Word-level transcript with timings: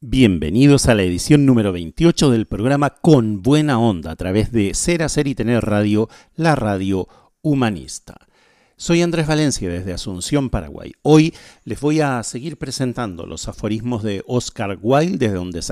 Bienvenidos 0.00 0.86
a 0.86 0.94
la 0.94 1.02
edición 1.02 1.44
número 1.44 1.72
28 1.72 2.30
del 2.30 2.46
programa 2.46 2.90
Con 2.90 3.42
Buena 3.42 3.80
Onda 3.80 4.12
a 4.12 4.16
través 4.16 4.52
de 4.52 4.72
Ser, 4.74 5.02
Hacer 5.02 5.26
y 5.26 5.34
Tener 5.34 5.64
Radio, 5.64 6.08
la 6.36 6.54
radio 6.54 7.08
humanista. 7.42 8.28
Soy 8.76 9.02
Andrés 9.02 9.26
Valencia 9.26 9.68
desde 9.68 9.92
Asunción, 9.92 10.50
Paraguay. 10.50 10.92
Hoy 11.02 11.34
les 11.64 11.80
voy 11.80 12.00
a 12.00 12.22
seguir 12.22 12.58
presentando 12.58 13.26
los 13.26 13.48
aforismos 13.48 14.04
de 14.04 14.22
Oscar 14.28 14.78
Wilde, 14.80 15.18
desde 15.18 15.34
donde 15.34 15.62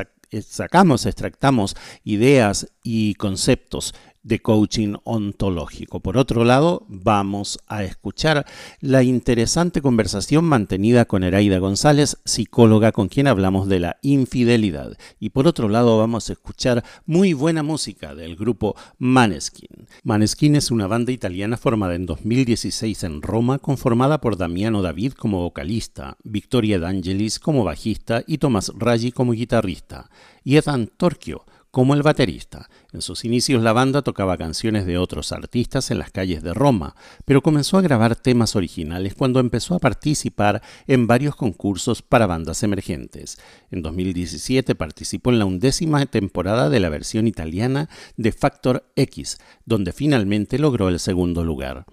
sacamos, 0.42 1.06
extractamos 1.06 1.76
ideas 2.02 2.72
y 2.82 3.14
conceptos 3.14 3.94
de 4.26 4.40
coaching 4.40 4.94
ontológico. 5.04 6.00
Por 6.00 6.18
otro 6.18 6.44
lado, 6.44 6.84
vamos 6.88 7.60
a 7.68 7.84
escuchar 7.84 8.44
la 8.80 9.04
interesante 9.04 9.80
conversación 9.80 10.44
mantenida 10.44 11.04
con 11.04 11.22
Heraida 11.22 11.58
González, 11.58 12.18
psicóloga 12.24 12.90
con 12.90 13.06
quien 13.06 13.28
hablamos 13.28 13.68
de 13.68 13.78
la 13.78 13.98
infidelidad. 14.02 14.98
Y 15.20 15.30
por 15.30 15.46
otro 15.46 15.68
lado, 15.68 15.96
vamos 15.96 16.28
a 16.28 16.32
escuchar 16.32 16.82
muy 17.06 17.34
buena 17.34 17.62
música 17.62 18.16
del 18.16 18.34
grupo 18.34 18.74
Maneskin. 18.98 19.86
Maneskin 20.02 20.56
es 20.56 20.72
una 20.72 20.88
banda 20.88 21.12
italiana 21.12 21.56
formada 21.56 21.94
en 21.94 22.06
2016 22.06 23.04
en 23.04 23.22
Roma, 23.22 23.60
conformada 23.60 24.20
por 24.20 24.36
Damiano 24.36 24.82
David 24.82 25.12
como 25.12 25.40
vocalista, 25.40 26.16
Victoria 26.24 26.80
D'Angelis 26.80 27.38
como 27.38 27.62
bajista 27.62 28.24
y 28.26 28.38
Tomás 28.38 28.72
Raggi 28.76 29.12
como 29.12 29.32
guitarrista, 29.32 30.10
y 30.42 30.56
Ethan 30.56 30.90
Torchio 30.96 31.44
como 31.76 31.92
el 31.92 32.02
baterista. 32.02 32.70
En 32.94 33.02
sus 33.02 33.26
inicios 33.26 33.62
la 33.62 33.74
banda 33.74 34.00
tocaba 34.00 34.38
canciones 34.38 34.86
de 34.86 34.96
otros 34.96 35.30
artistas 35.30 35.90
en 35.90 35.98
las 35.98 36.10
calles 36.10 36.42
de 36.42 36.54
Roma, 36.54 36.96
pero 37.26 37.42
comenzó 37.42 37.76
a 37.76 37.82
grabar 37.82 38.16
temas 38.16 38.56
originales 38.56 39.14
cuando 39.14 39.40
empezó 39.40 39.74
a 39.74 39.78
participar 39.78 40.62
en 40.86 41.06
varios 41.06 41.36
concursos 41.36 42.00
para 42.00 42.26
bandas 42.26 42.62
emergentes. 42.62 43.36
En 43.70 43.82
2017 43.82 44.74
participó 44.74 45.28
en 45.28 45.38
la 45.38 45.44
undécima 45.44 46.06
temporada 46.06 46.70
de 46.70 46.80
la 46.80 46.88
versión 46.88 47.26
italiana 47.26 47.90
de 48.16 48.32
Factor 48.32 48.90
X, 48.96 49.36
donde 49.66 49.92
finalmente 49.92 50.58
logró 50.58 50.88
el 50.88 50.98
segundo 50.98 51.44
lugar. 51.44 51.84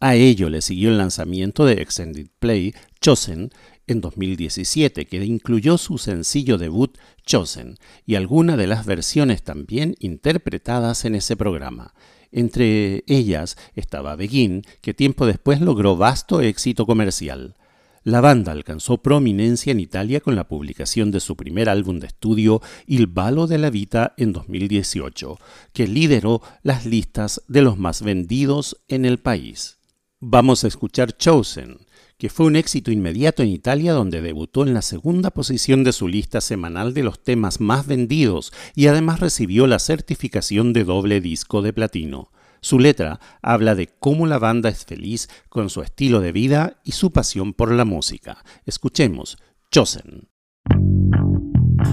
A 0.00 0.14
ello 0.14 0.48
le 0.48 0.62
siguió 0.62 0.90
el 0.90 0.98
lanzamiento 0.98 1.66
de 1.66 1.82
Extended 1.82 2.28
Play 2.38 2.72
Chosen 3.00 3.50
en 3.86 4.00
2017, 4.00 5.06
que 5.06 5.24
incluyó 5.24 5.78
su 5.78 5.98
sencillo 5.98 6.58
debut 6.58 6.96
Chosen 7.24 7.76
y 8.06 8.14
algunas 8.14 8.56
de 8.56 8.66
las 8.66 8.86
versiones 8.86 9.42
también 9.42 9.96
interpretadas 9.98 11.04
en 11.04 11.14
ese 11.14 11.36
programa. 11.36 11.94
Entre 12.32 13.04
ellas 13.06 13.56
estaba 13.74 14.16
Begin, 14.16 14.62
que 14.80 14.94
tiempo 14.94 15.26
después 15.26 15.60
logró 15.60 15.96
vasto 15.96 16.40
éxito 16.40 16.86
comercial. 16.86 17.56
La 18.04 18.20
banda 18.20 18.52
alcanzó 18.52 18.98
prominencia 18.98 19.70
en 19.70 19.80
Italia 19.80 20.20
con 20.20 20.36
la 20.36 20.46
publicación 20.46 21.10
de 21.10 21.20
su 21.20 21.36
primer 21.36 21.70
álbum 21.70 22.00
de 22.00 22.08
estudio 22.08 22.60
Il 22.86 23.06
Balo 23.06 23.46
la 23.46 23.70
Vita 23.70 24.12
en 24.18 24.34
2018, 24.34 25.38
que 25.72 25.86
lideró 25.86 26.42
las 26.62 26.84
listas 26.84 27.42
de 27.48 27.62
los 27.62 27.78
más 27.78 28.02
vendidos 28.02 28.76
en 28.88 29.06
el 29.06 29.18
país. 29.18 29.78
Vamos 30.20 30.64
a 30.64 30.68
escuchar 30.68 31.16
Chosen, 31.16 31.78
que 32.18 32.28
fue 32.28 32.46
un 32.46 32.56
éxito 32.56 32.90
inmediato 32.90 33.42
en 33.42 33.48
Italia 33.48 33.92
donde 33.92 34.20
debutó 34.20 34.62
en 34.62 34.74
la 34.74 34.82
segunda 34.82 35.30
posición 35.30 35.84
de 35.84 35.92
su 35.92 36.08
lista 36.08 36.40
semanal 36.40 36.94
de 36.94 37.02
los 37.02 37.22
temas 37.22 37.60
más 37.60 37.86
vendidos 37.86 38.52
y 38.74 38.86
además 38.86 39.20
recibió 39.20 39.66
la 39.66 39.78
certificación 39.78 40.72
de 40.72 40.84
doble 40.84 41.20
disco 41.20 41.62
de 41.62 41.72
platino. 41.72 42.30
Su 42.60 42.78
letra 42.78 43.20
habla 43.42 43.74
de 43.74 43.88
cómo 43.88 44.26
la 44.26 44.38
banda 44.38 44.70
es 44.70 44.86
feliz 44.86 45.28
con 45.50 45.68
su 45.68 45.82
estilo 45.82 46.20
de 46.20 46.32
vida 46.32 46.80
y 46.82 46.92
su 46.92 47.12
pasión 47.12 47.52
por 47.52 47.70
la 47.70 47.84
música. 47.84 48.42
Escuchemos 48.64 49.36
Chosen. 49.70 50.28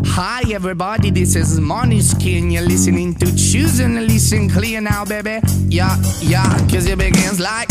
Hi 0.05 0.53
everybody, 0.53 1.11
this 1.11 1.35
is 1.35 1.59
Skin. 2.01 2.51
You're 2.51 2.65
listening 2.65 3.15
to 3.15 3.25
Chosen. 3.35 4.07
Listen 4.07 4.49
clear 4.49 4.79
now, 4.81 5.03
baby. 5.03 5.41
Yeah, 5.67 5.97
yeah, 6.21 6.45
cause 6.69 6.85
it 6.85 6.97
begins 6.97 7.39
like 7.39 7.67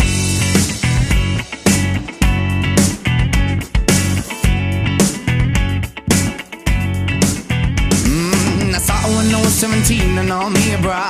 when 9.09 9.33
I 9.33 9.41
was 9.41 9.53
17 9.53 10.17
and 10.17 10.31
all 10.31 10.49
me, 10.49 10.77
bruh. 10.77 11.09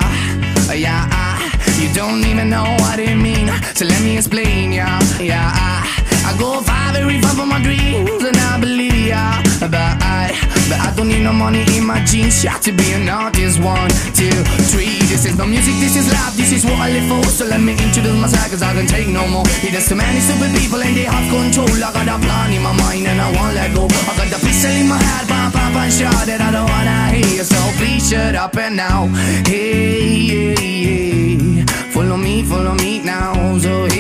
Uh, 0.69 0.73
yeah, 0.73 1.07
I, 1.11 1.51
you 1.81 1.93
don't 1.93 2.23
even 2.25 2.49
know 2.49 2.63
what 2.79 2.99
it 2.99 3.15
mean. 3.15 3.47
So 3.75 3.85
let 3.85 4.01
me 4.01 4.17
explain, 4.17 4.71
yeah, 4.71 4.99
yeah. 5.19 5.51
I, 5.51 6.31
I 6.31 6.37
go 6.39 6.61
far, 6.61 6.95
every 6.95 7.19
far 7.21 7.35
from 7.35 7.49
my 7.49 7.61
dreams, 7.61 8.23
and 8.23 8.37
I 8.37 8.59
believe, 8.59 8.95
yeah. 8.95 9.43
But 9.59 9.73
I, 9.75 10.31
but 10.69 10.79
I 10.79 10.93
don't 10.95 11.09
need 11.09 11.23
no 11.23 11.33
money 11.33 11.63
in 11.75 11.85
my 11.85 12.03
jeans. 12.05 12.43
Yeah, 12.43 12.57
to 12.59 12.71
be 12.71 12.93
an 12.93 13.09
artist, 13.09 13.59
one, 13.59 13.89
two, 14.15 14.31
three. 14.71 14.97
This 15.11 15.25
is 15.25 15.37
no 15.37 15.45
music, 15.45 15.75
this 15.83 15.95
is 15.95 16.07
life, 16.13 16.35
this 16.37 16.51
is 16.51 16.63
what 16.63 16.79
I 16.79 16.89
live 16.89 17.07
for. 17.11 17.23
So 17.29 17.45
let 17.45 17.59
me 17.59 17.73
introduce 17.73 18.15
myself, 18.15 18.49
cause 18.51 18.61
I 18.63 18.73
can 18.73 18.87
take 18.87 19.07
no 19.07 19.27
more. 19.27 19.45
Yeah, 19.61 19.71
there's 19.75 19.89
too 19.89 19.95
many 19.95 20.19
stupid 20.19 20.55
people 20.55 20.81
and 20.81 20.95
they 20.95 21.03
have 21.03 21.27
control. 21.29 21.69
I 21.83 21.91
got 21.91 22.07
a 22.07 22.17
plan 22.23 22.53
in 22.53 22.61
my 22.63 22.73
mind 22.73 23.05
and 23.07 23.19
I 23.19 23.29
won't 23.35 23.53
let 23.53 23.75
go. 23.75 23.85
I 23.85 24.15
got 24.15 24.29
the 24.31 24.39
pistol 24.39 24.71
in 24.71 24.87
my 24.87 24.97
head, 24.97 25.27
pop, 25.27 25.60
and 25.75 25.93
shot 25.93 26.25
that 26.27 26.41
I 26.41 26.51
don't 26.51 26.69
wanna 26.69 27.15
hear. 27.15 27.43
So 27.43 27.57
please 27.77 28.09
shut 28.09 28.35
up 28.35 28.55
and 28.57 28.75
now. 28.75 29.07
Hey, 29.45 30.27
hey, 30.27 30.55
hey. 30.83 31.65
Follow 31.93 32.17
me, 32.17 32.43
follow 32.43 32.73
me 32.75 32.99
now. 32.99 33.57
So 33.59 33.90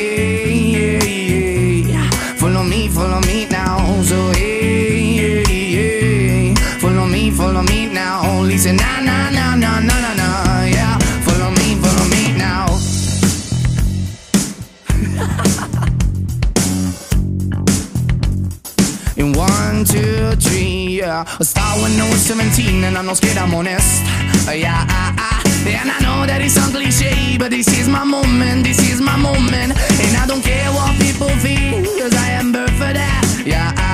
yeah. 21.25 21.37
I 21.39 21.43
start 21.43 21.81
when 21.81 21.99
I 21.99 22.09
was 22.09 22.21
17 22.21 22.83
and 22.83 22.97
I'm 22.97 23.05
not 23.05 23.17
scared, 23.17 23.37
I'm 23.37 23.53
honest. 23.53 24.03
Uh, 24.47 24.51
yeah, 24.51 24.85
uh, 24.89 25.13
uh. 25.17 25.41
And 25.67 25.91
I 25.91 25.99
know 25.99 26.25
that 26.25 26.41
it 26.41 26.49
sounds 26.49 26.71
cliche, 26.73 27.37
but 27.37 27.51
this 27.51 27.67
is 27.79 27.87
my 27.87 28.03
moment, 28.03 28.63
this 28.63 28.79
is 28.91 28.99
my 28.99 29.15
moment. 29.15 29.73
And 29.73 30.17
I 30.17 30.25
don't 30.27 30.41
care 30.41 30.69
what 30.71 30.99
people 30.99 31.29
think, 31.39 31.85
cause 31.85 32.13
I 32.15 32.29
am 32.31 32.53
birthed 32.53 32.77
for 32.77 32.93
that. 32.93 33.43
Yeah, 33.45 33.73
uh, 33.77 33.90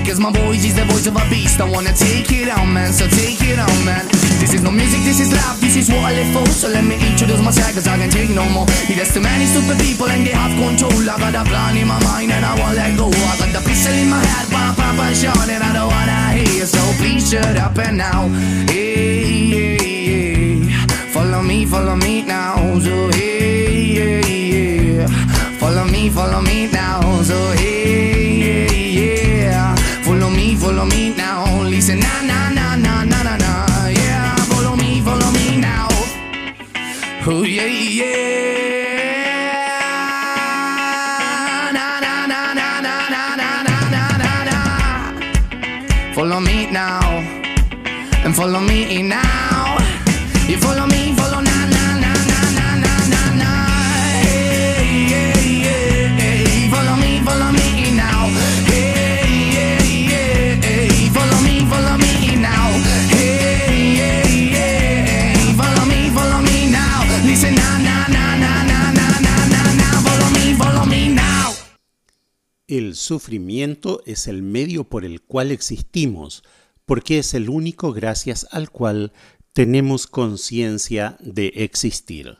because 0.00 0.20
my 0.20 0.30
voice 0.30 0.64
is 0.64 0.74
the 0.76 0.84
voice 0.84 1.06
of 1.06 1.16
a 1.16 1.24
beast. 1.30 1.60
I 1.60 1.68
wanna 1.68 1.92
take 1.92 2.30
it 2.32 2.48
on, 2.48 2.72
man, 2.72 2.92
so 2.92 3.08
take 3.08 3.40
it 3.40 3.58
on, 3.58 3.78
man. 3.84 4.04
This 4.40 4.52
is 4.52 4.62
no 4.62 4.70
music, 4.70 5.00
this 5.08 5.20
is 5.20 5.32
love, 5.32 5.60
this 5.60 5.76
is 5.76 5.88
what 5.88 6.04
I 6.04 6.12
live 6.12 6.30
for. 6.36 6.46
So 6.52 6.68
let 6.68 6.84
me 6.84 6.96
introduce 7.00 7.40
myself, 7.40 7.72
cause 7.74 7.88
I 7.88 7.96
can 7.96 8.10
take 8.10 8.30
no 8.30 8.44
more. 8.50 8.66
There's 8.88 9.12
too 9.14 9.20
many 9.20 9.46
stupid 9.46 9.78
people 9.80 10.06
and 10.06 10.26
they 10.26 10.36
have 10.36 10.52
control. 10.60 10.92
I 11.08 11.16
got 11.18 11.34
a 11.34 11.44
plan 11.48 11.76
in 11.76 11.88
my 11.88 12.00
mind 12.04 12.30
and 12.32 12.44
I 12.44 12.52
won't 12.60 12.76
let 12.76 12.96
go. 12.96 13.08
I 13.08 13.34
got 13.40 13.50
the 13.56 13.62
pistol 13.64 13.94
in 13.94 14.08
my 14.10 14.20
head, 14.20 14.46
pop, 14.52 14.78
and 14.78 15.16
shot, 15.16 15.48
and 15.48 15.62
I 15.64 15.72
don't 15.72 15.88
wanna 15.88 16.20
hear. 16.36 16.66
So 16.66 16.82
please 17.00 17.30
shut 17.30 17.56
up 17.56 17.78
and 17.78 17.96
now. 17.96 18.28
Hey, 18.68 19.24
hey, 19.54 19.76
hey. 20.08 20.86
Follow 21.14 21.42
me, 21.42 21.64
follow 21.64 21.96
me 21.96 22.22
now. 22.22 22.56
So 22.80 23.10
hey, 23.16 23.94
hey, 23.94 24.20
hey. 24.20 25.06
Follow 25.58 25.84
me, 25.84 26.10
follow 26.10 26.42
me 26.42 26.68
now. 26.70 27.00
So 27.22 27.38
hey, 27.56 27.65
follow 48.36 48.60
me 48.60 49.02
now. 49.02 49.78
You 50.46 50.58
follow 50.58 50.86
me, 50.86 51.14
follow 51.16 51.40
na 51.40 51.56
na 51.74 51.84
na 52.02 52.12
na 52.30 52.40
na 52.58 52.66
na 52.84 52.94
na 53.12 53.22
na. 53.40 53.50
Hey, 54.20 55.08
hey, 55.08 55.32
hey, 55.64 56.08
hey. 56.20 56.70
Follow 56.70 56.96
me, 56.96 57.20
follow 57.24 57.50
me 57.58 57.96
now. 57.96 58.28
Hey, 58.68 58.92
hey, 59.56 59.80
hey, 60.12 60.60
hey. 60.66 61.08
Follow 61.16 61.40
me, 61.46 61.64
follow 61.70 61.96
me 61.96 62.36
now. 62.36 62.68
Hey, 63.08 63.40
hey, 64.04 64.52
hey, 64.52 64.76
hey. 65.08 65.54
Follow 65.56 65.86
me, 65.86 66.10
follow 66.10 66.40
me 66.42 66.70
now. 66.70 66.98
Listen 67.24 67.54
na 67.54 67.78
na 67.78 67.96
na 68.14 68.24
na 68.42 68.52
na 68.68 68.78
na 68.96 69.06
na 69.24 69.34
na 69.54 69.62
na. 69.80 69.88
Follow 70.06 70.30
me, 70.36 70.54
follow 70.60 70.84
me 70.84 71.08
now. 71.08 71.54
El 72.68 72.96
sufrimiento 72.96 74.02
es 74.04 74.26
el 74.28 74.42
medio 74.42 74.84
por 74.84 75.06
el 75.06 75.22
cual 75.22 75.50
existimos 75.52 76.42
porque 76.86 77.18
es 77.18 77.34
el 77.34 77.50
único 77.50 77.92
gracias 77.92 78.46
al 78.52 78.70
cual 78.70 79.12
tenemos 79.52 80.06
conciencia 80.06 81.16
de 81.20 81.48
existir. 81.56 82.38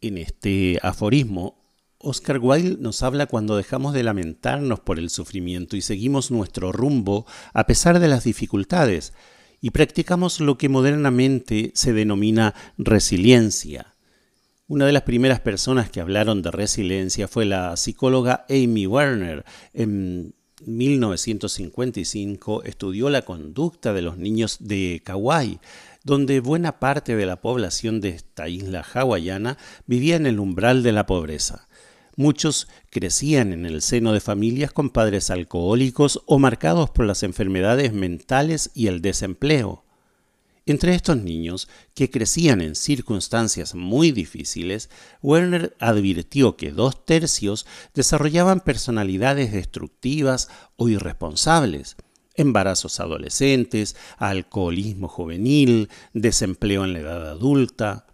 En 0.00 0.18
este 0.18 0.78
aforismo, 0.82 1.64
Oscar 1.98 2.38
Wilde 2.38 2.76
nos 2.80 3.02
habla 3.02 3.26
cuando 3.26 3.56
dejamos 3.56 3.94
de 3.94 4.02
lamentarnos 4.02 4.80
por 4.80 4.98
el 4.98 5.08
sufrimiento 5.08 5.76
y 5.76 5.80
seguimos 5.80 6.30
nuestro 6.30 6.72
rumbo 6.72 7.26
a 7.54 7.66
pesar 7.66 8.00
de 8.00 8.08
las 8.08 8.24
dificultades 8.24 9.14
y 9.60 9.70
practicamos 9.70 10.40
lo 10.40 10.58
que 10.58 10.68
modernamente 10.68 11.72
se 11.74 11.94
denomina 11.94 12.54
resiliencia. 12.76 13.94
Una 14.66 14.84
de 14.84 14.92
las 14.92 15.02
primeras 15.02 15.40
personas 15.40 15.90
que 15.90 16.00
hablaron 16.00 16.42
de 16.42 16.50
resiliencia 16.50 17.28
fue 17.28 17.46
la 17.46 17.76
psicóloga 17.76 18.44
Amy 18.50 18.86
Werner. 18.86 19.44
En 19.72 20.34
1955 20.64 22.62
estudió 22.64 23.10
la 23.10 23.22
conducta 23.22 23.92
de 23.92 24.02
los 24.02 24.18
niños 24.18 24.58
de 24.60 25.02
Kauai, 25.04 25.60
donde 26.04 26.40
buena 26.40 26.78
parte 26.78 27.16
de 27.16 27.26
la 27.26 27.40
población 27.40 28.00
de 28.00 28.10
esta 28.10 28.48
isla 28.48 28.84
hawaiana 28.94 29.58
vivía 29.86 30.16
en 30.16 30.26
el 30.26 30.38
umbral 30.38 30.82
de 30.82 30.92
la 30.92 31.06
pobreza. 31.06 31.66
Muchos 32.16 32.68
crecían 32.90 33.52
en 33.52 33.66
el 33.66 33.82
seno 33.82 34.12
de 34.12 34.20
familias 34.20 34.72
con 34.72 34.90
padres 34.90 35.30
alcohólicos 35.30 36.22
o 36.26 36.38
marcados 36.38 36.90
por 36.90 37.06
las 37.06 37.22
enfermedades 37.24 37.92
mentales 37.92 38.70
y 38.74 38.86
el 38.86 39.02
desempleo. 39.02 39.83
Entre 40.66 40.94
estos 40.94 41.18
niños, 41.18 41.68
que 41.94 42.10
crecían 42.10 42.62
en 42.62 42.74
circunstancias 42.74 43.74
muy 43.74 44.12
difíciles, 44.12 44.88
Werner 45.20 45.76
advirtió 45.78 46.56
que 46.56 46.70
dos 46.70 47.04
tercios 47.04 47.66
desarrollaban 47.92 48.60
personalidades 48.60 49.52
destructivas 49.52 50.48
o 50.76 50.88
irresponsables, 50.88 51.96
embarazos 52.34 52.98
adolescentes, 52.98 53.94
alcoholismo 54.16 55.06
juvenil, 55.06 55.90
desempleo 56.14 56.86
en 56.86 56.94
la 56.94 57.00
edad 57.00 57.28
adulta. 57.28 58.06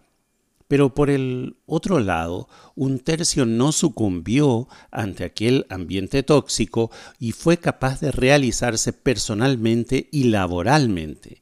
Pero 0.67 0.93
por 0.93 1.09
el 1.09 1.55
otro 1.65 2.01
lado, 2.01 2.49
un 2.75 2.99
tercio 2.99 3.45
no 3.45 3.71
sucumbió 3.71 4.67
ante 4.91 5.23
aquel 5.23 5.65
ambiente 5.69 6.21
tóxico 6.21 6.91
y 7.17 7.31
fue 7.31 7.57
capaz 7.57 8.01
de 8.01 8.11
realizarse 8.11 8.91
personalmente 8.91 10.09
y 10.11 10.25
laboralmente. 10.25 11.41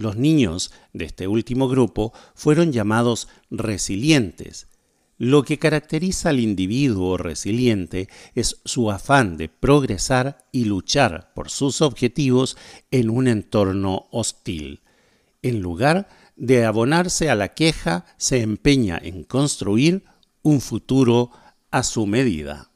Los 0.00 0.16
niños 0.16 0.72
de 0.94 1.04
este 1.04 1.28
último 1.28 1.68
grupo 1.68 2.14
fueron 2.34 2.72
llamados 2.72 3.28
resilientes. 3.50 4.68
Lo 5.18 5.42
que 5.42 5.58
caracteriza 5.58 6.30
al 6.30 6.40
individuo 6.40 7.18
resiliente 7.18 8.08
es 8.34 8.62
su 8.64 8.90
afán 8.90 9.36
de 9.36 9.50
progresar 9.50 10.38
y 10.52 10.64
luchar 10.64 11.34
por 11.34 11.50
sus 11.50 11.82
objetivos 11.82 12.56
en 12.90 13.10
un 13.10 13.28
entorno 13.28 14.06
hostil, 14.10 14.80
en 15.42 15.60
lugar 15.60 16.08
de 16.34 16.64
abonarse 16.64 17.28
a 17.28 17.34
la 17.34 17.48
queja, 17.48 18.06
se 18.16 18.40
empeña 18.40 18.98
en 19.02 19.22
construir 19.24 20.04
un 20.40 20.62
futuro 20.62 21.30
a 21.70 21.82
su 21.82 22.06
medida. 22.06 22.70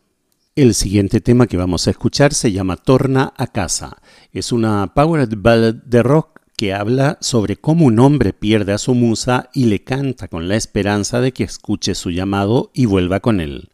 El 0.56 0.74
siguiente 0.74 1.22
tema 1.22 1.46
que 1.46 1.56
vamos 1.56 1.86
a 1.86 1.90
escuchar 1.90 2.34
se 2.34 2.52
llama 2.52 2.76
Torna 2.76 3.32
a 3.34 3.46
casa. 3.46 3.96
Es 4.30 4.52
una 4.52 4.92
powered 4.92 5.32
ballad 5.38 5.74
de 5.74 6.02
rock 6.02 6.33
que 6.64 6.72
habla 6.72 7.18
sobre 7.20 7.58
cómo 7.58 7.84
un 7.84 7.98
hombre 7.98 8.32
pierde 8.32 8.72
a 8.72 8.78
su 8.78 8.94
musa 8.94 9.50
y 9.52 9.66
le 9.66 9.84
canta 9.84 10.28
con 10.28 10.48
la 10.48 10.56
esperanza 10.56 11.20
de 11.20 11.32
que 11.32 11.44
escuche 11.44 11.94
su 11.94 12.10
llamado 12.10 12.70
y 12.72 12.86
vuelva 12.86 13.20
con 13.20 13.38
él. 13.42 13.68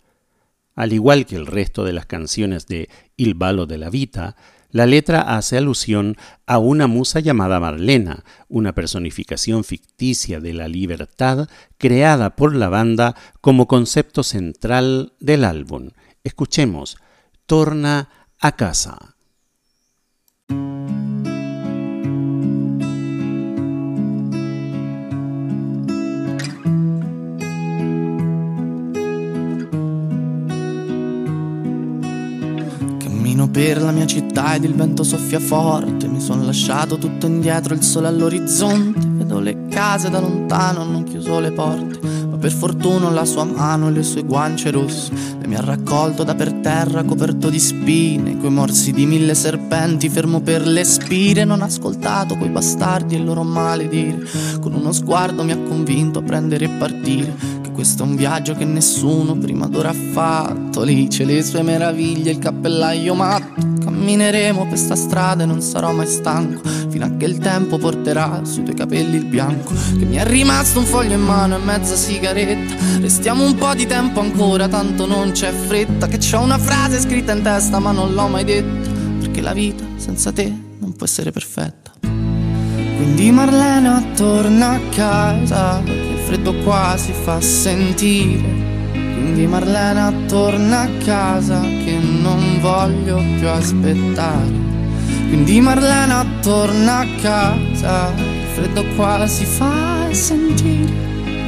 Al 0.74 0.92
igual 0.92 1.24
que 1.24 1.36
el 1.36 1.46
resto 1.46 1.84
de 1.84 1.92
las 1.92 2.06
canciones 2.06 2.66
de 2.66 2.88
Il 3.16 3.34
Balo 3.34 3.66
de 3.66 3.78
la 3.78 3.90
Vita, 3.90 4.34
la 4.72 4.86
letra 4.86 5.20
hace 5.20 5.56
alusión 5.56 6.16
a 6.46 6.58
una 6.58 6.88
musa 6.88 7.20
llamada 7.20 7.60
Marlena, 7.60 8.24
una 8.48 8.74
personificación 8.74 9.62
ficticia 9.62 10.40
de 10.40 10.52
la 10.52 10.66
libertad 10.66 11.48
creada 11.78 12.34
por 12.34 12.56
la 12.56 12.70
banda 12.70 13.14
como 13.40 13.68
concepto 13.68 14.24
central 14.24 15.12
del 15.20 15.44
álbum. 15.44 15.90
Escuchemos, 16.24 16.96
Torna 17.46 18.08
a 18.40 18.56
casa. 18.56 19.14
Per 33.50 33.82
la 33.82 33.90
mia 33.90 34.06
città 34.06 34.54
ed 34.54 34.64
il 34.64 34.74
vento 34.74 35.02
soffia 35.02 35.40
forte. 35.40 36.06
Mi 36.06 36.20
sono 36.20 36.44
lasciato 36.44 36.98
tutto 36.98 37.26
indietro, 37.26 37.74
il 37.74 37.82
sole 37.82 38.06
all'orizzonte. 38.06 39.06
Vedo 39.06 39.40
le 39.40 39.66
case 39.68 40.08
da 40.08 40.20
lontano, 40.20 40.80
hanno 40.80 41.02
chiuso 41.02 41.40
le 41.40 41.50
porte. 41.52 41.98
Ma 42.28 42.36
per 42.36 42.52
fortuna 42.52 43.10
la 43.10 43.24
sua 43.24 43.44
mano 43.44 43.88
e 43.88 43.92
le 43.92 44.02
sue 44.02 44.22
guance 44.22 44.70
rosse. 44.70 45.12
Le 45.40 45.46
mi 45.46 45.56
ha 45.56 45.60
raccolto 45.60 46.22
da 46.22 46.34
per 46.34 46.52
terra, 46.54 47.02
coperto 47.02 47.50
di 47.50 47.58
spine. 47.58 48.38
Coi 48.38 48.50
morsi 48.50 48.92
di 48.92 49.04
mille 49.06 49.34
serpenti, 49.34 50.08
fermo 50.08 50.40
per 50.40 50.66
le 50.66 50.84
spire. 50.84 51.44
Non 51.44 51.60
ho 51.60 51.64
ascoltato 51.64 52.36
quei 52.36 52.50
bastardi 52.50 53.14
e 53.14 53.18
il 53.18 53.24
loro 53.24 53.42
maledire. 53.42 54.24
Con 54.60 54.74
uno 54.74 54.92
sguardo 54.92 55.42
mi 55.42 55.52
ha 55.52 55.58
convinto 55.58 56.20
a 56.20 56.22
prendere 56.22 56.66
e 56.66 56.68
partire 56.68 57.59
questo 57.72 58.02
è 58.02 58.06
un 58.06 58.16
viaggio 58.16 58.54
che 58.54 58.64
nessuno 58.64 59.36
prima 59.36 59.66
d'ora 59.66 59.90
ha 59.90 59.94
fatto. 60.12 60.82
Lì 60.82 61.08
c'è 61.08 61.24
le 61.24 61.42
sue 61.42 61.62
meraviglie, 61.62 62.32
il 62.32 62.38
cappellaio 62.38 63.14
matto. 63.14 63.68
Cammineremo 63.82 64.66
per 64.66 64.78
sta 64.78 64.94
strada 64.94 65.42
e 65.42 65.46
non 65.46 65.60
sarò 65.60 65.92
mai 65.92 66.06
stanco. 66.06 66.68
Fino 66.88 67.04
a 67.04 67.10
che 67.16 67.24
il 67.24 67.38
tempo 67.38 67.78
porterà 67.78 68.40
sui 68.44 68.62
tuoi 68.62 68.76
capelli 68.76 69.16
il 69.16 69.24
bianco. 69.24 69.72
Che 69.72 70.04
mi 70.04 70.16
è 70.16 70.24
rimasto 70.24 70.78
un 70.78 70.84
foglio 70.84 71.14
in 71.14 71.22
mano 71.22 71.56
e 71.56 71.58
mezza 71.58 71.94
sigaretta. 71.94 72.74
Restiamo 73.00 73.44
un 73.44 73.54
po' 73.54 73.74
di 73.74 73.86
tempo 73.86 74.20
ancora, 74.20 74.68
tanto 74.68 75.06
non 75.06 75.32
c'è 75.32 75.52
fretta. 75.52 76.06
Che 76.06 76.18
c'ho 76.18 76.40
una 76.40 76.58
frase 76.58 77.00
scritta 77.00 77.32
in 77.32 77.42
testa, 77.42 77.78
ma 77.78 77.92
non 77.92 78.12
l'ho 78.12 78.28
mai 78.28 78.44
detta. 78.44 78.88
Perché 79.20 79.40
la 79.40 79.52
vita 79.52 79.84
senza 79.96 80.32
te 80.32 80.52
non 80.78 80.94
può 80.94 81.06
essere 81.06 81.30
perfetta. 81.30 81.92
Quindi 82.00 83.30
Marlena 83.30 84.04
torna 84.14 84.72
a 84.72 84.80
casa 84.90 85.99
freddo 86.30 86.54
qua 86.62 86.94
si 86.96 87.12
fa 87.12 87.40
sentire. 87.40 88.68
Quindi 88.92 89.48
Marlena 89.48 90.12
torna 90.28 90.82
a 90.82 90.88
casa 91.04 91.60
che 91.60 91.98
non 91.98 92.60
voglio 92.60 93.20
più 93.36 93.48
aspettare. 93.48 94.68
Quindi 95.26 95.60
Marlena 95.60 96.24
torna 96.40 96.98
a 96.98 97.06
casa, 97.20 98.12
il 98.14 98.46
freddo 98.54 98.84
qua 98.94 99.26
si 99.26 99.44
fa 99.44 100.06
sentire. 100.12 100.92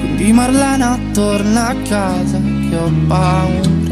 Quindi 0.00 0.32
Marlena 0.32 0.98
torna 1.12 1.68
a 1.68 1.76
casa 1.88 2.40
che 2.68 2.76
ho 2.76 2.90
paura 3.06 3.91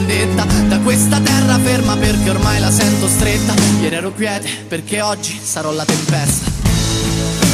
vendetta 0.05 0.45
da 0.67 0.79
questa 0.79 1.19
terra 1.19 1.57
ferma 1.59 1.95
perché 1.95 2.29
ormai 2.29 2.59
la 2.59 2.71
sento 2.71 3.07
stretta. 3.07 3.53
Ieri 3.79 3.95
ero 3.95 4.11
quiete 4.11 4.49
perché 4.67 5.01
oggi 5.01 5.39
sarò 5.41 5.71
la 5.71 5.85
tempesta. 5.85 6.49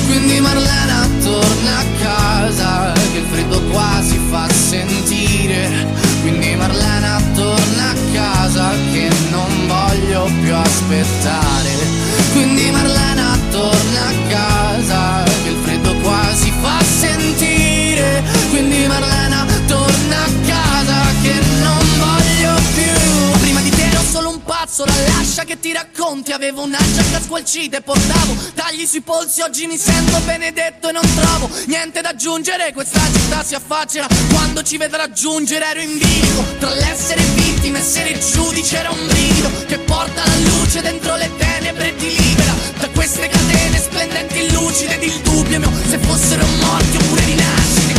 Quindi 0.08 0.39
Marlena 0.39 1.08
torna 1.22 1.77
a 1.80 1.86
casa 2.01 2.94
che 3.12 3.18
il 3.18 3.25
freddo 3.30 3.62
qua 3.63 4.01
si 4.01 4.20
fa 4.30 4.48
sentire. 4.50 5.70
Quindi 6.22 6.56
Marlena 6.56 7.22
torna 7.34 7.89
a 7.89 7.96
casa 8.13 8.72
che 8.92 9.10
non 9.32 9.68
voglio 9.68 10.30
più 10.42 10.56
aspettare. 10.56 11.75
Quindi 12.32 12.72
Marlena 12.72 13.38
torna 13.51 14.08
a 14.08 14.13
casa 14.30 15.24
che 15.44 15.50
il 15.50 15.56
freddo 15.56 15.67
solo 24.78 24.92
lascia 25.08 25.44
che 25.44 25.60
ti 25.60 25.74
racconti. 25.74 26.32
Avevo 26.32 26.62
una 26.62 26.78
giacca 26.78 27.20
squalcita 27.20 27.78
e 27.78 27.82
portavo 27.82 28.36
Tagli 28.54 28.86
sui 28.86 29.02
polsi, 29.02 29.42
oggi 29.42 29.66
mi 29.66 29.76
sento 29.76 30.20
benedetto 30.20 30.90
e 30.90 30.92
non 30.92 31.02
trovo 31.16 31.50
Niente 31.66 32.02
da 32.02 32.10
aggiungere, 32.10 32.72
questa 32.74 33.00
città 33.12 33.44
si 33.44 33.56
affaccia 33.56 34.06
Quando 34.30 34.62
ci 34.62 34.78
vedrà 34.78 35.12
giungere. 35.12 35.66
Ero 35.66 35.82
in 35.82 35.98
bilico 35.98 36.44
Tra 36.60 36.76
l'essere 36.76 37.24
vittima 37.24 37.80
e 37.80 37.82
essere 37.82 38.20
giudice. 38.20 38.78
Era 38.78 38.92
un 38.92 39.08
brivido 39.08 39.50
Che 39.66 39.80
porta 39.80 40.24
la 40.24 40.38
luce 40.38 40.82
dentro 40.82 41.16
le 41.16 41.32
tenebre 41.38 41.88
e 41.90 41.96
ti 41.96 42.16
libera. 42.16 42.54
Da 42.78 42.90
queste 42.90 43.28
catene 43.28 43.80
splendenti 43.80 44.38
e 44.38 44.52
lucide 44.52 44.96
ed 44.96 45.04
il 45.04 45.22
dubbio 45.22 45.60
mio 45.60 45.72
Se 45.90 45.98
fossero 45.98 46.46
morti 46.62 46.98
oppure 46.98 47.26
rinasciti 47.26 47.94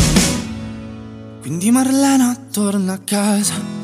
Quindi 1.40 1.70
Marlena 1.72 2.40
torna 2.52 2.92
a 2.92 3.00
casa 3.04 3.77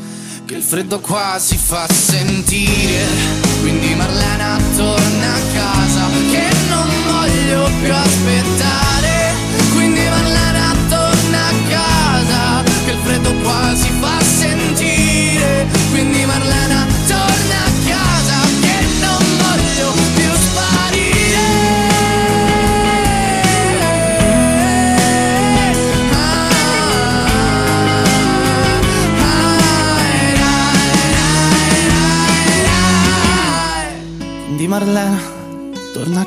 che 0.46 0.56
il 0.56 0.62
freddo 0.62 1.00
qua 1.00 1.36
si 1.38 1.56
fa 1.56 1.86
sentire. 1.90 3.06
Quindi 3.60 3.94
Marlena 3.94 4.58
torna 4.76 5.34
a 5.34 5.40
casa, 5.52 6.08
che 6.30 6.48
non 6.68 6.88
voglio 7.06 7.70
più 7.82 7.92
aspettare. 7.92 9.34
Quindi 9.72 10.00
Marlena 10.08 10.74
torna 10.88 11.46
a 11.46 11.68
casa, 11.68 12.62
che 12.84 12.90
il 12.90 12.98
freddo 13.02 13.32
qua 13.36 13.74
si 13.74 13.90
fa 14.00 14.13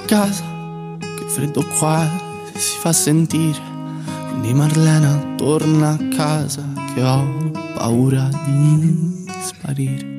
casa, 0.08 0.46
freddo 1.36 1.64
qua 1.78 2.10
si 2.56 2.78
fa 2.80 2.94
sentire. 2.94 3.76
Marlena 4.54 5.36
torna 5.36 5.90
a 5.92 6.08
casa, 6.16 6.64
che 6.96 7.04
ho 7.04 7.52
paura 7.76 8.30
di 8.46 9.26
sparire. 9.42 10.16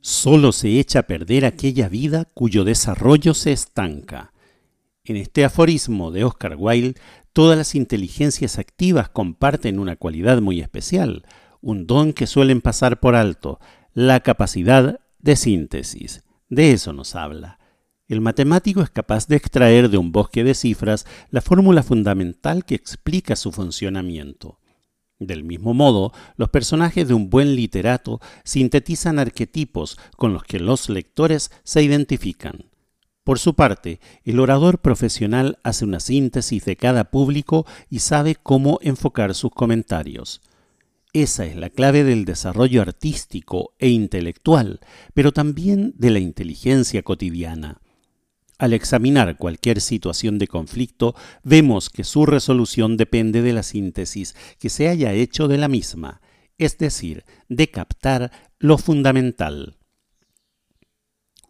Solo 0.00 0.50
se 0.50 0.80
echa 0.80 0.98
a 0.98 1.02
perder 1.04 1.44
aquella 1.44 1.88
vida 1.88 2.24
cuyo 2.24 2.64
desarrollo 2.64 3.32
se 3.34 3.52
estanca. 3.52 4.32
En 5.04 5.16
este 5.16 5.44
aforismo 5.44 6.10
de 6.10 6.24
Oscar 6.24 6.56
Wilde, 6.58 7.00
todas 7.32 7.56
las 7.56 7.76
inteligencias 7.76 8.58
activas 8.58 9.08
comparten 9.08 9.78
una 9.78 9.94
cualidad 9.94 10.40
muy 10.40 10.60
especial, 10.60 11.24
un 11.60 11.86
don 11.86 12.12
que 12.12 12.26
suelen 12.26 12.60
pasar 12.60 12.98
por 12.98 13.14
alto, 13.14 13.60
la 13.94 14.20
capacidad 14.20 14.98
de 15.20 15.36
síntesis. 15.36 16.24
De 16.50 16.72
eso 16.72 16.92
nos 16.92 17.14
habla. 17.14 17.58
El 18.08 18.20
matemático 18.20 18.82
es 18.82 18.90
capaz 18.90 19.28
de 19.28 19.36
extraer 19.36 19.88
de 19.88 19.96
un 19.96 20.10
bosque 20.10 20.42
de 20.42 20.54
cifras 20.54 21.06
la 21.30 21.40
fórmula 21.40 21.84
fundamental 21.84 22.64
que 22.64 22.74
explica 22.74 23.36
su 23.36 23.52
funcionamiento. 23.52 24.58
Del 25.20 25.44
mismo 25.44 25.74
modo, 25.74 26.12
los 26.36 26.48
personajes 26.48 27.06
de 27.06 27.14
un 27.14 27.30
buen 27.30 27.54
literato 27.54 28.20
sintetizan 28.42 29.20
arquetipos 29.20 29.96
con 30.16 30.32
los 30.32 30.42
que 30.42 30.58
los 30.58 30.88
lectores 30.88 31.52
se 31.62 31.84
identifican. 31.84 32.64
Por 33.22 33.38
su 33.38 33.54
parte, 33.54 34.00
el 34.24 34.40
orador 34.40 34.80
profesional 34.80 35.58
hace 35.62 35.84
una 35.84 36.00
síntesis 36.00 36.64
de 36.64 36.74
cada 36.74 37.10
público 37.10 37.64
y 37.88 38.00
sabe 38.00 38.34
cómo 38.34 38.80
enfocar 38.82 39.36
sus 39.36 39.52
comentarios. 39.52 40.40
Esa 41.12 41.44
es 41.44 41.56
la 41.56 41.70
clave 41.70 42.04
del 42.04 42.24
desarrollo 42.24 42.82
artístico 42.82 43.74
e 43.80 43.88
intelectual, 43.88 44.78
pero 45.12 45.32
también 45.32 45.92
de 45.96 46.10
la 46.10 46.20
inteligencia 46.20 47.02
cotidiana. 47.02 47.80
Al 48.58 48.74
examinar 48.74 49.36
cualquier 49.36 49.80
situación 49.80 50.38
de 50.38 50.46
conflicto, 50.46 51.16
vemos 51.42 51.90
que 51.90 52.04
su 52.04 52.26
resolución 52.26 52.96
depende 52.96 53.42
de 53.42 53.52
la 53.52 53.64
síntesis 53.64 54.36
que 54.60 54.68
se 54.68 54.88
haya 54.88 55.12
hecho 55.12 55.48
de 55.48 55.58
la 55.58 55.66
misma, 55.66 56.20
es 56.58 56.78
decir, 56.78 57.24
de 57.48 57.70
captar 57.70 58.30
lo 58.58 58.78
fundamental. 58.78 59.79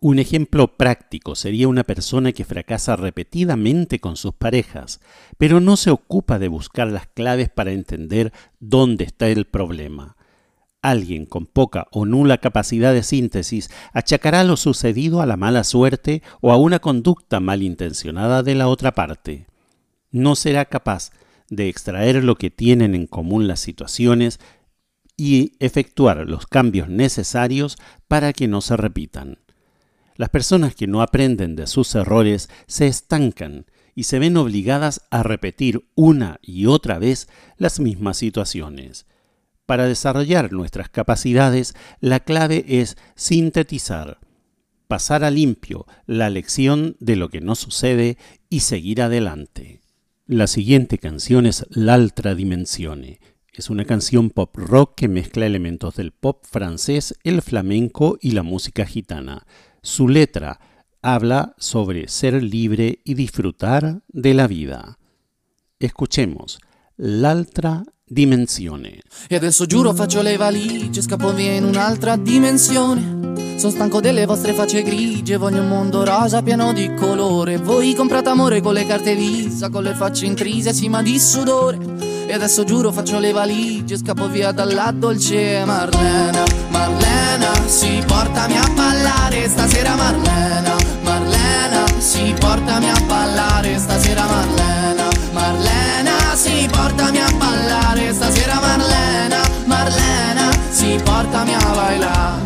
Un 0.02 0.18
ejemplo 0.18 0.78
práctico 0.78 1.34
sería 1.34 1.68
una 1.68 1.84
persona 1.84 2.32
que 2.32 2.46
fracasa 2.46 2.96
repetidamente 2.96 3.98
con 3.98 4.16
sus 4.16 4.32
parejas, 4.32 4.98
pero 5.36 5.60
no 5.60 5.76
se 5.76 5.90
ocupa 5.90 6.38
de 6.38 6.48
buscar 6.48 6.88
las 6.88 7.06
claves 7.06 7.50
para 7.50 7.72
entender 7.72 8.32
dónde 8.60 9.04
está 9.04 9.28
el 9.28 9.44
problema. 9.44 10.16
Alguien 10.80 11.26
con 11.26 11.44
poca 11.44 11.86
o 11.92 12.06
nula 12.06 12.38
capacidad 12.38 12.94
de 12.94 13.02
síntesis 13.02 13.70
achacará 13.92 14.42
lo 14.42 14.56
sucedido 14.56 15.20
a 15.20 15.26
la 15.26 15.36
mala 15.36 15.64
suerte 15.64 16.22
o 16.40 16.50
a 16.50 16.56
una 16.56 16.78
conducta 16.78 17.38
malintencionada 17.38 18.42
de 18.42 18.54
la 18.54 18.68
otra 18.68 18.94
parte. 18.94 19.48
No 20.10 20.34
será 20.34 20.64
capaz 20.64 21.10
de 21.50 21.68
extraer 21.68 22.24
lo 22.24 22.36
que 22.36 22.48
tienen 22.48 22.94
en 22.94 23.06
común 23.06 23.46
las 23.46 23.60
situaciones 23.60 24.40
y 25.18 25.52
efectuar 25.60 26.26
los 26.26 26.46
cambios 26.46 26.88
necesarios 26.88 27.76
para 28.08 28.32
que 28.32 28.48
no 28.48 28.62
se 28.62 28.78
repitan. 28.78 29.36
Las 30.20 30.28
personas 30.28 30.74
que 30.74 30.86
no 30.86 31.00
aprenden 31.00 31.56
de 31.56 31.66
sus 31.66 31.94
errores 31.94 32.50
se 32.66 32.86
estancan 32.86 33.64
y 33.94 34.02
se 34.02 34.18
ven 34.18 34.36
obligadas 34.36 35.00
a 35.10 35.22
repetir 35.22 35.88
una 35.94 36.38
y 36.42 36.66
otra 36.66 36.98
vez 36.98 37.26
las 37.56 37.80
mismas 37.80 38.18
situaciones. 38.18 39.06
Para 39.64 39.86
desarrollar 39.86 40.52
nuestras 40.52 40.90
capacidades, 40.90 41.74
la 42.00 42.20
clave 42.20 42.66
es 42.68 42.98
sintetizar, 43.14 44.18
pasar 44.88 45.24
a 45.24 45.30
limpio 45.30 45.86
la 46.04 46.28
lección 46.28 46.96
de 47.00 47.16
lo 47.16 47.30
que 47.30 47.40
no 47.40 47.54
sucede 47.54 48.18
y 48.50 48.60
seguir 48.60 49.00
adelante. 49.00 49.80
La 50.26 50.48
siguiente 50.48 50.98
canción 50.98 51.46
es 51.46 51.64
L'altra 51.70 52.34
dimensione. 52.34 53.20
Es 53.54 53.70
una 53.70 53.86
canción 53.86 54.28
pop 54.28 54.54
rock 54.54 54.96
que 54.96 55.08
mezcla 55.08 55.46
elementos 55.46 55.96
del 55.96 56.12
pop 56.12 56.44
francés, 56.44 57.14
el 57.24 57.40
flamenco 57.40 58.18
y 58.20 58.32
la 58.32 58.42
música 58.42 58.84
gitana. 58.84 59.46
Su 59.82 60.08
letra 60.08 60.60
habla 61.02 61.54
sobre 61.58 62.08
ser 62.08 62.42
libre 62.42 63.00
y 63.04 63.14
disfrutar 63.14 64.02
de 64.08 64.34
la 64.34 64.46
vida. 64.46 64.98
Escuchemos 65.78 66.58
l'altra 66.96 67.84
dimensione. 68.10 68.98
E 69.28 69.36
adesso 69.36 69.66
giuro 69.66 69.94
faccio 69.94 70.20
le 70.20 70.36
valigie, 70.36 71.00
scappo 71.00 71.32
via 71.32 71.52
in 71.52 71.62
un'altra 71.62 72.16
dimensione. 72.16 73.56
Sono 73.56 73.72
stanco 73.72 74.00
delle 74.00 74.26
vostre 74.26 74.52
facce 74.52 74.82
grigie, 74.82 75.36
voglio 75.36 75.62
un 75.62 75.68
mondo 75.68 76.04
rosa 76.04 76.42
pieno 76.42 76.72
di 76.72 76.92
colore. 76.94 77.58
Voi 77.58 77.94
comprate 77.94 78.30
amore 78.30 78.60
con 78.60 78.72
le 78.72 78.84
carte 78.84 79.14
visa, 79.14 79.68
con 79.68 79.84
le 79.84 79.94
facce 79.94 80.26
intrise, 80.26 80.72
sì 80.72 80.88
ma 80.88 81.02
di 81.02 81.20
sudore. 81.20 81.78
E 82.26 82.32
adesso 82.32 82.64
giuro 82.64 82.90
faccio 82.90 83.20
le 83.20 83.30
valigie, 83.30 83.96
scappo 83.96 84.28
via 84.28 84.50
dalla 84.50 84.92
dolce 84.92 85.62
Marlena, 85.64 86.42
Marlena, 86.70 87.52
si 87.66 88.02
portami 88.06 88.56
a 88.56 88.68
ballare 88.74 89.48
stasera 89.48 89.94
Marlena, 89.94 90.76
Marlena, 91.02 91.84
si 91.98 92.34
portami 92.38 92.88
a 92.88 93.00
ballare 93.06 93.78
stasera 93.78 94.26
Marlena, 94.26 95.08
Marlena, 95.32 95.99
si 96.34 96.68
portami 96.70 97.18
a 97.18 97.30
ballare 97.32 98.12
stasera 98.12 98.60
Marlena, 98.60 99.40
Marlena, 99.64 100.50
si 100.70 100.98
portami 101.02 101.54
a 101.54 101.64
bailare. 101.74 102.40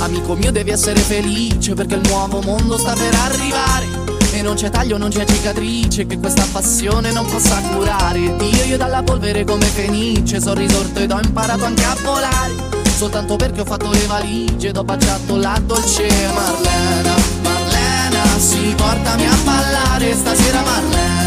Amico 0.00 0.34
mio 0.34 0.50
devi 0.50 0.70
essere 0.70 0.98
felice 1.00 1.74
perché 1.74 1.94
il 1.94 2.08
nuovo 2.08 2.40
mondo 2.42 2.76
sta 2.76 2.94
per 2.94 3.14
arrivare. 3.14 3.86
E 4.32 4.42
non 4.42 4.54
c'è 4.56 4.70
taglio, 4.70 4.98
non 4.98 5.10
c'è 5.10 5.24
cicatrice 5.24 6.06
che 6.06 6.18
questa 6.18 6.46
passione 6.50 7.12
non 7.12 7.26
possa 7.26 7.60
curare. 7.60 8.36
Dio 8.36 8.64
io 8.64 8.76
dalla 8.76 9.02
polvere 9.02 9.44
come 9.44 9.66
fenice 9.66 10.40
sono 10.40 10.54
risorto 10.54 10.98
ed 10.98 11.12
ho 11.12 11.20
imparato 11.22 11.64
anche 11.64 11.84
a 11.84 11.96
volare. 12.02 12.54
Soltanto 12.96 13.36
perché 13.36 13.60
ho 13.60 13.64
fatto 13.64 13.90
le 13.90 14.06
valigie 14.06 14.68
ed 14.68 14.76
ho 14.76 14.84
baciato 14.84 15.36
la 15.36 15.60
dolce 15.64 16.08
Marlena. 16.34 17.14
Marlena, 17.42 18.38
si 18.38 18.74
portami 18.76 19.26
a 19.26 19.36
ballare 19.44 20.14
stasera 20.14 20.62
Marlena 20.62 21.21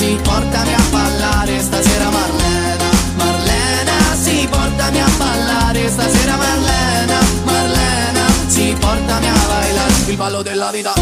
Si 0.00 0.18
portami 0.22 0.72
a 0.72 0.82
ballare 0.90 1.60
stasera 1.60 2.08
Marlena 2.08 2.88
Marlena, 3.16 4.14
si 4.18 4.48
portami 4.50 4.98
a 4.98 5.08
ballare 5.18 5.88
stasera 5.90 6.36
Marlena 6.36 7.18
Marlena, 7.44 8.24
si 8.46 8.74
portami 8.80 9.28
a 9.28 9.46
bailar 9.46 9.90
il 10.06 10.16
ballo 10.16 10.40
della 10.40 10.70
vita 10.70 10.94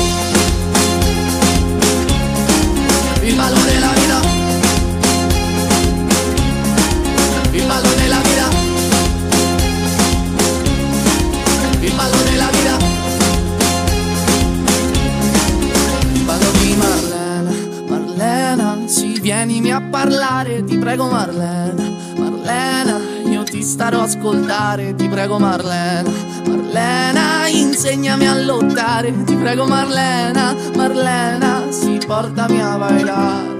a 19.78 19.80
parlare 19.80 20.64
Ti 20.64 20.76
prego 20.76 21.06
Marlena 21.06 21.96
Marlena, 22.18 22.98
io 23.30 23.44
ti 23.44 23.62
starò 23.62 24.00
a 24.00 24.02
ascoltare, 24.04 24.94
ti 24.94 25.08
prego 25.08 25.38
Marlena, 25.38 26.10
Marlena, 26.46 27.46
insegnami 27.46 28.26
a 28.26 28.34
lottare, 28.40 29.12
ti 29.24 29.34
prego 29.36 29.66
Marlena, 29.66 30.54
Marlena, 30.74 31.70
si 31.70 31.98
portami 32.04 32.60
a 32.60 32.76
bailar. 32.76 33.56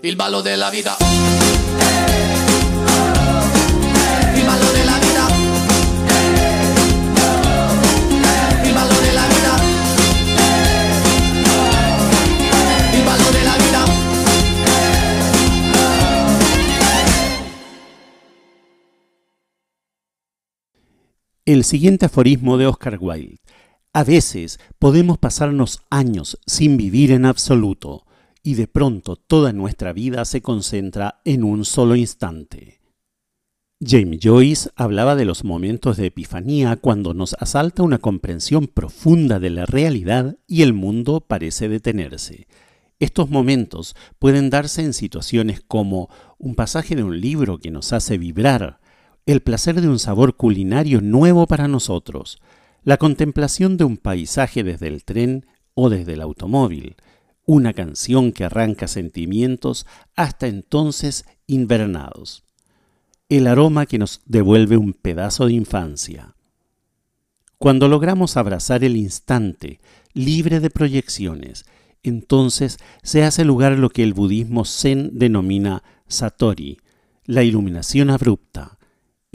Il 0.00 0.16
ballo 0.16 0.40
della 0.42 0.68
vita. 0.68 1.43
El 21.46 21.64
siguiente 21.64 22.06
aforismo 22.06 22.56
de 22.56 22.66
Oscar 22.66 22.96
Wilde. 22.98 23.36
A 23.92 24.02
veces 24.02 24.58
podemos 24.78 25.18
pasarnos 25.18 25.82
años 25.90 26.38
sin 26.46 26.78
vivir 26.78 27.12
en 27.12 27.26
absoluto 27.26 28.06
y 28.42 28.54
de 28.54 28.66
pronto 28.66 29.16
toda 29.16 29.52
nuestra 29.52 29.92
vida 29.92 30.24
se 30.24 30.40
concentra 30.40 31.20
en 31.26 31.44
un 31.44 31.66
solo 31.66 31.96
instante. 31.96 32.80
James 33.78 34.20
Joyce 34.22 34.70
hablaba 34.74 35.16
de 35.16 35.26
los 35.26 35.44
momentos 35.44 35.98
de 35.98 36.06
epifanía 36.06 36.76
cuando 36.76 37.12
nos 37.12 37.34
asalta 37.34 37.82
una 37.82 37.98
comprensión 37.98 38.66
profunda 38.66 39.38
de 39.38 39.50
la 39.50 39.66
realidad 39.66 40.38
y 40.46 40.62
el 40.62 40.72
mundo 40.72 41.20
parece 41.20 41.68
detenerse. 41.68 42.46
Estos 43.00 43.28
momentos 43.28 43.96
pueden 44.18 44.48
darse 44.48 44.82
en 44.82 44.94
situaciones 44.94 45.60
como 45.60 46.08
un 46.38 46.54
pasaje 46.54 46.96
de 46.96 47.02
un 47.02 47.20
libro 47.20 47.58
que 47.58 47.70
nos 47.70 47.92
hace 47.92 48.16
vibrar, 48.16 48.80
el 49.26 49.40
placer 49.40 49.80
de 49.80 49.88
un 49.88 49.98
sabor 49.98 50.36
culinario 50.36 51.00
nuevo 51.00 51.46
para 51.46 51.68
nosotros, 51.68 52.38
la 52.82 52.98
contemplación 52.98 53.76
de 53.76 53.84
un 53.84 53.96
paisaje 53.96 54.62
desde 54.62 54.88
el 54.88 55.04
tren 55.04 55.46
o 55.74 55.88
desde 55.88 56.12
el 56.12 56.20
automóvil, 56.20 56.96
una 57.46 57.72
canción 57.72 58.32
que 58.32 58.44
arranca 58.44 58.86
sentimientos 58.86 59.86
hasta 60.14 60.46
entonces 60.46 61.24
invernados, 61.46 62.44
el 63.28 63.46
aroma 63.46 63.86
que 63.86 63.98
nos 63.98 64.20
devuelve 64.26 64.76
un 64.76 64.92
pedazo 64.92 65.46
de 65.46 65.54
infancia. 65.54 66.34
Cuando 67.58 67.88
logramos 67.88 68.36
abrazar 68.36 68.84
el 68.84 68.96
instante, 68.96 69.80
libre 70.12 70.60
de 70.60 70.68
proyecciones, 70.68 71.64
entonces 72.02 72.78
se 73.02 73.24
hace 73.24 73.44
lugar 73.44 73.78
lo 73.78 73.88
que 73.88 74.02
el 74.02 74.12
budismo 74.12 74.66
zen 74.66 75.18
denomina 75.18 75.82
satori, 76.06 76.78
la 77.24 77.42
iluminación 77.42 78.10
abrupta, 78.10 78.73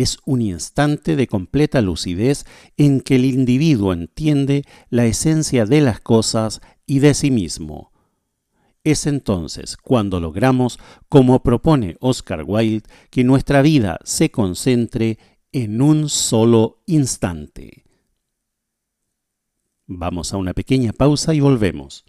es 0.04 0.18
un 0.26 0.42
instante 0.42 1.16
de 1.16 1.28
completa 1.28 1.82
lucidez 1.82 2.46
en 2.78 3.02
que 3.02 3.18
el 3.18 3.26
individuo 3.26 3.92
entiende 3.92 4.64
la 4.90 5.06
esencia 5.06 5.66
de 5.66 5.82
las 5.82 6.00
cosas 6.00 6.62
y 6.86 7.00
de 7.00 7.14
sí 7.14 7.32
mismo. 7.32 7.92
Es 8.86 9.06
entonces 9.08 9.76
cuando 9.76 10.22
logramos, 10.22 10.80
como 11.10 11.44
propone 11.44 11.98
Oscar 12.00 12.44
Wilde, 12.48 12.88
que 13.10 13.26
nuestra 13.26 13.62
vida 13.62 14.00
se 14.06 14.32
concentre 14.32 15.20
en 15.52 15.82
un 15.82 16.08
solo 16.08 16.82
instante. 16.86 17.84
Vamos 19.86 20.34
a 20.34 20.38
una 20.38 20.54
pequeña 20.54 20.94
pausa 20.94 21.34
y 21.34 21.42
volvemos. 21.42 22.06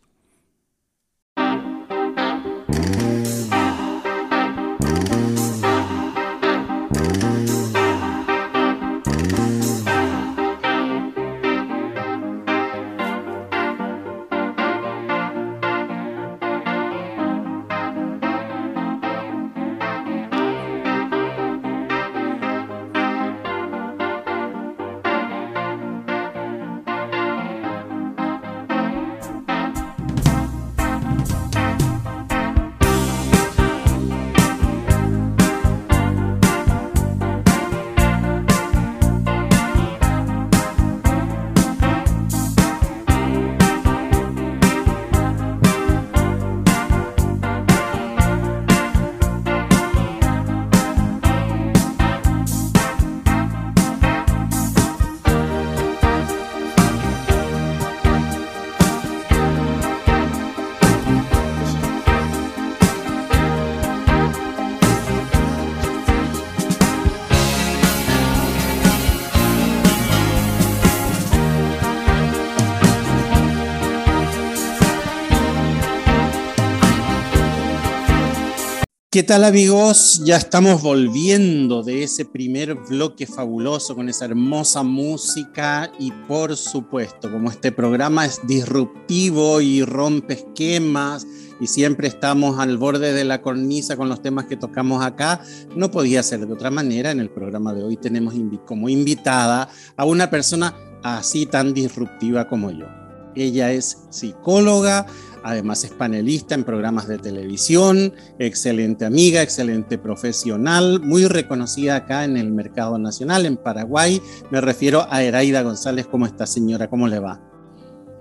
¿Qué 79.13 79.25
tal 79.25 79.43
amigos? 79.43 80.23
Ya 80.25 80.37
estamos 80.37 80.83
volviendo 80.83 81.83
de 81.83 82.05
ese 82.05 82.25
primer 82.25 82.77
bloque 82.77 83.27
fabuloso 83.27 83.97
con 83.97 84.09
esa 84.09 84.27
hermosa 84.27 84.85
música 84.85 85.91
y 85.99 86.13
por 86.29 86.57
supuesto, 86.57 87.29
como 87.29 87.51
este 87.51 87.73
programa 87.73 88.25
es 88.25 88.41
disruptivo 88.47 89.61
y 89.61 89.83
rompe 89.83 90.35
esquemas 90.35 91.27
y 91.61 91.67
siempre 91.67 92.07
estamos 92.07 92.61
al 92.61 92.79
borde 92.79 93.13
de 93.13 93.25
la 93.25 93.43
cornisa 93.43 93.97
con 93.97 94.09
los 94.09 94.23
temas 94.23 94.45
que 94.45 94.57
tocamos 94.57 95.05
acá, 95.05 95.41
no 95.75 95.91
podía 95.91 96.23
ser 96.23 96.47
de 96.47 96.53
otra 96.53 96.71
manera. 96.71 97.11
En 97.11 97.19
el 97.19 97.31
programa 97.31 97.75
de 97.75 97.83
hoy 97.83 97.97
tenemos 97.97 98.35
como 98.65 98.89
invitada 98.89 99.69
a 99.97 100.05
una 100.05 100.31
persona 100.31 100.77
así 101.03 101.47
tan 101.47 101.75
disruptiva 101.75 102.47
como 102.47 102.71
yo. 102.71 102.87
Ella 103.35 103.73
es 103.73 104.05
psicóloga, 104.11 105.07
Además 105.43 105.85
es 105.85 105.91
panelista 105.91 106.55
en 106.55 106.65
programas 106.65 107.09
de 107.09 107.19
televisión, 107.19 108.13
excelente 108.39 109.05
amiga, 109.05 109.43
excelente 109.43 109.99
profesional, 109.99 111.01
muy 111.01 111.27
reconocida 111.27 111.97
acá 111.97 112.25
en 112.25 112.37
el 112.37 112.51
mercado 112.51 112.99
nacional, 112.99 113.47
en 113.47 113.57
Paraguay. 113.57 114.21
Me 114.51 114.61
refiero 114.61 115.07
a 115.11 115.23
Eraida 115.23 115.63
González. 115.63 116.07
¿Cómo 116.07 116.27
está, 116.27 116.47
señora? 116.47 116.89
¿Cómo 116.89 117.09
le 117.09 117.19
va? 117.19 117.41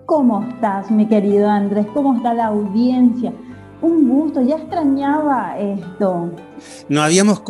¿Cómo 0.05 0.43
estás, 0.49 0.89
mi 0.89 1.07
querido 1.07 1.49
Andrés? 1.49 1.85
¿Cómo 1.93 2.15
está 2.15 2.33
la 2.33 2.47
audiencia? 2.47 3.31
Un 3.81 4.09
gusto, 4.09 4.41
ya 4.41 4.55
extrañaba 4.55 5.57
esto. 5.57 6.31
No 6.89 7.01
habíamos 7.01 7.41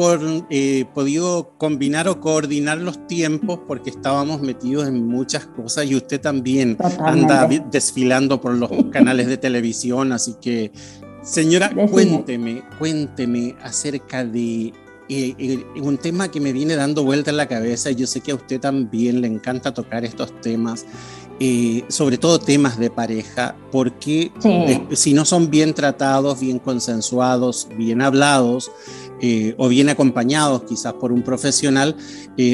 eh, 0.49 0.85
podido 0.93 1.53
combinar 1.57 2.07
o 2.07 2.19
coordinar 2.19 2.77
los 2.77 3.07
tiempos 3.07 3.61
porque 3.67 3.89
estábamos 3.89 4.41
metidos 4.41 4.87
en 4.87 5.07
muchas 5.07 5.47
cosas 5.47 5.85
y 5.85 5.95
usted 5.95 6.21
también 6.21 6.77
anda 6.99 7.47
desfilando 7.71 8.39
por 8.39 8.53
los 8.53 8.69
canales 8.91 9.27
de 9.27 9.37
televisión, 9.37 10.11
así 10.11 10.35
que, 10.39 10.71
señora, 11.23 11.71
cuénteme, 11.89 12.61
cuénteme 12.77 13.55
acerca 13.63 14.23
de 14.23 14.67
eh, 15.11 15.33
eh, 15.39 15.65
un 15.81 15.97
tema 15.97 16.29
que 16.29 16.39
me 16.39 16.53
viene 16.53 16.75
dando 16.75 17.03
vuelta 17.03 17.31
en 17.31 17.37
la 17.37 17.47
cabeza 17.47 17.89
y 17.89 17.95
yo 17.95 18.05
sé 18.05 18.21
que 18.21 18.31
a 18.31 18.35
usted 18.35 18.59
también 18.59 19.21
le 19.21 19.27
encanta 19.27 19.73
tocar 19.73 20.05
estos 20.05 20.39
temas 20.41 20.85
eh, 21.39 21.83
sobre 21.87 22.17
todo 22.17 22.39
temas 22.39 22.77
de 22.77 22.89
pareja, 22.89 23.55
porque 23.71 24.31
si 24.93 25.13
no 25.13 25.25
son 25.25 25.49
bien 25.49 25.73
tratados, 25.73 26.39
bien 26.39 26.59
consensuados, 26.59 27.67
bien 27.77 28.01
hablados 28.01 28.71
eh, 29.21 29.55
o 29.57 29.67
bien 29.67 29.89
acompañados 29.89 30.63
quizás 30.63 30.93
por 30.93 31.11
un 31.11 31.21
profesional, 31.21 31.95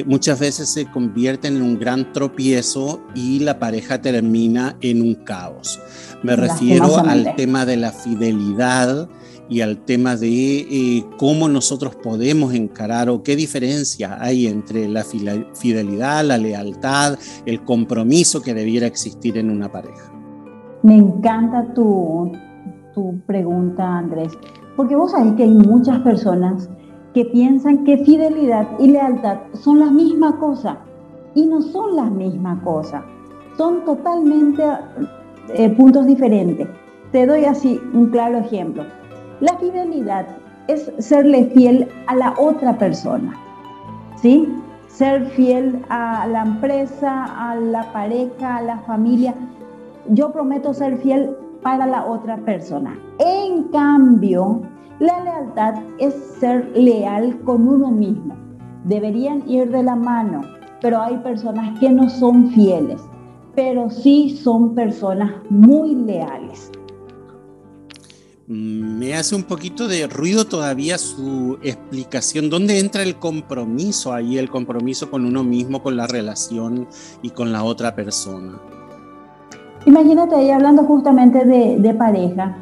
muchas 0.05 0.39
veces 0.39 0.69
se 0.69 0.85
convierten 0.85 1.57
en 1.57 1.61
un 1.61 1.79
gran 1.79 2.11
tropiezo 2.11 3.01
y 3.13 3.39
la 3.39 3.59
pareja 3.59 4.01
termina 4.01 4.77
en 4.81 5.01
un 5.01 5.15
caos. 5.15 5.79
Me 6.23 6.35
refiero 6.35 6.97
al 6.97 7.35
tema 7.35 7.65
de 7.65 7.77
la 7.77 7.91
fidelidad 7.91 9.07
y 9.49 9.61
al 9.61 9.77
tema 9.77 10.15
de 10.15 10.57
eh, 10.59 11.05
cómo 11.17 11.47
nosotros 11.47 11.95
podemos 11.95 12.53
encarar 12.53 13.09
o 13.09 13.21
qué 13.21 13.35
diferencia 13.35 14.17
hay 14.19 14.47
entre 14.47 14.87
la 14.87 15.03
fidelidad, 15.03 16.25
la 16.25 16.37
lealtad, 16.37 17.17
el 17.45 17.63
compromiso 17.63 18.41
que 18.41 18.53
debiera 18.53 18.87
existir 18.87 19.37
en 19.37 19.49
una 19.49 19.71
pareja. 19.71 20.11
Me 20.83 20.95
encanta 20.95 21.73
tu, 21.73 22.31
tu 22.95 23.19
pregunta, 23.27 23.97
Andrés, 23.97 24.35
porque 24.75 24.95
vos 24.95 25.11
sabés 25.11 25.33
que 25.33 25.43
hay 25.43 25.53
muchas 25.53 25.99
personas 25.99 26.69
que 27.13 27.25
piensan 27.25 27.83
que 27.83 27.99
fidelidad 27.99 28.67
y 28.79 28.91
lealtad 28.91 29.37
son 29.53 29.79
la 29.79 29.91
misma 29.91 30.39
cosa 30.39 30.79
y 31.35 31.45
no 31.45 31.61
son 31.61 31.95
la 31.95 32.05
misma 32.05 32.61
cosa. 32.63 33.03
Son 33.57 33.85
totalmente 33.85 34.63
eh, 35.49 35.69
puntos 35.69 36.05
diferentes. 36.05 36.67
Te 37.11 37.25
doy 37.25 37.45
así 37.45 37.79
un 37.93 38.07
claro 38.07 38.39
ejemplo. 38.39 38.83
La 39.39 39.57
fidelidad 39.57 40.25
es 40.67 40.91
serle 40.97 41.45
fiel 41.53 41.87
a 42.07 42.15
la 42.15 42.33
otra 42.37 42.77
persona, 42.77 43.33
¿sí? 44.15 44.47
Ser 44.87 45.25
fiel 45.27 45.85
a 45.89 46.25
la 46.27 46.43
empresa, 46.43 47.25
a 47.49 47.55
la 47.55 47.91
pareja, 47.93 48.57
a 48.57 48.61
la 48.61 48.79
familia. 48.79 49.35
Yo 50.09 50.31
prometo 50.31 50.73
ser 50.73 50.97
fiel 50.97 51.35
para 51.65 51.87
la 51.87 52.05
otra 52.05 52.37
persona. 52.45 52.95
En 53.17 53.63
cambio, 53.69 54.61
la 54.99 55.23
lealtad 55.23 55.73
es 55.97 56.13
ser 56.39 56.71
leal 56.77 57.41
con 57.41 57.67
uno 57.67 57.89
mismo. 57.89 58.37
Deberían 58.83 59.49
ir 59.49 59.71
de 59.71 59.81
la 59.81 59.95
mano, 59.95 60.43
pero 60.79 61.01
hay 61.01 61.17
personas 61.17 61.79
que 61.79 61.89
no 61.89 62.07
son 62.07 62.51
fieles, 62.51 63.01
pero 63.55 63.89
sí 63.89 64.37
son 64.43 64.75
personas 64.75 65.31
muy 65.49 65.95
leales. 65.95 66.69
Me 68.45 69.15
hace 69.15 69.33
un 69.35 69.41
poquito 69.41 69.87
de 69.87 70.05
ruido 70.05 70.45
todavía 70.45 70.99
su 70.99 71.57
explicación. 71.63 72.51
¿Dónde 72.51 72.77
entra 72.77 73.01
el 73.01 73.15
compromiso 73.15 74.13
ahí, 74.13 74.37
el 74.37 74.51
compromiso 74.51 75.09
con 75.09 75.25
uno 75.25 75.43
mismo, 75.43 75.81
con 75.81 75.97
la 75.97 76.05
relación 76.05 76.87
y 77.23 77.31
con 77.31 77.51
la 77.51 77.63
otra 77.63 77.95
persona? 77.95 78.61
Imagínate 79.85 80.35
ahí 80.35 80.49
hablando 80.49 80.83
justamente 80.83 81.45
de, 81.45 81.93
pareja. 81.93 82.57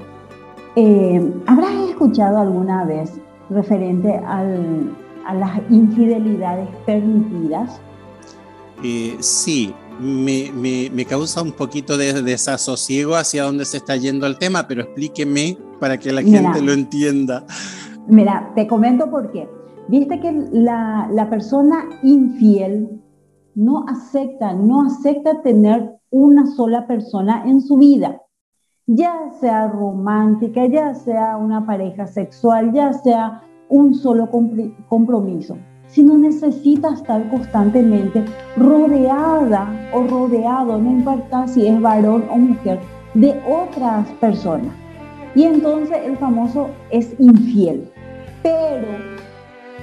Eh, 0.76 1.34
¿Habrás 1.46 1.72
escuchado 1.90 2.38
alguna 2.40 2.84
vez 2.84 3.14
referente 3.50 4.16
a 4.26 4.44
las 5.34 5.62
infidelidades 5.70 6.68
permitidas? 6.86 7.80
Eh, 8.84 9.16
sí, 9.20 9.74
me, 10.00 11.06
causa 11.06 11.42
un 11.42 11.54
poquito 11.54 11.98
de 11.98 12.22
desasosiego 12.22 13.16
hacia 13.16 13.44
dónde 13.44 13.64
se 13.66 13.78
está 13.78 13.96
yendo 13.96 14.28
el 14.28 14.38
tema, 14.38 14.68
pero 14.68 14.82
explíqueme 14.82 15.58
para 15.80 15.98
que 15.98 16.12
la 16.12 16.22
gente 16.22 16.62
lo 16.62 16.74
entienda. 16.74 17.46
Mira, 18.08 18.52
te 18.56 18.68
comento 18.68 19.10
por 19.10 19.32
qué. 19.32 19.48
Viste 19.88 20.20
que 20.20 20.32
la, 20.52 21.08
la 21.12 21.30
persona 21.30 21.86
infiel 22.04 23.02
no 23.56 23.86
acepta, 23.88 24.54
no 24.54 24.86
acepta 24.86 25.42
tener 25.42 25.98
una 26.14 26.46
sola 26.46 26.88
persona 26.88 27.44
en 27.46 27.60
su 27.60 27.78
vida, 27.78 28.22
ya 28.88 29.32
sea 29.42 29.68
romántica, 29.68 30.66
ya 30.68 30.94
sea 30.94 31.38
una 31.38 31.66
pareja 31.66 32.08
sexual, 32.08 32.72
ya 32.72 32.94
sea 32.94 33.42
un 33.70 33.94
solo 33.94 34.30
compromiso 34.88 35.58
sino 35.94 36.18
necesita 36.18 36.92
estar 36.92 37.30
constantemente 37.30 38.26
rodeada 38.58 39.68
o 39.94 40.04
rodeado, 40.04 40.80
no 40.80 40.90
importa 40.90 41.48
si 41.48 41.68
es 41.68 41.80
varón 41.80 42.26
o 42.32 42.38
mujer, 42.38 42.80
de 43.14 43.40
otras 43.48 44.08
personas. 44.20 44.74
Y 45.36 45.44
entonces 45.44 45.98
el 46.04 46.18
famoso 46.18 46.70
es 46.90 47.16
infiel, 47.20 47.88
pero 48.42 48.88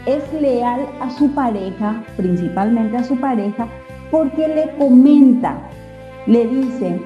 es 0.07 0.33
leal 0.41 0.81
a 1.01 1.11
su 1.11 1.31
pareja, 1.31 2.03
principalmente 2.17 2.97
a 2.97 3.05
su 3.05 3.17
pareja, 3.21 3.69
porque 4.11 4.49
le 4.49 4.77
comenta, 4.79 5.70
le 6.27 6.47
dice, 6.47 7.01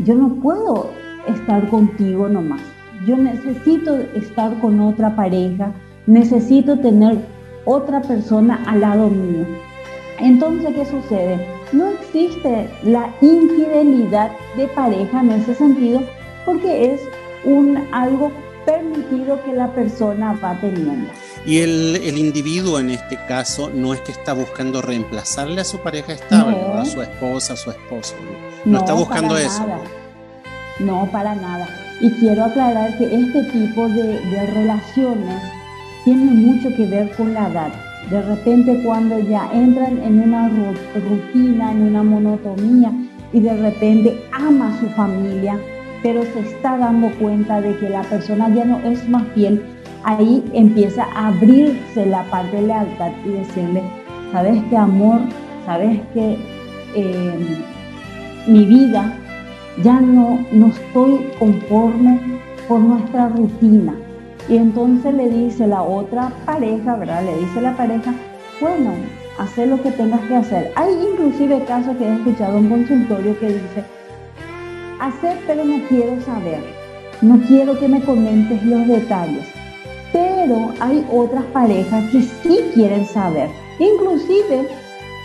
yo 0.00 0.14
no 0.14 0.34
puedo 0.36 0.90
estar 1.26 1.68
contigo 1.68 2.28
nomás, 2.28 2.60
yo 3.06 3.16
necesito 3.16 3.96
estar 4.14 4.58
con 4.60 4.80
otra 4.80 5.14
pareja, 5.16 5.72
necesito 6.06 6.78
tener 6.78 7.18
otra 7.64 8.00
persona 8.02 8.62
al 8.66 8.80
lado 8.80 9.08
mío. 9.08 9.46
Entonces, 10.18 10.74
¿qué 10.74 10.84
sucede? 10.84 11.46
No 11.72 11.88
existe 11.88 12.68
la 12.84 13.08
infidelidad 13.20 14.30
de 14.56 14.66
pareja 14.68 15.20
en 15.20 15.30
ese 15.32 15.54
sentido 15.54 16.02
porque 16.44 16.92
es 16.92 17.00
un 17.44 17.78
algo 17.92 18.30
permitido 18.64 19.42
que 19.44 19.52
la 19.52 19.68
persona 19.68 20.38
va 20.42 20.54
teniendo. 20.60 21.10
Y 21.44 21.58
el, 21.58 21.96
el, 21.96 22.18
individuo 22.18 22.78
en 22.78 22.90
este 22.90 23.16
caso 23.26 23.68
no 23.74 23.94
es 23.94 24.00
que 24.00 24.12
está 24.12 24.32
buscando 24.32 24.80
reemplazarle 24.80 25.60
a 25.60 25.64
su 25.64 25.78
pareja 25.78 26.12
estable, 26.12 26.56
a 26.56 26.84
su 26.84 27.02
esposa, 27.02 27.54
a 27.54 27.56
su 27.56 27.70
esposo. 27.70 28.14
No, 28.64 28.78
está 28.78 28.92
buscando 28.92 29.36
eso. 29.36 29.66
No, 30.78 31.08
para 31.10 31.34
nada. 31.34 31.68
Y 32.00 32.10
quiero 32.12 32.44
aclarar 32.44 32.96
que 32.96 33.04
este 33.12 33.42
tipo 33.44 33.88
de, 33.88 34.20
de 34.20 34.46
relaciones 34.46 35.42
tiene 36.04 36.30
mucho 36.30 36.68
que 36.76 36.86
ver 36.86 37.10
con 37.16 37.34
la 37.34 37.48
edad. 37.48 37.72
De 38.08 38.22
repente 38.22 38.80
cuando 38.84 39.18
ya 39.18 39.48
entran 39.52 40.02
en 40.02 40.20
una 40.20 40.48
rutina, 40.48 41.72
en 41.72 41.82
una 41.82 42.02
monotonía 42.02 42.92
y 43.32 43.40
de 43.40 43.56
repente 43.56 44.22
ama 44.32 44.74
a 44.74 44.80
su 44.80 44.86
familia, 44.90 45.58
pero 46.02 46.22
se 46.22 46.40
está 46.40 46.76
dando 46.76 47.10
cuenta 47.18 47.60
de 47.60 47.76
que 47.78 47.88
la 47.88 48.02
persona 48.02 48.48
ya 48.54 48.64
no 48.64 48.78
es 48.80 49.08
más 49.08 49.24
fiel, 49.34 49.62
ahí 50.04 50.44
empieza 50.52 51.04
a 51.14 51.28
abrirse 51.28 52.06
la 52.06 52.24
parte 52.24 52.56
de 52.56 52.66
lealtad 52.68 53.12
y 53.24 53.28
decirle, 53.30 53.82
sabes 54.32 54.62
qué 54.70 54.76
amor, 54.76 55.20
sabes 55.66 56.00
que 56.14 56.38
eh, 56.94 57.58
mi 58.46 58.64
vida 58.64 59.16
ya 59.82 60.00
no, 60.00 60.44
no 60.52 60.66
estoy 60.66 61.26
conforme 61.38 62.20
con 62.68 62.88
nuestra 62.88 63.28
rutina 63.28 63.94
y 64.48 64.56
entonces 64.56 65.14
le 65.14 65.28
dice 65.28 65.66
la 65.66 65.82
otra 65.82 66.32
pareja, 66.44 66.96
¿verdad? 66.96 67.24
Le 67.24 67.38
dice 67.38 67.60
la 67.60 67.76
pareja, 67.76 68.12
bueno, 68.60 68.90
haz 69.38 69.56
lo 69.56 69.80
que 69.82 69.90
tengas 69.92 70.20
que 70.22 70.36
hacer. 70.36 70.72
Hay 70.74 70.92
inclusive 71.12 71.64
casos 71.64 71.96
que 71.96 72.04
he 72.04 72.14
escuchado 72.14 72.58
en 72.58 72.68
consultorio 72.68 73.38
que 73.38 73.46
dice, 73.46 73.84
hacer 75.00 75.38
pero 75.46 75.64
no 75.64 75.80
quiero 75.88 76.20
saber, 76.22 76.60
no 77.22 77.38
quiero 77.46 77.78
que 77.78 77.88
me 77.88 78.02
comentes 78.02 78.62
los 78.64 78.86
detalles. 78.86 79.61
Pero 80.42 80.72
hay 80.80 81.06
otras 81.12 81.44
parejas 81.52 82.10
que 82.10 82.22
sí 82.22 82.58
quieren 82.74 83.06
saber. 83.06 83.48
Inclusive 83.78 84.68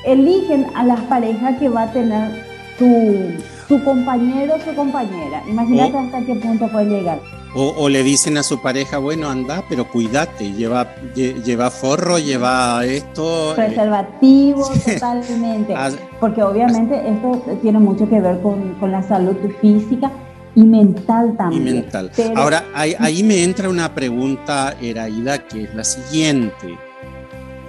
eligen 0.06 0.68
a 0.76 0.84
las 0.84 1.00
parejas 1.02 1.58
que 1.58 1.70
va 1.70 1.84
a 1.84 1.92
tener 1.92 2.30
su, 2.78 3.32
su 3.68 3.84
compañero 3.84 4.54
o 4.56 4.60
su 4.60 4.76
compañera. 4.76 5.42
Imagínate 5.50 5.98
hasta 5.98 6.22
qué 6.22 6.36
punto 6.36 6.68
puede 6.68 6.86
llegar. 6.86 7.20
O, 7.56 7.90
le 7.90 8.04
dicen 8.04 8.38
a 8.38 8.44
su 8.44 8.62
pareja, 8.62 9.00
bueno, 9.00 9.28
anda, 9.28 9.64
pero 9.68 9.90
cuídate, 9.90 10.52
lleva, 10.52 10.94
lleva 11.16 11.72
forro, 11.72 12.20
lleva 12.20 12.86
esto. 12.86 13.54
Eh, 13.54 13.56
Preservativo, 13.56 14.70
totalmente. 14.86 15.74
Porque 16.20 16.44
obviamente 16.44 17.02
esto 17.10 17.42
tiene 17.64 17.80
mucho 17.80 18.08
que 18.08 18.22
ver 18.22 18.40
con, 18.42 18.78
la 18.92 19.02
salud 19.02 19.36
física 19.60 20.12
y 20.58 20.64
mental 20.64 21.36
también. 21.38 21.62
Y 21.62 21.72
mental. 21.72 22.12
Ahora, 22.36 22.66
ahí, 22.74 23.24
me 23.24 23.44
entra 23.44 23.70
una 23.70 23.94
pregunta, 23.94 24.76
Eraida, 24.82 25.48
que 25.48 25.66
es 25.66 25.76
la 25.76 25.84
siguiente. 25.84 26.76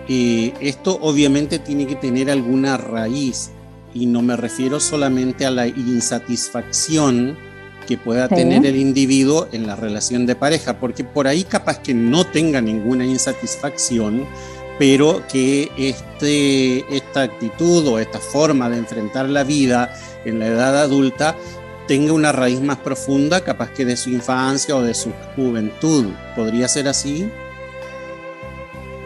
Eh, 0.09 0.55
esto 0.61 0.99
obviamente 1.03 1.59
tiene 1.59 1.87
que 1.87 1.97
tener 1.97 2.31
alguna 2.31 2.79
raíz 2.79 3.51
y 3.93 4.07
no 4.07 4.23
me 4.23 4.37
refiero 4.37 4.81
solamente 4.81 5.45
a 5.45 5.51
la 5.51 5.67
insatisfacción 5.67 7.37
que 7.87 7.99
pueda 7.99 8.27
tener 8.27 8.65
el 8.65 8.77
individuo 8.77 9.49
en 9.53 9.67
la 9.67 9.77
relación 9.77 10.25
de 10.25 10.35
pareja, 10.35 10.79
porque 10.79 11.05
por 11.05 11.27
ahí 11.27 11.45
capaz 11.45 11.81
que 11.81 11.93
no 11.93 12.25
tenga 12.25 12.63
ninguna 12.63 13.05
insatisfacción, 13.05 14.25
pero 14.79 15.23
que 15.31 15.71
este, 15.77 16.85
esta 16.95 17.23
actitud 17.23 17.87
o 17.87 17.99
esta 17.99 18.19
forma 18.19 18.71
de 18.71 18.79
enfrentar 18.79 19.29
la 19.29 19.45
vida 19.45 19.95
en 20.25 20.39
la 20.39 20.47
edad 20.47 20.81
adulta 20.81 21.35
tenga 21.89 22.13
una 22.13 22.31
raíz 22.33 22.61
más 22.61 22.77
profunda, 22.77 23.41
capaz 23.41 23.71
que 23.71 23.85
de 23.85 23.97
su 23.97 24.11
infancia 24.11 24.77
o 24.77 24.83
de 24.83 24.95
su 24.95 25.11
juventud. 25.35 26.13
¿Podría 26.37 26.69
ser 26.69 26.87
así? 26.87 27.29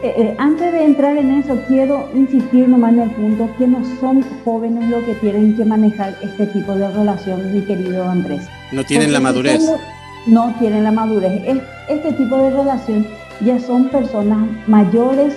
Eh, 0.02 0.12
eh, 0.18 0.34
antes 0.36 0.72
de 0.72 0.84
entrar 0.84 1.16
en 1.16 1.30
eso, 1.30 1.56
quiero 1.68 2.08
insistir 2.12 2.68
nomás 2.68 2.92
en 2.94 3.02
el 3.02 3.10
punto 3.12 3.48
que 3.56 3.68
no 3.68 3.82
son 4.00 4.24
jóvenes 4.44 4.90
los 4.90 5.04
que 5.04 5.14
tienen 5.14 5.56
que 5.56 5.64
manejar 5.64 6.18
este 6.22 6.46
tipo 6.46 6.74
de 6.74 6.90
relación, 6.90 7.54
mi 7.54 7.64
querido 7.64 8.02
Andrés. 8.02 8.42
No 8.72 8.84
tienen 8.84 9.12
la 9.12 9.20
madurez. 9.20 9.62
no 10.26 10.52
tienen 10.58 10.82
la 10.82 10.90
madurez. 10.90 11.40
Este 11.88 12.12
tipo 12.14 12.36
de 12.36 12.50
relación 12.50 13.06
ya 13.44 13.60
son 13.60 13.90
personas 13.90 14.48
mayores 14.66 15.34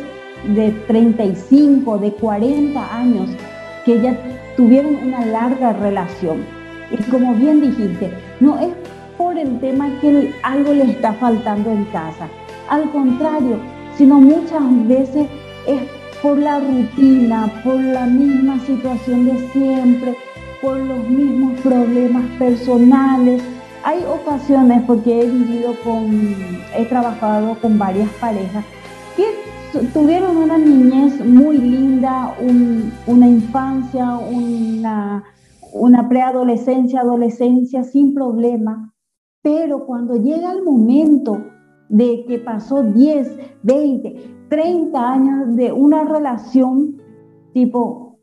de 0.55 0.71
35, 0.87 1.99
de 1.99 2.11
40 2.13 2.97
años, 2.97 3.29
que 3.85 4.01
ya 4.01 4.17
tuvieron 4.57 4.95
una 4.95 5.25
larga 5.27 5.73
relación. 5.73 6.54
Y 6.91 6.97
como 7.09 7.33
bien 7.33 7.61
dijiste, 7.61 8.11
no 8.39 8.57
es 8.59 8.73
por 9.17 9.37
el 9.37 9.59
tema 9.59 9.89
que 10.01 10.33
algo 10.43 10.73
le 10.73 10.91
está 10.91 11.13
faltando 11.13 11.71
en 11.71 11.85
casa. 11.85 12.27
Al 12.69 12.89
contrario, 12.91 13.57
sino 13.97 14.19
muchas 14.19 14.87
veces 14.87 15.27
es 15.67 15.81
por 16.21 16.37
la 16.37 16.59
rutina, 16.59 17.51
por 17.63 17.75
la 17.79 18.05
misma 18.05 18.59
situación 18.59 19.25
de 19.25 19.47
siempre, 19.49 20.17
por 20.61 20.77
los 20.77 21.07
mismos 21.07 21.59
problemas 21.61 22.25
personales. 22.39 23.41
Hay 23.83 24.03
ocasiones, 24.03 24.81
porque 24.87 25.21
he 25.21 25.29
vivido 25.29 25.75
con, 25.83 26.35
he 26.75 26.85
trabajado 26.85 27.55
con 27.61 27.77
varias 27.77 28.09
parejas, 28.19 28.65
que 29.15 29.25
tuvieron 29.93 30.37
una 30.37 30.57
niñez 30.57 31.23
muy 31.23 31.57
linda, 31.57 32.33
una 33.05 33.27
infancia, 33.27 34.15
una, 34.15 35.23
una 35.79 36.07
preadolescencia, 36.07 37.01
adolescencia 37.01 37.83
sin 37.83 38.13
problema, 38.13 38.93
pero 39.41 39.85
cuando 39.85 40.15
llega 40.15 40.51
el 40.51 40.63
momento 40.63 41.37
de 41.89 42.25
que 42.27 42.39
pasó 42.39 42.81
10, 42.81 43.37
20, 43.63 44.47
30 44.49 45.13
años 45.13 45.55
de 45.55 45.71
una 45.71 46.03
relación 46.05 47.01
tipo, 47.53 48.19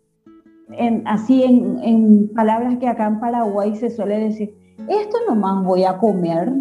en, 0.70 1.06
así 1.06 1.42
en, 1.42 1.78
en 1.82 2.28
palabras 2.34 2.78
que 2.78 2.88
acá 2.88 3.06
en 3.06 3.20
Paraguay 3.20 3.76
se 3.76 3.90
suele 3.90 4.18
decir, 4.18 4.54
esto 4.88 5.18
nomás 5.28 5.64
voy 5.64 5.84
a 5.84 5.98
comer. 5.98 6.52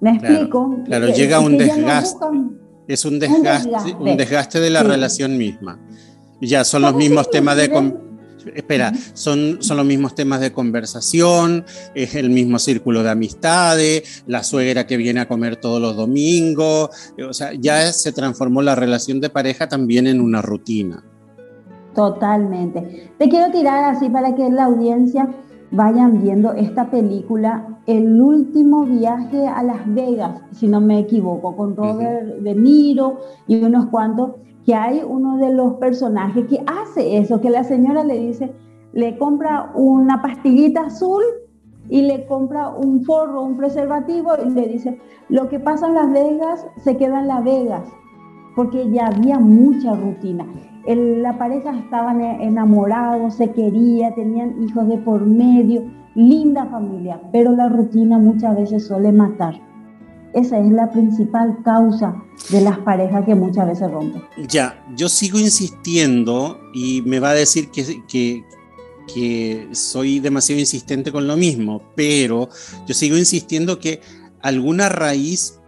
¿Me 0.00 0.10
explico? 0.10 0.76
Claro, 0.84 1.08
llega 1.08 1.40
un 1.40 1.56
desgaste. 1.56 2.26
es 2.88 3.04
un 3.04 3.18
desgaste, 3.18 3.94
un 3.98 4.16
desgaste, 4.16 4.60
de 4.60 4.70
la 4.70 4.82
relación 4.82 5.36
misma. 5.36 5.78
Ya 6.40 6.64
son 6.64 6.82
los 6.82 6.94
mismos 6.94 7.30
temas 7.30 7.56
de 7.56 7.70
espera, 8.54 8.92
son, 9.14 9.58
son 9.60 9.76
los 9.76 9.86
mismos 9.86 10.14
temas 10.14 10.40
de 10.40 10.52
conversación, 10.52 11.64
es 11.94 12.14
el 12.14 12.30
mismo 12.30 12.58
círculo 12.58 13.02
de 13.02 13.10
amistades, 13.10 14.24
la 14.26 14.42
suegra 14.42 14.86
que 14.86 14.96
viene 14.96 15.20
a 15.20 15.28
comer 15.28 15.56
todos 15.56 15.80
los 15.80 15.96
domingos, 15.96 16.90
o 17.28 17.32
sea, 17.32 17.52
ya 17.54 17.92
se 17.92 18.12
transformó 18.12 18.62
la 18.62 18.74
relación 18.74 19.20
de 19.20 19.30
pareja 19.30 19.68
también 19.68 20.06
en 20.06 20.20
una 20.20 20.42
rutina. 20.42 21.04
Totalmente. 21.94 23.10
Te 23.18 23.28
quiero 23.28 23.50
tirar 23.50 23.84
así 23.84 24.10
para 24.10 24.34
que 24.34 24.50
la 24.50 24.64
audiencia 24.64 25.28
vayan 25.70 26.22
viendo 26.22 26.52
esta 26.52 26.90
película, 26.90 27.80
El 27.86 28.20
último 28.20 28.84
viaje 28.84 29.46
a 29.46 29.62
Las 29.62 29.82
Vegas, 29.94 30.40
si 30.52 30.66
no 30.68 30.80
me 30.80 30.98
equivoco, 30.98 31.56
con 31.56 31.76
Robert 31.76 32.40
De 32.40 32.54
Niro 32.54 33.20
y 33.46 33.62
unos 33.62 33.86
cuantos 33.86 34.32
que 34.66 34.74
hay 34.74 35.00
uno 35.06 35.38
de 35.38 35.52
los 35.52 35.74
personajes 35.74 36.44
que 36.46 36.62
hace 36.66 37.18
eso, 37.18 37.40
que 37.40 37.50
la 37.50 37.62
señora 37.62 38.02
le 38.02 38.18
dice, 38.18 38.52
le 38.92 39.16
compra 39.16 39.70
una 39.76 40.20
pastillita 40.20 40.86
azul 40.86 41.22
y 41.88 42.02
le 42.02 42.26
compra 42.26 42.70
un 42.70 43.04
forro, 43.04 43.42
un 43.42 43.56
preservativo 43.56 44.32
y 44.44 44.50
le 44.50 44.66
dice, 44.66 44.98
lo 45.28 45.48
que 45.48 45.60
pasa 45.60 45.86
en 45.86 45.94
Las 45.94 46.12
Vegas 46.12 46.66
se 46.78 46.96
queda 46.96 47.20
en 47.20 47.28
Las 47.28 47.44
Vegas, 47.44 47.88
porque 48.56 48.90
ya 48.90 49.06
había 49.06 49.38
mucha 49.38 49.94
rutina. 49.94 50.44
la 50.84 51.38
pareja 51.38 51.70
estaban 51.78 52.20
enamorados, 52.20 53.34
se 53.34 53.52
quería, 53.52 54.16
tenían 54.16 54.60
hijos 54.64 54.88
de 54.88 54.98
por 54.98 55.24
medio, 55.24 55.84
linda 56.16 56.66
familia, 56.66 57.20
pero 57.30 57.52
la 57.52 57.68
rutina 57.68 58.18
muchas 58.18 58.56
veces 58.56 58.84
suele 58.84 59.12
matar. 59.12 59.54
Esa 60.36 60.58
es 60.58 60.70
la 60.70 60.90
principal 60.90 61.56
causa 61.64 62.14
de 62.50 62.60
las 62.60 62.78
parejas 62.80 63.24
que 63.24 63.34
muchas 63.34 63.68
veces 63.68 63.90
rompen. 63.90 64.22
Ya, 64.46 64.84
yo 64.94 65.08
sigo 65.08 65.38
insistiendo 65.38 66.60
y 66.74 67.00
me 67.06 67.20
va 67.20 67.30
a 67.30 67.34
decir 67.34 67.70
que, 67.70 68.44
que, 69.08 69.68
soy 69.72 70.20
demasiado 70.20 70.60
insistente 70.60 71.10
con 71.10 71.26
lo 71.26 71.38
mismo, 71.38 71.80
pero 71.94 72.50
yo 72.86 72.92
sigo 72.92 73.16
insistiendo 73.16 73.78
que 73.78 74.02
alguna 74.42 74.90
raíz 74.90 75.58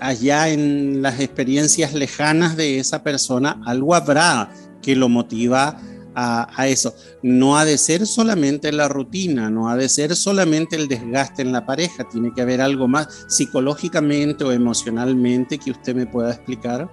allá 0.00 0.48
en 0.48 1.02
las 1.02 1.20
experiencias 1.20 1.92
lejanas 1.92 2.56
de 2.56 2.78
esa 2.78 3.02
persona, 3.02 3.60
algo 3.66 3.94
habrá 3.94 4.50
que 4.80 4.96
lo 4.96 5.10
motiva 5.10 5.78
a, 6.18 6.66
eso. 6.66 6.94
No 7.22 7.56
ha 7.56 7.64
de 7.64 7.78
ser 7.78 8.06
solamente 8.06 8.72
la 8.72 8.88
rutina, 8.88 9.50
no 9.50 9.68
ha 9.68 9.76
de 9.76 9.88
ser 9.88 10.16
solamente 10.16 10.76
el 10.76 10.88
desgaste 10.88 11.42
en 11.42 11.52
la 11.52 11.64
pareja, 11.64 12.04
tiene 12.04 12.32
que 12.32 12.42
haber 12.42 12.60
algo 12.60 12.88
más 12.88 13.26
psicológicamente 13.28 14.44
o 14.44 14.52
emocionalmente 14.52 15.58
que 15.58 15.70
usted 15.70 15.94
me 15.94 16.06
pueda 16.06 16.30
explicar. 16.30 16.90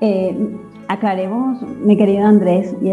Eh, 0.00 0.56
aclaremos, 0.88 1.60
mi 1.84 1.96
querido 1.96 2.24
Andrés, 2.24 2.74
y 2.80 2.92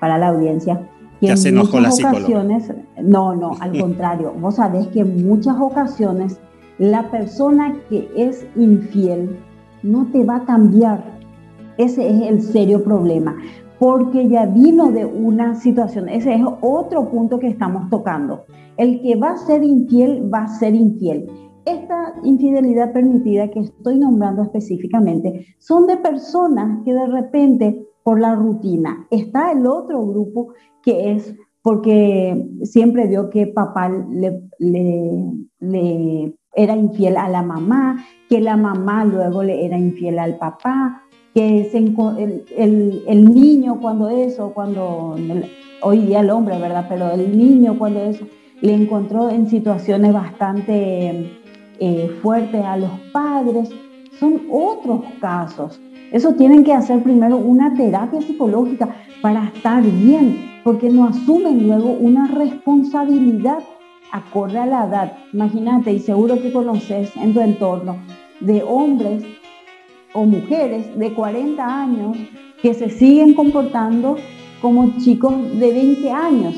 para 0.00 0.18
la 0.18 0.28
audiencia, 0.28 0.88
que 1.20 1.30
en 1.30 1.56
muchas 1.56 2.04
ocasiones, 2.04 2.72
no, 3.02 3.34
no, 3.34 3.52
al 3.60 3.78
contrario, 3.80 4.34
vos 4.38 4.56
sabés 4.56 4.86
que 4.88 5.00
en 5.00 5.26
muchas 5.26 5.56
ocasiones 5.58 6.38
la 6.78 7.10
persona 7.10 7.76
que 7.88 8.08
es 8.14 8.46
infiel 8.56 9.38
no 9.82 10.06
te 10.12 10.24
va 10.24 10.36
a 10.36 10.44
cambiar. 10.44 11.18
Ese 11.76 12.08
es 12.08 12.28
el 12.28 12.42
serio 12.42 12.82
problema 12.82 13.36
porque 13.78 14.28
ya 14.28 14.46
vino 14.46 14.90
de 14.90 15.04
una 15.04 15.54
situación. 15.54 16.08
Ese 16.08 16.34
es 16.34 16.42
otro 16.60 17.08
punto 17.10 17.38
que 17.38 17.48
estamos 17.48 17.88
tocando. 17.90 18.44
El 18.76 19.00
que 19.00 19.16
va 19.16 19.30
a 19.30 19.36
ser 19.36 19.62
infiel, 19.62 20.32
va 20.32 20.44
a 20.44 20.48
ser 20.48 20.74
infiel. 20.74 21.28
Esta 21.64 22.14
infidelidad 22.24 22.92
permitida 22.92 23.48
que 23.48 23.60
estoy 23.60 23.98
nombrando 23.98 24.42
específicamente 24.42 25.46
son 25.58 25.86
de 25.86 25.96
personas 25.98 26.82
que 26.84 26.94
de 26.94 27.06
repente 27.06 27.86
por 28.02 28.20
la 28.20 28.34
rutina. 28.34 29.06
Está 29.10 29.52
el 29.52 29.66
otro 29.66 30.04
grupo 30.06 30.54
que 30.82 31.12
es 31.12 31.36
porque 31.62 32.48
siempre 32.62 33.06
vio 33.06 33.28
que 33.28 33.48
papá 33.48 33.90
le, 33.90 34.48
le 34.58 36.34
era 36.54 36.74
infiel 36.74 37.16
a 37.16 37.28
la 37.28 37.42
mamá, 37.42 38.04
que 38.28 38.40
la 38.40 38.56
mamá 38.56 39.04
luego 39.04 39.42
le 39.42 39.66
era 39.66 39.78
infiel 39.78 40.18
al 40.18 40.38
papá, 40.38 41.02
que 41.34 41.70
el, 41.70 43.04
el, 43.06 43.24
niño 43.24 43.78
cuando 43.80 44.08
eso, 44.08 44.52
cuando 44.52 45.16
hoy 45.82 45.98
día 45.98 46.20
el 46.20 46.30
hombre, 46.30 46.58
¿verdad? 46.58 46.86
Pero 46.88 47.12
el 47.12 47.36
niño 47.36 47.78
cuando 47.78 48.02
eso 48.02 48.26
le 48.60 48.74
encontró 48.74 49.30
en 49.30 49.48
situaciones 49.48 50.12
bastante 50.12 51.30
eh, 51.78 52.18
fuertes 52.22 52.64
a 52.64 52.76
los 52.76 52.90
padres, 53.12 53.70
son 54.18 54.42
otros 54.50 55.02
casos. 55.20 55.80
Eso 56.10 56.32
tienen 56.34 56.64
que 56.64 56.72
hacer 56.72 57.02
primero 57.02 57.36
una 57.36 57.74
terapia 57.74 58.20
psicológica 58.20 58.88
para 59.20 59.44
estar 59.54 59.82
bien, 59.82 60.60
porque 60.64 60.88
no 60.90 61.06
asumen 61.06 61.66
luego 61.66 61.90
una 61.90 62.26
responsabilidad 62.26 63.58
acorde 64.10 64.58
a 64.58 64.66
la 64.66 64.86
edad. 64.86 65.12
Imagínate, 65.32 65.92
y 65.92 66.00
seguro 66.00 66.40
que 66.40 66.52
conoces 66.52 67.14
en 67.16 67.34
tu 67.34 67.40
entorno, 67.40 67.96
de 68.40 68.62
hombres 68.62 69.24
o 70.14 70.24
mujeres 70.24 70.98
de 70.98 71.12
40 71.12 71.82
años 71.82 72.16
que 72.62 72.74
se 72.74 72.90
siguen 72.90 73.34
comportando 73.34 74.16
como 74.60 74.96
chicos 74.98 75.34
de 75.58 75.72
20 75.72 76.10
años. 76.10 76.54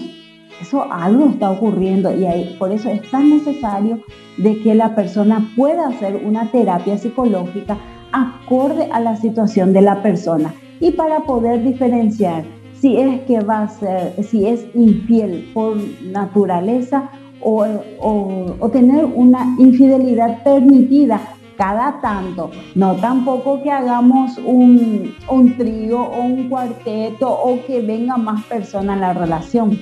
Eso 0.61 0.85
algo 0.91 1.29
está 1.31 1.51
ocurriendo 1.51 2.11
y 2.13 2.57
por 2.59 2.73
eso 2.73 2.91
es 2.91 3.09
tan 3.11 3.31
necesario 3.31 4.01
de 4.37 4.61
que 4.61 4.75
la 4.75 4.95
persona 4.95 5.51
pueda 5.57 5.89
hacer 5.89 6.21
una 6.25 6.51
terapia 6.51 6.99
psicológica 6.99 7.79
acorde 8.13 8.89
a 8.93 9.01
la 9.01 9.17
situación 9.17 9.73
de 9.73 9.83
la 9.83 10.03
persona 10.03 10.55
y 10.81 10.93
para 10.93 11.21
poder 11.21 11.63
diferenciar 11.63 12.45
si 12.75 12.97
es 12.97 13.21
que 13.23 13.41
va 13.41 13.63
a 13.63 13.69
ser, 13.69 14.23
si 14.25 14.47
es 14.47 14.67
infiel 14.75 15.51
por 15.53 15.77
naturaleza 16.03 17.11
o, 17.43 17.65
o 18.01 18.71
tener 18.71 19.05
una 19.05 19.55
infidelidad 19.59 20.43
permitida 20.43 21.21
cada 21.61 22.01
tanto, 22.01 22.51
no 22.75 22.97
tampoco 22.97 23.63
que 23.63 23.71
hagamos 23.71 24.39
un, 24.39 25.15
un 25.29 25.59
trío 25.59 26.01
o 26.01 26.23
un 26.23 26.49
cuarteto 26.49 27.29
o 27.31 27.63
que 27.67 27.83
venga 27.83 28.17
más 28.17 28.43
personas 28.47 28.95
en 28.95 29.01
la 29.03 29.13
relación. 29.13 29.79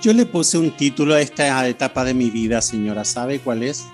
Yo 0.00 0.12
le 0.12 0.26
puse 0.26 0.58
un 0.58 0.70
título 0.70 1.14
a 1.14 1.20
esta 1.20 1.66
etapa 1.66 2.04
de 2.04 2.14
mi 2.14 2.30
vida, 2.30 2.62
señora, 2.62 3.04
¿sabe 3.04 3.40
cuál 3.40 3.64
es? 3.64 3.84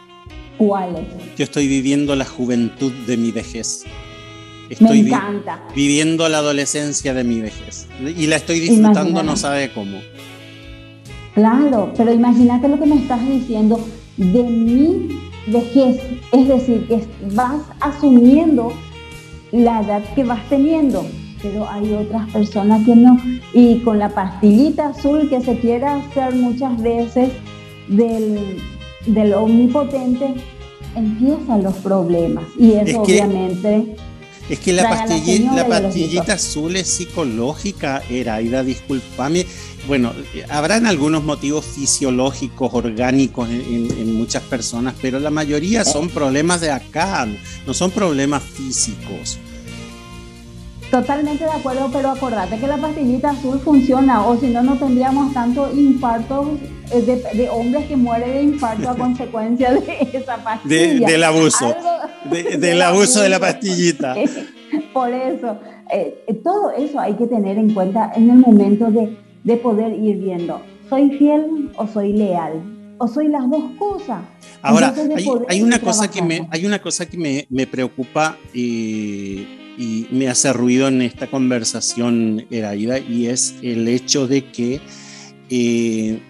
¿Cuál 0.59 0.97
es? 0.97 1.37
Yo 1.39 1.45
estoy 1.45 1.67
viviendo 1.67 2.15
la 2.15 2.27
juventud 2.27 2.93
de 3.07 3.17
mi 3.17 3.31
vejez. 3.33 3.85
Estoy 4.69 5.05
Me 5.05 5.09
encanta. 5.09 5.63
viviendo 5.75 6.29
la 6.29 6.39
adolescencia 6.39 7.15
de 7.15 7.25
mi 7.25 7.41
vejez. 7.41 7.87
Y 8.03 8.27
la 8.27 8.37
estoy 8.37 8.61
disfrutando, 8.61 9.23
no 9.23 9.39
sabe 9.39 9.73
cómo. 9.73 9.99
Claro, 11.33 11.91
pero 11.97 12.13
imagínate 12.13 12.69
lo 12.69 12.79
que 12.79 12.85
me 12.85 12.97
estás 12.97 13.27
diciendo 13.27 13.81
de 14.19 14.43
mi 14.43 15.09
vejez, 15.47 16.01
es 16.33 16.49
decir, 16.49 16.87
que 16.89 17.05
vas 17.35 17.63
asumiendo 17.81 18.73
la 19.53 19.83
edad 19.83 20.03
que 20.15 20.25
vas 20.25 20.49
teniendo, 20.49 21.07
pero 21.43 21.69
hay 21.69 21.93
otras 21.93 22.31
personas 22.31 22.85
que 22.85 22.97
no. 22.97 23.17
Y 23.53 23.79
con 23.81 23.99
la 23.99 24.09
pastillita 24.09 24.89
azul 24.89 25.29
que 25.29 25.41
se 25.41 25.59
quiere 25.59 25.87
hacer 25.87 26.35
muchas 26.35 26.81
veces 26.83 27.31
del, 27.89 28.59
del 29.07 29.35
omnipotente, 29.35 30.35
empiezan 30.97 31.63
los 31.63 31.75
problemas. 31.77 32.45
Y 32.59 32.73
eso 32.73 33.03
obviamente... 33.03 33.97
Es 34.49 34.59
que 34.59 34.75
la, 34.75 34.91
pastillita, 34.91 35.55
la 35.55 35.67
pastillita 35.67 36.35
azul 36.35 36.77
es 36.77 36.89
psicológica, 36.89 38.03
Eraida, 38.11 38.63
discúlpame 38.63 39.47
bueno, 39.87 40.13
habrán 40.49 40.87
algunos 40.87 41.23
motivos 41.23 41.65
fisiológicos, 41.65 42.73
orgánicos 42.73 43.49
en, 43.51 44.15
muchas 44.15 44.43
personas, 44.43 44.95
pero 45.03 45.19
la 45.19 45.31
mayoría 45.31 45.85
son 45.85 46.09
problemas 46.09 46.61
de 46.61 46.71
acá, 46.71 47.27
no 47.67 47.75
son 47.75 47.91
problemas 47.91 48.43
físicos. 48.43 49.39
Totalmente 50.91 51.45
de 51.45 51.51
acuerdo, 51.51 51.91
pero 51.93 52.11
acordate 52.11 52.57
que 52.59 52.67
la 52.67 52.77
pastillita 52.77 53.31
azul 53.31 53.59
funciona, 53.59 54.25
o 54.25 54.39
si 54.39 54.47
no, 54.47 54.63
no 54.63 54.77
tendríamos 54.77 55.35
tanto 55.35 55.71
infartos 55.75 56.47
eh, 56.93 57.23
de, 57.35 57.49
hombres 57.49 57.87
que 57.87 57.97
mueren 57.97 58.33
de 58.33 58.43
infarto 58.43 58.89
a 58.89 58.97
consecuencia 58.97 59.73
de 59.73 60.09
esa 60.13 60.37
pastilla. 60.37 61.07
del 61.07 61.25
abuso, 61.25 61.75
del 62.59 62.81
abuso 62.81 63.23
de 63.23 63.29
la 63.29 63.41
pastillita. 63.41 64.15
Por 64.93 65.13
eso, 65.13 65.59
eh, 65.91 66.25
todo 66.43 66.71
eso 66.71 67.01
hay 67.01 67.15
que 67.15 67.27
tener 67.27 67.59
en 67.59 67.75
cuenta 67.75 68.13
en 68.15 68.31
el 68.31 68.37
momento 68.39 68.91
de, 68.91 69.17
de 69.45 69.57
poder 69.59 69.93
ir 69.93 70.17
viendo, 70.17 70.61
¿soy 70.89 71.11
fiel 71.19 71.71
o 71.77 71.87
soy 71.87 72.13
leal? 72.13 72.63
¿O 72.99 73.09
soy 73.09 73.29
las 73.29 73.49
dos 73.51 73.65
cosas? 73.79 74.23
Ahora, 74.63 74.95
hay, 75.49 75.63
una 75.63 75.79
cosa 75.81 76.11
que 76.11 76.23
me, 76.23 76.49
hay 76.51 76.65
una 76.65 76.81
cosa 76.81 77.07
que 77.07 77.19
me, 77.19 77.47
me 77.51 77.67
preocupa 77.67 78.39
y, 78.55 79.47
y, 79.77 80.07
me 80.11 80.29
hace 80.29 80.53
ruido 80.53 80.89
en 80.89 81.03
esta 81.03 81.27
conversación, 81.27 82.47
Eraida, 82.51 82.99
y 82.99 83.27
es 83.27 83.57
el 83.63 83.89
hecho 83.89 84.27
de 84.29 84.45
que 84.45 84.81
eh, 85.51 86.21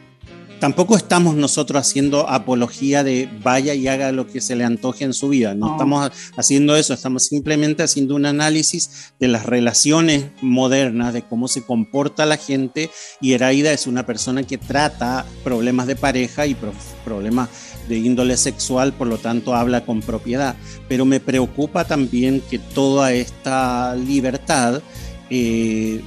tampoco 0.65 0.97
estamos 0.97 1.35
nosotros 1.35 1.79
haciendo 1.79 2.27
apología 2.27 3.05
de 3.05 3.29
vaya 3.43 3.75
y 3.75 3.87
haga 3.87 4.13
lo 4.13 4.27
que 4.27 4.41
se 4.41 4.57
le 4.57 4.65
antoje 4.65 5.05
en 5.05 5.13
su 5.13 5.29
vida. 5.29 5.55
No, 5.55 5.73
estamos 5.73 6.11
haciendo 6.39 6.75
eso, 6.75 6.95
estamos 6.95 7.27
simplemente 7.27 7.83
haciendo 7.83 8.15
un 8.15 8.25
análisis 8.25 9.13
de 9.21 9.29
las 9.29 9.45
relaciones 9.45 10.29
modernas, 10.41 11.13
de 11.13 11.21
cómo 11.21 11.49
se 11.49 11.67
comporta 11.67 12.25
la 12.25 12.39
gente. 12.39 12.89
Y 13.21 13.35
Eraida 13.35 13.75
es 13.75 13.87
una 13.87 14.07
persona 14.07 14.43
que 14.45 14.57
trata 14.57 15.27
problemas 15.43 15.87
de 15.87 15.97
pareja 15.97 16.47
y 16.47 16.57
problemas 17.05 17.51
de 17.87 17.99
índole 17.99 18.39
sexual, 18.39 18.95
por 18.95 19.09
lo 19.09 19.19
tanto 19.19 19.55
habla 19.55 19.85
con 19.85 20.01
propiedad. 20.01 20.57
Pero 20.89 21.05
me 21.05 21.21
preocupa 21.21 21.85
también 21.85 22.41
que 22.49 22.59
toda 22.59 23.13
esta 23.13 23.95
libertad 23.97 24.81
eh, 25.29 26.01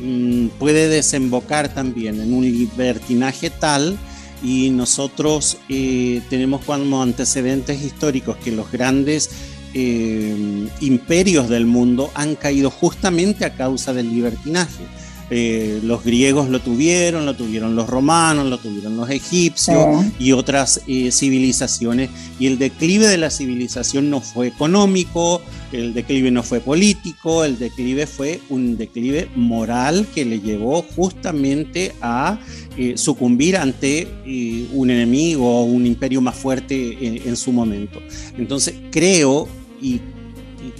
Mm, 0.00 0.48
puede 0.58 0.88
desembocar 0.88 1.72
también 1.72 2.20
en 2.20 2.34
un 2.34 2.44
libertinaje 2.44 3.50
tal 3.50 3.96
y 4.42 4.70
nosotros 4.70 5.56
eh, 5.68 6.20
tenemos 6.28 6.64
como 6.64 7.02
antecedentes 7.02 7.82
históricos 7.82 8.36
que 8.36 8.52
los 8.52 8.70
grandes 8.70 9.30
eh, 9.72 10.68
imperios 10.80 11.48
del 11.48 11.66
mundo 11.66 12.10
han 12.14 12.34
caído 12.34 12.70
justamente 12.70 13.44
a 13.44 13.54
causa 13.54 13.94
del 13.94 14.10
libertinaje. 14.10 14.84
Eh, 15.28 15.80
los 15.82 16.04
griegos 16.04 16.48
lo 16.48 16.60
tuvieron, 16.60 17.26
lo 17.26 17.34
tuvieron 17.34 17.74
los 17.74 17.88
romanos, 17.88 18.46
lo 18.46 18.58
tuvieron 18.58 18.96
los 18.96 19.10
egipcios 19.10 20.06
y 20.20 20.32
otras 20.32 20.82
eh, 20.86 21.10
civilizaciones. 21.10 22.10
Y 22.38 22.46
el 22.46 22.58
declive 22.58 23.08
de 23.08 23.18
la 23.18 23.30
civilización 23.30 24.08
no 24.08 24.20
fue 24.20 24.46
económico, 24.46 25.42
el 25.72 25.94
declive 25.94 26.30
no 26.30 26.44
fue 26.44 26.60
político, 26.60 27.44
el 27.44 27.58
declive 27.58 28.06
fue 28.06 28.40
un 28.50 28.76
declive 28.76 29.28
moral 29.34 30.06
que 30.14 30.24
le 30.24 30.40
llevó 30.40 30.82
justamente 30.82 31.92
a 32.00 32.38
eh, 32.76 32.96
sucumbir 32.96 33.56
ante 33.56 34.06
un 34.72 34.90
enemigo 34.90 35.60
o 35.60 35.64
un 35.64 35.86
imperio 35.86 36.20
más 36.20 36.36
fuerte 36.36 37.26
en, 37.26 37.36
su 37.36 37.52
momento. 37.52 38.00
Entonces 38.38 38.74
creo 38.90 39.48
y 39.80 40.00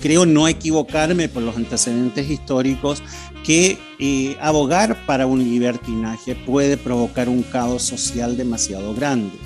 creo 0.01 0.27
no 0.27 0.49
equivocarme 0.49 1.29
por 1.29 1.43
los 1.43 1.57
antecedentes 1.57 2.31
históricos, 2.31 3.03
que 3.47 3.79
eh, 4.01 4.37
abogar 4.41 5.07
para 5.07 5.27
un 5.27 5.39
libertinaje 5.39 6.35
puede 6.35 6.77
provocar 6.77 7.29
un 7.29 7.43
caos 7.45 7.83
social 7.83 8.37
demasiado 8.37 8.93
grande. 8.93 9.37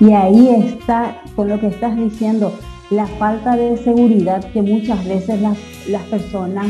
Y 0.00 0.12
ahí 0.12 0.48
está, 0.66 1.22
con 1.36 1.50
lo 1.50 1.60
que 1.60 1.66
estás 1.66 1.96
diciendo, 1.96 2.58
la 2.90 3.06
falta 3.06 3.56
de 3.56 3.76
seguridad 3.76 4.42
que 4.52 4.62
muchas 4.62 5.06
veces 5.06 5.40
las, 5.42 5.58
las 5.86 6.02
personas 6.04 6.66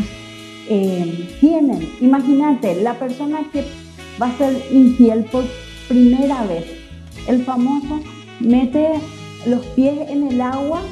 eh, 0.69 1.37
tienen. 1.41 1.89
Imagínate, 2.01 2.83
la 2.83 2.99
persona 2.99 3.39
que 3.53 3.65
va 4.21 4.27
a 4.27 4.37
ser 4.37 4.61
infiel 4.73 5.25
por 5.27 5.45
primera 5.89 6.45
vez, 6.47 6.65
el 7.29 7.45
famoso 7.45 8.01
mete 8.41 8.95
los 9.47 9.65
pies 9.67 10.11
en 10.11 10.27
el 10.33 10.41
agua 10.41 10.83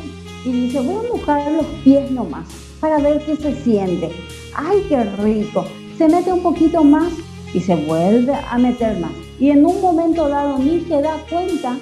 y 0.45 0.53
dice, 0.53 0.81
voy 0.81 1.05
a 1.05 1.17
mojar 1.17 1.53
los 1.53 1.67
pies 1.83 2.11
nomás 2.13 2.47
para 2.81 2.99
ver 2.99 3.21
qué 3.25 3.37
se 3.37 3.55
siente 3.63 4.11
¡ay, 4.55 4.85
qué 4.89 5.05
rico! 5.05 5.65
Se 5.99 6.09
mete 6.09 6.33
un 6.33 6.43
poquito 6.43 6.83
más 6.85 7.13
y 7.55 7.61
se 7.61 7.75
vuelve 7.75 8.35
a 8.35 8.59
meter 8.59 8.99
más. 8.99 9.13
Y 9.39 9.51
en 9.51 9.65
un 9.65 9.81
momento 9.81 10.29
dado 10.29 10.59
ni 10.59 10.81
se 10.81 11.01
da 11.01 11.17
cuenta, 11.29 11.77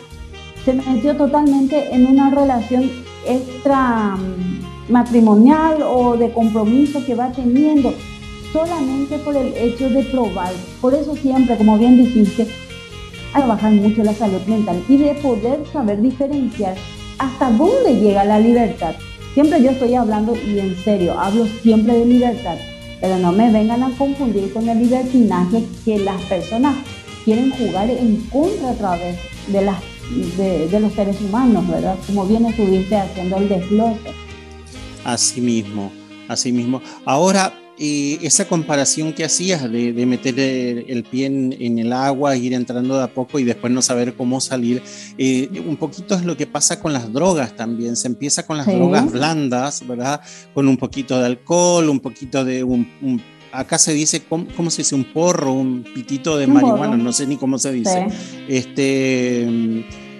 se 0.64 0.74
metió 0.74 1.16
totalmente 1.16 1.94
en 1.94 2.06
una 2.06 2.30
relación 2.30 2.90
extra 3.26 4.16
mm, 4.16 4.92
matrimonial 4.92 5.82
o 5.82 6.16
de 6.16 6.32
compromiso 6.32 7.04
que 7.04 7.14
va 7.14 7.30
teniendo 7.32 7.92
solamente 8.52 9.18
por 9.18 9.36
el 9.36 9.54
hecho 9.56 9.88
de 9.88 10.02
probar. 10.04 10.52
Por 10.80 10.94
eso 10.94 11.14
siempre, 11.16 11.56
como 11.56 11.78
bien 11.78 11.96
dijiste, 11.96 12.48
hay 13.32 13.42
trabajar 13.42 13.72
mucho 13.72 14.02
la 14.02 14.14
salud 14.14 14.40
mental 14.46 14.82
y 14.88 14.96
de 14.96 15.14
poder 15.14 15.64
saber 15.72 16.00
diferenciar 16.02 16.76
hasta 17.18 17.50
dónde 17.52 18.00
llega 18.00 18.24
la 18.24 18.40
libertad 18.40 18.94
Siempre 19.34 19.62
yo 19.62 19.70
estoy 19.70 19.94
hablando 19.94 20.34
y 20.34 20.58
en 20.58 20.76
serio, 20.82 21.18
hablo 21.18 21.46
siempre 21.62 21.94
de 21.94 22.04
libertad, 22.04 22.56
pero 23.00 23.16
no 23.18 23.30
me 23.30 23.50
vengan 23.52 23.82
a 23.82 23.96
confundir 23.96 24.52
con 24.52 24.68
el 24.68 24.78
libertinaje 24.80 25.64
que 25.84 26.00
las 26.00 26.20
personas 26.22 26.76
quieren 27.24 27.52
jugar 27.52 27.88
en 27.90 28.16
contra 28.32 28.70
a 28.70 28.74
través 28.74 29.18
de, 29.46 29.62
las, 29.62 29.78
de, 30.36 30.80
los 30.80 30.92
seres 30.94 31.20
humanos, 31.20 31.66
¿verdad? 31.68 31.96
Como 32.06 32.26
bien 32.26 32.44
estuviste 32.46 32.96
haciendo 32.96 33.36
el 33.36 33.48
desglose. 33.48 34.12
Así 35.04 35.40
mismo, 35.40 35.92
así 36.28 36.50
mismo. 36.50 36.82
Ahora, 37.04 37.52
esa 37.80 38.46
comparación 38.46 39.14
que 39.14 39.24
hacías 39.24 39.62
de, 39.62 40.06
meter 40.06 40.38
el, 40.38 41.02
pie 41.04 41.26
en, 41.26 41.78
el 41.78 41.92
agua, 41.94 42.36
ir 42.36 42.52
entrando 42.52 42.98
de 42.98 43.04
a 43.04 43.08
poco 43.08 43.38
y 43.38 43.44
después 43.44 43.72
no 43.72 43.80
saber 43.80 44.14
cómo 44.14 44.40
salir, 44.40 44.82
eh, 45.16 45.48
un 45.66 45.76
poquito 45.76 46.14
es 46.14 46.24
lo 46.24 46.36
que 46.36 46.46
pasa 46.46 46.78
con 46.78 46.92
las 46.92 47.10
drogas 47.10 47.56
también. 47.56 47.96
Se 47.96 48.08
empieza 48.08 48.46
con 48.46 48.58
las 48.58 48.66
drogas 48.66 49.10
blandas, 49.10 49.86
¿verdad? 49.86 50.20
Con 50.52 50.68
un 50.68 50.76
poquito 50.76 51.18
de 51.18 51.26
alcohol, 51.26 51.88
un 51.88 52.00
poquito 52.00 52.44
de 52.44 52.62
un, 52.62 52.86
acá 53.50 53.78
se 53.78 53.94
dice, 53.94 54.22
¿cómo, 54.28 54.70
se 54.70 54.82
dice? 54.82 54.94
Un 54.94 55.04
porro, 55.04 55.54
un 55.54 55.82
pitito 55.82 56.36
de 56.36 56.46
marihuana, 56.46 56.98
no 56.98 57.12
sé 57.14 57.26
ni 57.26 57.38
cómo 57.38 57.58
se 57.58 57.72
dice. 57.72 58.08
Este 58.46 59.46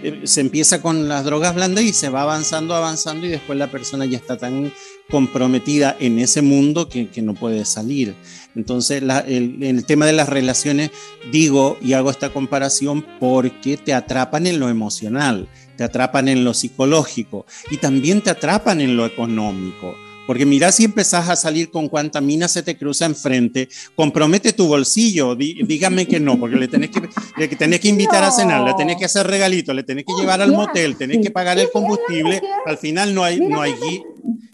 eh, 0.03 0.23
se 0.25 0.41
empieza 0.41 0.81
con 0.81 1.09
las 1.09 1.25
drogas 1.25 1.55
blandas 1.55 1.85
y 1.85 1.93
se 1.93 2.09
va 2.09 2.23
avanzando, 2.23 2.75
avanzando 2.75 3.27
y 3.27 3.31
después 3.31 3.59
la 3.59 3.71
persona 3.71 4.07
ya 4.07 4.17
está 4.17 4.37
tan 4.39 4.73
comprometida 5.11 5.97
en 6.01 6.19
ese 6.19 6.43
mundo 6.43 6.89
que, 6.89 7.09
no 7.21 7.35
puede 7.35 7.65
salir. 7.65 8.15
Entonces, 8.57 9.03
el, 9.03 9.63
el, 9.63 9.85
tema 9.85 10.07
de 10.07 10.13
las 10.13 10.29
relaciones, 10.29 10.91
digo 11.31 11.77
y 11.83 11.93
hago 11.93 12.11
esta 12.11 12.33
comparación 12.33 13.05
porque 13.19 13.77
te 13.77 13.93
atrapan 13.93 14.47
en 14.47 14.59
lo 14.59 14.69
emocional, 14.69 15.49
te 15.77 15.85
atrapan 15.85 16.29
en 16.29 16.45
lo 16.45 16.55
psicológico 16.55 17.47
y 17.71 17.77
también 17.77 18.23
te 18.23 18.31
atrapan 18.31 18.81
en 18.81 18.97
lo 18.97 19.05
económico. 19.05 19.95
Porque 20.27 20.47
mira 20.47 20.71
si 20.71 20.85
empezás 20.85 21.29
a 21.29 21.37
salir 21.37 21.71
con 21.71 21.89
cuánta 21.89 22.21
mina 22.21 22.47
se 22.47 22.63
te 22.63 22.77
cruza 22.77 23.07
enfrente, 23.07 23.69
compromete 23.97 24.53
tu 24.53 24.69
bolsillo, 24.69 25.35
dígame 25.35 26.07
que 26.07 26.21
no, 26.21 26.39
porque 26.39 26.57
le 26.57 26.69
tenés 26.69 26.91
que, 26.91 27.03
le 27.37 27.49
tenés 27.49 27.81
que 27.81 27.89
invitar 27.89 28.23
a 28.23 28.31
cenar, 28.31 28.63
le 28.63 28.75
tenés 28.75 28.97
que 28.97 29.07
hacer 29.07 29.27
regalito, 29.27 29.75
le 29.75 29.83
tenés 29.83 30.05
que 30.05 30.13
llevar 30.15 30.41
al 30.41 30.53
motel, 30.53 30.97
tenés 30.97 31.19
que 31.19 31.31
pagar 31.31 31.59
el 31.59 31.71
combustible, 31.71 32.41
al 32.65 32.79
final 32.79 33.15
no 33.15 33.25
hay, 33.25 33.41
no 33.41 33.61
hay, 33.61 33.75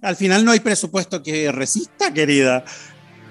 al 0.01 0.17
final 0.17 0.45
no 0.45 0.53
hay 0.53 0.61
presupuesto 0.61 1.23
que 1.23 1.53
resista, 1.53 2.13
querida. 2.13 2.65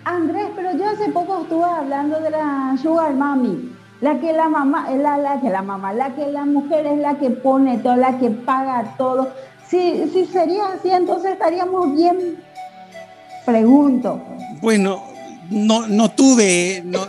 Andrés, 0.06 0.46
pero 0.56 0.78
yo 0.78 0.88
hace 0.88 1.10
poco 1.12 1.42
estuve 1.42 1.64
hablando 1.64 2.20
de 2.20 2.30
la 2.30 2.78
Sugar 2.82 3.16
Mami. 3.16 3.72
La 4.02 4.20
que 4.20 4.34
la 4.34 4.50
mamá, 4.50 4.92
la, 4.92 5.18
la 5.18 5.42
que 5.42 5.50
la 5.50 5.64
mamá, 5.64 5.94
la 5.94 6.14
que 6.14 6.28
la 6.28 6.46
mujer 6.46 6.86
es 6.86 7.00
la 7.00 7.18
que 7.18 7.32
pone 7.32 7.80
todo, 7.80 7.96
la 7.96 8.20
que 8.20 8.30
paga 8.30 8.96
todo. 8.98 9.34
Si, 9.70 10.10
si 10.14 10.26
sería 10.26 10.74
así, 10.74 10.90
entonces 10.90 11.34
estaríamos 11.34 11.94
bien. 11.96 12.38
Pregunto. 13.46 14.22
Bueno, 14.62 15.04
no, 15.50 15.88
no 15.88 16.12
tuve, 16.12 16.82
no, 16.86 17.02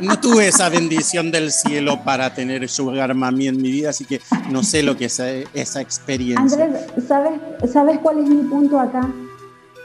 no, 0.00 0.18
tuve 0.18 0.48
esa 0.48 0.68
bendición 0.68 1.30
del 1.30 1.50
cielo 1.50 2.02
para 2.04 2.34
tener 2.34 2.68
Sugar 2.68 3.14
Mami 3.14 3.48
en 3.48 3.60
mi 3.60 3.70
vida, 3.70 3.90
así 3.90 4.04
que 4.04 4.20
no 4.50 4.62
sé 4.62 4.82
lo 4.82 4.96
que 4.96 5.06
es 5.06 5.20
esa 5.54 5.80
experiencia. 5.80 6.64
Andrés, 6.64 6.86
¿sabes, 7.06 7.40
¿sabes 7.70 7.98
cuál 7.98 8.18
es 8.18 8.28
mi 8.28 8.42
punto 8.44 8.78
acá? 8.78 9.08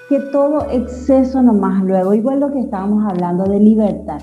Que 0.08 0.20
todo 0.32 0.70
exceso 0.72 1.42
nomás 1.42 1.84
luego, 1.84 2.14
igual 2.14 2.40
lo 2.40 2.52
que 2.52 2.60
estábamos 2.60 3.06
hablando 3.06 3.44
de 3.44 3.60
libertad. 3.60 4.20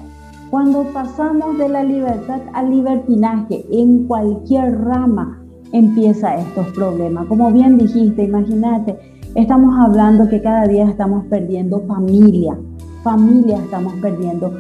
Cuando 0.51 0.85
pasamos 0.93 1.59
de 1.59 1.69
la 1.69 1.83
libertad 1.83 2.41
al 2.55 2.71
libertinaje 2.71 3.65
en 3.71 4.07
cualquier 4.07 4.81
rama, 4.81 5.46
empieza 5.79 6.37
estos 6.37 6.69
problemas. 6.69 7.27
Como 7.27 7.53
bien 7.53 7.79
dijiste, 7.79 8.25
imagínate, 8.25 8.97
estamos 9.35 9.75
hablando 9.79 10.29
que 10.29 10.41
cada 10.41 10.67
día 10.67 10.89
estamos 10.89 11.25
perdiendo 11.27 11.81
familia, 11.87 12.57
familia 13.03 13.59
estamos 13.59 13.95
perdiendo, 14.01 14.53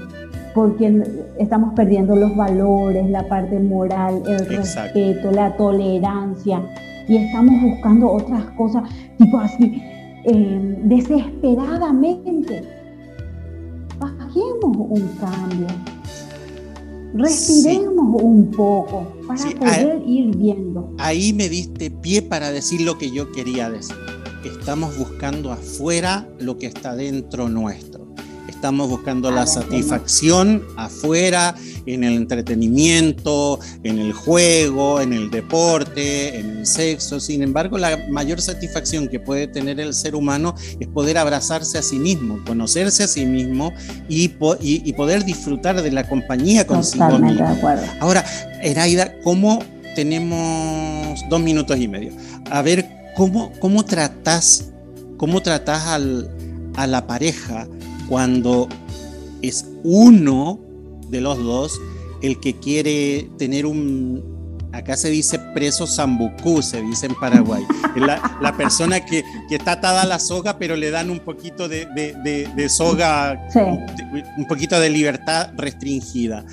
porque 0.54 1.02
estamos 1.38 1.74
perdiendo 1.74 2.16
los 2.16 2.36
valores, 2.36 3.08
la 3.10 3.26
parte 3.28 3.58
moral, 3.58 4.22
el 4.26 4.46
respeto, 4.46 5.30
la 5.32 5.56
tolerancia, 5.56 6.62
y 7.08 7.16
estamos 7.16 7.62
buscando 7.62 8.10
otras 8.10 8.44
cosas, 8.56 8.82
tipo 9.16 9.38
así, 9.38 9.82
eh, 10.24 10.80
desesperadamente. 10.84 12.62
Bajemos 13.98 14.76
un 14.76 15.08
cambio. 15.18 15.95
Respiremos 17.14 18.22
un 18.22 18.50
poco 18.50 19.06
para 19.26 19.50
poder 19.50 20.02
ir 20.06 20.36
viendo. 20.36 20.94
Ahí 20.98 21.32
me 21.32 21.48
diste 21.48 21.90
pie 21.90 22.22
para 22.22 22.50
decir 22.50 22.82
lo 22.82 22.98
que 22.98 23.10
yo 23.10 23.32
quería 23.32 23.70
decir. 23.70 23.96
Estamos 24.44 24.96
buscando 24.96 25.50
afuera 25.52 26.28
lo 26.38 26.58
que 26.58 26.66
está 26.66 26.94
dentro 26.94 27.48
nuestro. 27.48 28.06
Estamos 28.48 28.88
buscando 28.88 29.30
la 29.30 29.46
satisfacción 29.46 30.62
afuera, 30.76 31.54
en 31.86 32.04
el 32.04 32.14
entretenimiento, 32.14 33.60
en 33.82 33.98
el 33.98 34.12
juego, 34.12 35.00
en 35.00 35.12
el 35.12 35.30
deporte, 35.30 36.38
en 36.38 36.58
el 36.58 36.66
sexo. 36.66 37.20
Sin 37.20 37.42
embargo, 37.42 37.78
la 37.78 38.06
mayor 38.10 38.40
satisfacción 38.40 39.08
que 39.08 39.20
puede 39.20 39.46
tener 39.46 39.80
el 39.80 39.94
ser 39.94 40.14
humano 40.14 40.54
es 40.80 40.88
poder 40.88 41.18
abrazarse 41.18 41.78
a 41.78 41.82
sí 41.82 41.98
mismo, 41.98 42.42
conocerse 42.44 43.04
a 43.04 43.08
sí 43.08 43.26
mismo 43.26 43.72
y, 44.08 44.32
y, 44.60 44.92
poder 44.92 45.24
disfrutar 45.24 45.82
de 45.82 45.90
la 45.90 46.08
compañía 46.08 46.66
consigo 46.66 47.04
acuerdo. 47.04 47.84
Ahora, 48.00 48.24
Eraida, 48.62 49.14
¿cómo 49.22 49.62
tenemos 49.94 51.20
dos 51.28 51.40
minutos 51.40 51.78
y 51.78 51.88
medio? 51.88 52.12
A 52.50 52.62
ver, 52.62 52.86
¿cómo, 53.16 53.52
cómo 53.60 53.84
tratás, 53.84 54.72
cómo 55.16 55.42
tratás 55.42 55.86
al, 55.86 56.30
a 56.76 56.86
la 56.86 57.06
pareja 57.06 57.66
cuando 58.08 58.68
es 59.42 59.66
uno 59.82 60.60
de 61.10 61.20
los 61.20 61.38
dos 61.42 61.80
el 62.22 62.40
que 62.40 62.54
quiere 62.56 63.30
tener 63.38 63.66
un, 63.66 64.22
acá 64.72 64.96
se 64.96 65.08
dice 65.10 65.38
preso 65.54 65.86
zambucú, 65.86 66.62
se 66.62 66.80
dice 66.82 67.06
en 67.06 67.14
Paraguay. 67.14 67.64
La, 67.96 68.38
la 68.40 68.56
persona 68.56 69.04
que, 69.04 69.24
que, 69.48 69.56
está 69.56 69.72
atada 69.72 70.02
a 70.02 70.06
la 70.06 70.18
soga, 70.18 70.58
pero 70.58 70.76
le 70.76 70.90
dan 70.90 71.10
un 71.10 71.20
poquito 71.20 71.68
de, 71.68 71.86
de, 71.86 72.48
de, 72.54 72.68
soga, 72.68 73.48
un 74.36 74.46
poquito 74.46 74.78
de 74.78 74.90
libertad 74.90 75.50
restringida. 75.56 76.44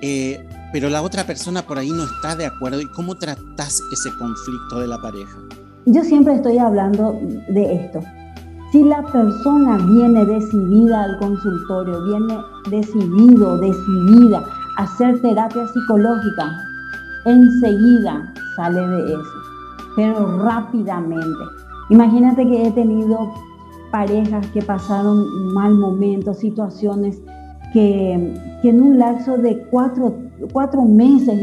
Eh, 0.00 0.44
pero 0.72 0.88
la 0.88 1.02
otra 1.02 1.24
persona 1.24 1.62
por 1.62 1.78
ahí 1.78 1.90
no 1.90 2.04
está 2.04 2.34
de 2.34 2.46
acuerdo. 2.46 2.80
¿Y 2.80 2.90
cómo 2.92 3.16
tratas 3.16 3.80
ese 3.92 4.10
conflicto 4.18 4.80
de 4.80 4.86
la 4.86 4.98
pareja? 4.98 5.36
Yo 5.86 6.02
siempre 6.04 6.34
estoy 6.34 6.58
hablando 6.58 7.20
de 7.48 7.74
esto. 7.74 8.00
Si 8.72 8.82
la 8.82 9.02
persona 9.02 9.76
viene 9.76 10.24
decidida 10.24 11.02
al 11.02 11.18
consultorio, 11.18 12.02
viene 12.04 12.38
decidido, 12.70 13.58
decidida 13.58 14.42
a 14.78 14.84
hacer 14.84 15.20
terapia 15.20 15.66
psicológica, 15.68 16.56
enseguida 17.26 18.32
sale 18.56 18.80
de 18.80 19.12
eso, 19.12 19.22
pero 19.94 20.38
rápidamente. 20.38 21.44
Imagínate 21.90 22.46
que 22.46 22.68
he 22.68 22.70
tenido 22.70 23.34
parejas 23.90 24.46
que 24.54 24.62
pasaron 24.62 25.52
mal 25.52 25.74
momentos, 25.74 26.38
situaciones 26.38 27.20
que, 27.74 28.40
que 28.62 28.70
en 28.70 28.80
un 28.80 28.98
lapso 28.98 29.36
de 29.36 29.66
cuatro, 29.70 30.14
cuatro 30.50 30.80
meses, 30.80 31.38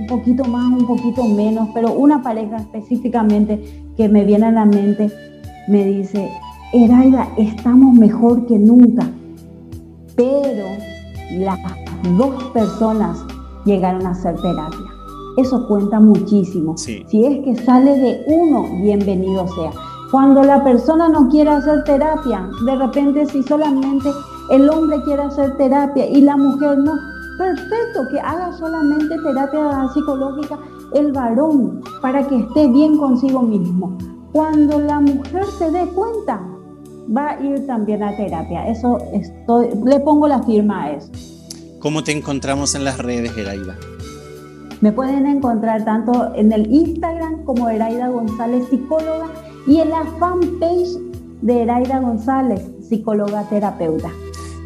un 0.00 0.06
poquito 0.06 0.44
más, 0.44 0.70
un 0.70 0.86
poquito 0.86 1.24
menos, 1.24 1.70
pero 1.72 1.94
una 1.94 2.22
pareja 2.22 2.56
específicamente 2.56 3.86
que 3.96 4.06
me 4.10 4.22
viene 4.26 4.48
a 4.48 4.52
la 4.52 4.66
mente, 4.66 5.10
me 5.68 5.84
dice, 5.84 6.30
Eraida, 6.72 7.28
estamos 7.36 7.94
mejor 7.94 8.46
que 8.46 8.58
nunca, 8.58 9.08
pero 10.16 10.66
las 11.38 11.58
dos 12.16 12.42
personas 12.52 13.24
llegaron 13.64 14.06
a 14.06 14.10
hacer 14.10 14.34
terapia. 14.40 14.86
Eso 15.36 15.66
cuenta 15.66 15.98
muchísimo. 15.98 16.76
Si 16.76 17.24
es 17.24 17.44
que 17.44 17.56
sale 17.64 17.96
de 17.96 18.24
uno, 18.26 18.64
bienvenido 18.82 19.46
sea. 19.48 19.70
Cuando 20.10 20.42
la 20.42 20.62
persona 20.62 21.08
no 21.08 21.28
quiere 21.28 21.50
hacer 21.50 21.84
terapia, 21.84 22.50
de 22.66 22.76
repente 22.76 23.24
si 23.26 23.42
solamente 23.42 24.10
el 24.50 24.68
hombre 24.68 25.02
quiere 25.04 25.22
hacer 25.22 25.56
terapia 25.56 26.06
y 26.06 26.20
la 26.20 26.36
mujer 26.36 26.76
no, 26.78 26.92
perfecto, 27.38 28.08
que 28.10 28.20
haga 28.20 28.52
solamente 28.52 29.16
terapia 29.24 29.88
psicológica 29.94 30.58
el 30.92 31.12
varón 31.12 31.80
para 32.02 32.26
que 32.26 32.40
esté 32.40 32.68
bien 32.68 32.98
consigo 32.98 33.40
mismo. 33.40 33.96
Cuando 34.32 34.80
la 34.80 34.98
mujer 34.98 35.44
se 35.58 35.70
dé 35.70 35.86
cuenta, 35.88 36.40
va 37.14 37.32
a 37.32 37.42
ir 37.42 37.66
también 37.66 38.02
a 38.02 38.16
terapia. 38.16 38.66
Eso 38.66 38.98
estoy, 39.12 39.68
le 39.84 40.00
pongo 40.00 40.26
la 40.26 40.42
firma 40.42 40.84
a 40.84 40.92
eso. 40.92 41.10
¿Cómo 41.80 42.02
te 42.02 42.12
encontramos 42.12 42.74
en 42.74 42.84
las 42.84 42.96
redes, 42.96 43.36
Eraida? 43.36 43.76
Me 44.80 44.90
pueden 44.90 45.26
encontrar 45.26 45.84
tanto 45.84 46.32
en 46.34 46.50
el 46.50 46.72
Instagram 46.72 47.44
como 47.44 47.68
Eraida 47.68 48.08
González, 48.08 48.64
psicóloga, 48.70 49.28
y 49.66 49.80
en 49.80 49.90
la 49.90 50.04
fanpage 50.18 50.96
de 51.42 51.62
Eraida 51.62 52.00
González, 52.00 52.62
psicóloga 52.88 53.48
terapeuta. 53.50 54.10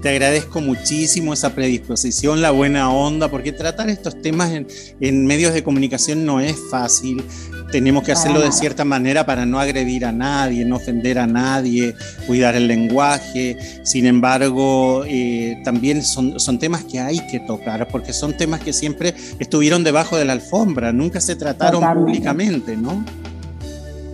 Te 0.00 0.10
agradezco 0.10 0.60
muchísimo 0.60 1.32
esa 1.32 1.54
predisposición, 1.54 2.40
la 2.40 2.52
buena 2.52 2.92
onda, 2.92 3.28
porque 3.28 3.50
tratar 3.50 3.90
estos 3.90 4.22
temas 4.22 4.52
en, 4.52 4.68
en 5.00 5.26
medios 5.26 5.52
de 5.52 5.64
comunicación 5.64 6.24
no 6.24 6.38
es 6.38 6.56
fácil 6.70 7.24
tenemos 7.70 8.04
que 8.04 8.12
hacerlo 8.12 8.40
de 8.40 8.52
cierta 8.52 8.84
manera 8.84 9.26
para 9.26 9.44
no 9.46 9.58
agredir 9.58 10.04
a 10.04 10.12
nadie, 10.12 10.64
no 10.64 10.76
ofender 10.76 11.18
a 11.18 11.26
nadie, 11.26 11.94
cuidar 12.26 12.54
el 12.54 12.68
lenguaje. 12.68 13.58
Sin 13.82 14.06
embargo, 14.06 15.02
eh, 15.06 15.60
también 15.64 16.02
son, 16.02 16.38
son 16.38 16.58
temas 16.58 16.84
que 16.84 17.00
hay 17.00 17.18
que 17.28 17.40
tocar, 17.40 17.88
porque 17.88 18.12
son 18.12 18.36
temas 18.36 18.60
que 18.60 18.72
siempre 18.72 19.14
estuvieron 19.38 19.84
debajo 19.84 20.16
de 20.16 20.24
la 20.24 20.32
alfombra, 20.32 20.92
nunca 20.92 21.20
se 21.20 21.36
trataron 21.36 21.82
públicamente, 21.94 22.76
¿no? 22.76 23.04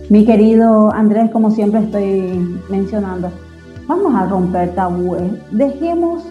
Mi 0.09 0.25
querido 0.25 0.91
Andrés, 0.91 1.29
como 1.31 1.51
siempre 1.51 1.81
estoy 1.81 2.59
mencionando, 2.69 3.31
vamos 3.87 4.13
a 4.15 4.25
romper 4.25 4.75
tabúes, 4.75 5.23
dejemos 5.51 6.23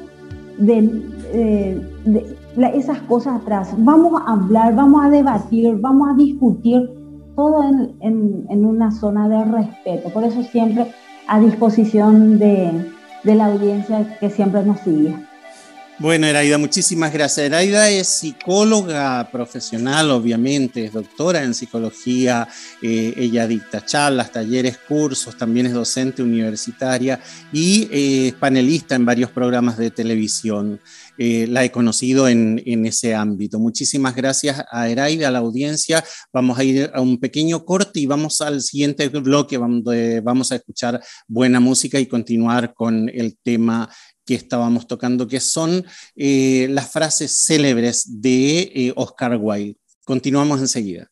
de, 0.58 0.90
eh, 1.32 1.80
de 2.04 2.36
esas 2.74 2.98
cosas 3.02 3.40
atrás, 3.40 3.70
vamos 3.78 4.20
a 4.20 4.32
hablar, 4.32 4.74
vamos 4.74 5.04
a 5.04 5.08
debatir, 5.08 5.76
vamos 5.80 6.10
a 6.10 6.14
discutir 6.14 7.01
todo 7.36 7.62
en, 7.64 8.64
una 8.64 8.90
zona 8.90 9.28
de 9.28 9.44
respeto. 9.44 10.10
Por 10.10 10.24
eso 10.24 10.42
siempre 10.42 10.86
a 11.28 11.40
disposición 11.40 12.38
de, 12.38 12.90
de 13.24 13.34
la 13.34 13.46
audiencia 13.46 14.18
que 14.18 14.30
siempre 14.30 14.62
nos 14.64 14.80
sigue. 14.80 15.16
Bueno, 16.02 16.26
Eraida, 16.26 16.58
muchísimas 16.58 17.12
gracias. 17.12 17.46
Eraida 17.46 17.88
es 17.88 18.08
psicóloga 18.08 19.30
profesional, 19.30 20.10
obviamente, 20.10 20.86
es 20.86 20.92
doctora 20.92 21.44
en 21.44 21.54
psicología, 21.54 22.48
eh, 22.82 23.14
ella 23.16 23.46
dicta 23.46 23.84
charlas, 23.84 24.32
talleres, 24.32 24.78
cursos, 24.78 25.38
también 25.38 25.66
es 25.66 25.74
docente 25.74 26.20
universitaria 26.20 27.20
y 27.52 27.88
eh, 27.92 28.26
es 28.26 28.34
panelista 28.34 28.96
en 28.96 29.04
varios 29.04 29.30
programas 29.30 29.78
de 29.78 29.92
televisión. 29.92 30.80
Eh, 31.18 31.46
la 31.48 31.62
he 31.62 31.70
conocido 31.70 32.26
en, 32.26 32.60
en, 32.66 32.84
ese 32.84 33.14
ámbito. 33.14 33.60
Muchísimas 33.60 34.16
gracias 34.16 34.64
a 34.72 34.88
Eraida, 34.88 35.28
a 35.28 35.30
la 35.30 35.38
audiencia. 35.38 36.02
Vamos 36.32 36.58
a 36.58 36.64
ir 36.64 36.90
a 36.92 37.00
un 37.00 37.20
pequeño 37.20 37.64
corte 37.64 38.00
y 38.00 38.06
vamos 38.06 38.40
al 38.40 38.60
siguiente 38.62 39.06
bloque 39.08 39.56
donde 39.56 40.20
vamos 40.20 40.50
a 40.50 40.56
escuchar 40.56 41.00
buena 41.28 41.60
música 41.60 42.00
y 42.00 42.06
continuar 42.06 42.74
con 42.74 43.08
el 43.08 43.36
tema 43.40 43.88
que 44.24 44.34
estábamos 44.34 44.86
tocando, 44.86 45.26
que 45.26 45.40
son 45.40 45.84
eh, 46.16 46.68
las 46.70 46.90
frases 46.90 47.42
célebres 47.44 48.20
de 48.20 48.72
eh, 48.74 48.92
Oscar 48.96 49.36
Wilde. 49.40 49.78
Continuamos 50.04 50.60
enseguida. 50.60 51.10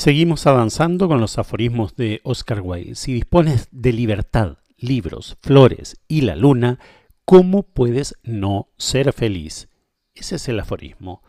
Seguimos 0.00 0.46
avanzando 0.46 1.08
con 1.08 1.20
los 1.20 1.36
aforismos 1.36 1.94
de 1.94 2.22
Oscar 2.24 2.62
Wilde. 2.62 2.94
Si 2.94 3.12
dispones 3.12 3.68
de 3.70 3.92
libertad, 3.92 4.56
libros, 4.78 5.36
flores 5.42 6.00
y 6.08 6.22
la 6.22 6.36
luna, 6.36 6.78
¿cómo 7.26 7.64
puedes 7.64 8.16
no 8.22 8.68
ser 8.78 9.12
feliz? 9.12 9.68
Ese 10.14 10.36
es 10.36 10.48
el 10.48 10.58
aforismo. 10.58 11.22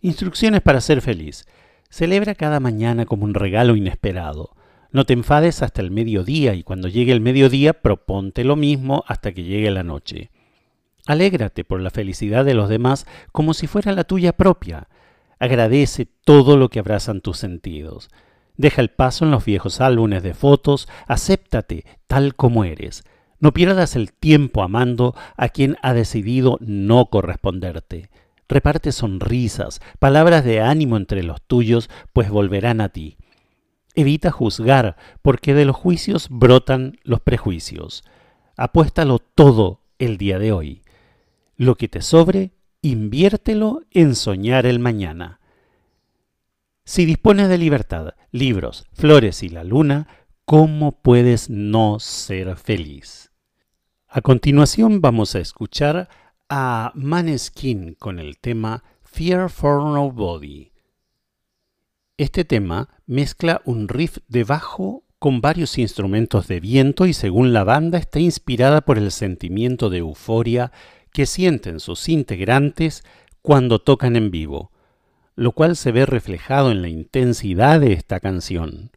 Instrucciones 0.00 0.60
para 0.60 0.80
ser 0.80 1.02
feliz. 1.02 1.46
Celebra 1.90 2.36
cada 2.36 2.60
mañana 2.60 3.06
como 3.06 3.24
un 3.24 3.34
regalo 3.34 3.74
inesperado. 3.74 4.54
No 4.92 5.04
te 5.04 5.12
enfades 5.12 5.62
hasta 5.62 5.82
el 5.82 5.90
mediodía 5.90 6.54
y 6.54 6.62
cuando 6.62 6.86
llegue 6.86 7.10
el 7.10 7.20
mediodía 7.20 7.72
proponte 7.72 8.44
lo 8.44 8.54
mismo 8.54 9.02
hasta 9.08 9.32
que 9.32 9.42
llegue 9.42 9.72
la 9.72 9.82
noche. 9.82 10.30
Alégrate 11.08 11.64
por 11.64 11.80
la 11.80 11.90
felicidad 11.90 12.44
de 12.44 12.54
los 12.54 12.68
demás 12.68 13.04
como 13.32 13.52
si 13.52 13.66
fuera 13.66 13.90
la 13.90 14.04
tuya 14.04 14.32
propia. 14.32 14.86
Agradece 15.38 16.06
todo 16.24 16.56
lo 16.56 16.68
que 16.68 16.78
abrazan 16.78 17.20
tus 17.20 17.38
sentidos. 17.38 18.08
Deja 18.56 18.80
el 18.80 18.90
paso 18.90 19.24
en 19.24 19.30
los 19.30 19.44
viejos 19.44 19.80
álbumes 19.80 20.22
de 20.22 20.34
fotos, 20.34 20.88
acéptate 21.06 21.84
tal 22.06 22.34
como 22.34 22.64
eres. 22.64 23.04
No 23.38 23.52
pierdas 23.52 23.96
el 23.96 24.12
tiempo 24.12 24.62
amando 24.62 25.14
a 25.36 25.50
quien 25.50 25.76
ha 25.82 25.92
decidido 25.92 26.56
no 26.60 27.06
corresponderte. 27.10 28.08
Reparte 28.48 28.92
sonrisas, 28.92 29.80
palabras 29.98 30.44
de 30.44 30.60
ánimo 30.60 30.96
entre 30.96 31.22
los 31.22 31.42
tuyos, 31.42 31.90
pues 32.12 32.30
volverán 32.30 32.80
a 32.80 32.88
ti. 32.88 33.18
Evita 33.94 34.30
juzgar, 34.30 34.96
porque 35.20 35.52
de 35.52 35.64
los 35.64 35.76
juicios 35.76 36.28
brotan 36.30 36.98
los 37.02 37.20
prejuicios. 37.20 38.04
Apuéstalo 38.56 39.18
todo 39.18 39.80
el 39.98 40.16
día 40.16 40.38
de 40.38 40.52
hoy. 40.52 40.82
Lo 41.56 41.76
que 41.76 41.88
te 41.88 42.02
sobre, 42.02 42.52
inviértelo 42.86 43.82
en 43.90 44.14
soñar 44.14 44.64
el 44.66 44.78
mañana. 44.78 45.40
Si 46.84 47.04
dispones 47.04 47.48
de 47.48 47.58
libertad, 47.58 48.14
libros, 48.30 48.86
flores 48.92 49.42
y 49.42 49.48
la 49.48 49.64
luna, 49.64 50.06
¿cómo 50.44 51.02
puedes 51.02 51.50
no 51.50 51.98
ser 51.98 52.56
feliz? 52.56 53.32
A 54.06 54.20
continuación 54.20 55.00
vamos 55.00 55.34
a 55.34 55.40
escuchar 55.40 56.08
a 56.48 56.92
Maneskin 56.94 57.94
con 57.94 58.20
el 58.20 58.38
tema 58.38 58.84
Fear 59.02 59.50
for 59.50 59.82
Nobody. 59.82 60.72
Este 62.16 62.44
tema 62.44 62.88
mezcla 63.04 63.62
un 63.64 63.88
riff 63.88 64.18
de 64.28 64.44
bajo 64.44 65.02
con 65.18 65.40
varios 65.40 65.76
instrumentos 65.78 66.46
de 66.46 66.60
viento 66.60 67.06
y 67.06 67.14
según 67.14 67.52
la 67.52 67.64
banda 67.64 67.98
está 67.98 68.20
inspirada 68.20 68.82
por 68.82 68.96
el 68.96 69.10
sentimiento 69.10 69.90
de 69.90 69.98
euforia 69.98 70.70
que 71.16 71.24
sienten 71.24 71.80
sus 71.80 72.10
integrantes 72.10 73.02
cuando 73.40 73.78
tocan 73.78 74.16
en 74.16 74.30
vivo, 74.30 74.70
lo 75.34 75.52
cual 75.52 75.74
se 75.74 75.90
ve 75.90 76.04
reflejado 76.04 76.70
en 76.70 76.82
la 76.82 76.88
intensidad 76.88 77.80
de 77.80 77.94
esta 77.94 78.20
canción. 78.20 78.90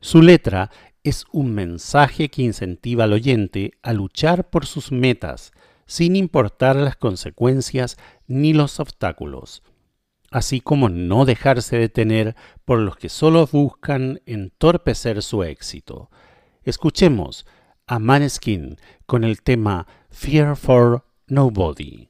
Su 0.00 0.22
letra 0.22 0.70
es 1.04 1.26
un 1.30 1.54
mensaje 1.54 2.30
que 2.30 2.40
incentiva 2.40 3.04
al 3.04 3.12
oyente 3.12 3.72
a 3.82 3.92
luchar 3.92 4.48
por 4.48 4.64
sus 4.64 4.90
metas, 4.90 5.52
sin 5.84 6.16
importar 6.16 6.76
las 6.76 6.96
consecuencias 6.96 7.98
ni 8.26 8.54
los 8.54 8.80
obstáculos, 8.80 9.62
así 10.30 10.62
como 10.62 10.88
no 10.88 11.26
dejarse 11.26 11.76
detener 11.76 12.36
por 12.64 12.78
los 12.78 12.96
que 12.96 13.10
solo 13.10 13.46
buscan 13.46 14.22
entorpecer 14.24 15.22
su 15.22 15.42
éxito. 15.42 16.10
Escuchemos 16.62 17.44
a 17.86 17.98
Maneskin 17.98 18.78
con 19.04 19.24
el 19.24 19.42
tema 19.42 19.86
Fear 20.08 20.56
for 20.56 21.07
Nobody. 21.30 22.08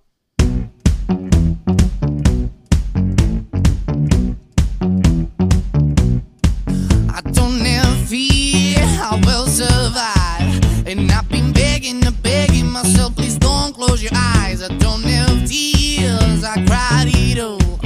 I 7.10 7.20
don't 7.32 7.60
have 7.66 8.08
fear, 8.08 8.78
I 8.78 9.20
will 9.26 9.46
survive. 9.48 10.86
And 10.86 11.10
I've 11.10 11.28
been 11.28 11.52
begging 11.52 12.06
and 12.06 12.22
begging 12.22 12.70
myself, 12.70 13.16
please 13.16 13.36
don't 13.38 13.74
close 13.74 14.00
your 14.00 14.12
eyes. 14.14 14.62
I 14.62 14.68
don't 14.78 15.02
have 15.02 15.48
tears, 15.48 16.44
I 16.44 16.64
cried 16.66 17.08
it 17.08 17.40
all. 17.40 17.80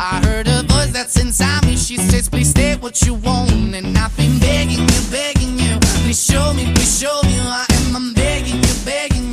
I 0.00 0.22
heard 0.24 0.48
a 0.48 0.62
voice 0.62 0.90
that's 0.92 1.20
inside 1.20 1.66
me, 1.66 1.76
she 1.76 1.98
says, 1.98 2.30
please 2.30 2.52
say 2.52 2.76
what 2.76 3.02
you 3.02 3.12
want. 3.12 3.74
And 3.74 3.98
I've 3.98 4.16
been 4.16 4.38
begging 4.38 4.88
you, 4.88 5.00
begging 5.10 5.58
you, 5.58 5.78
please 6.02 6.24
show 6.24 6.54
me, 6.54 6.72
please 6.72 6.98
show 6.98 7.20
me 7.24 7.38
I 7.40 7.66
am. 7.68 7.94
I'm 7.94 8.14
begging 8.14 8.56
you, 8.56 8.74
begging 8.86 9.24
you, 9.24 9.27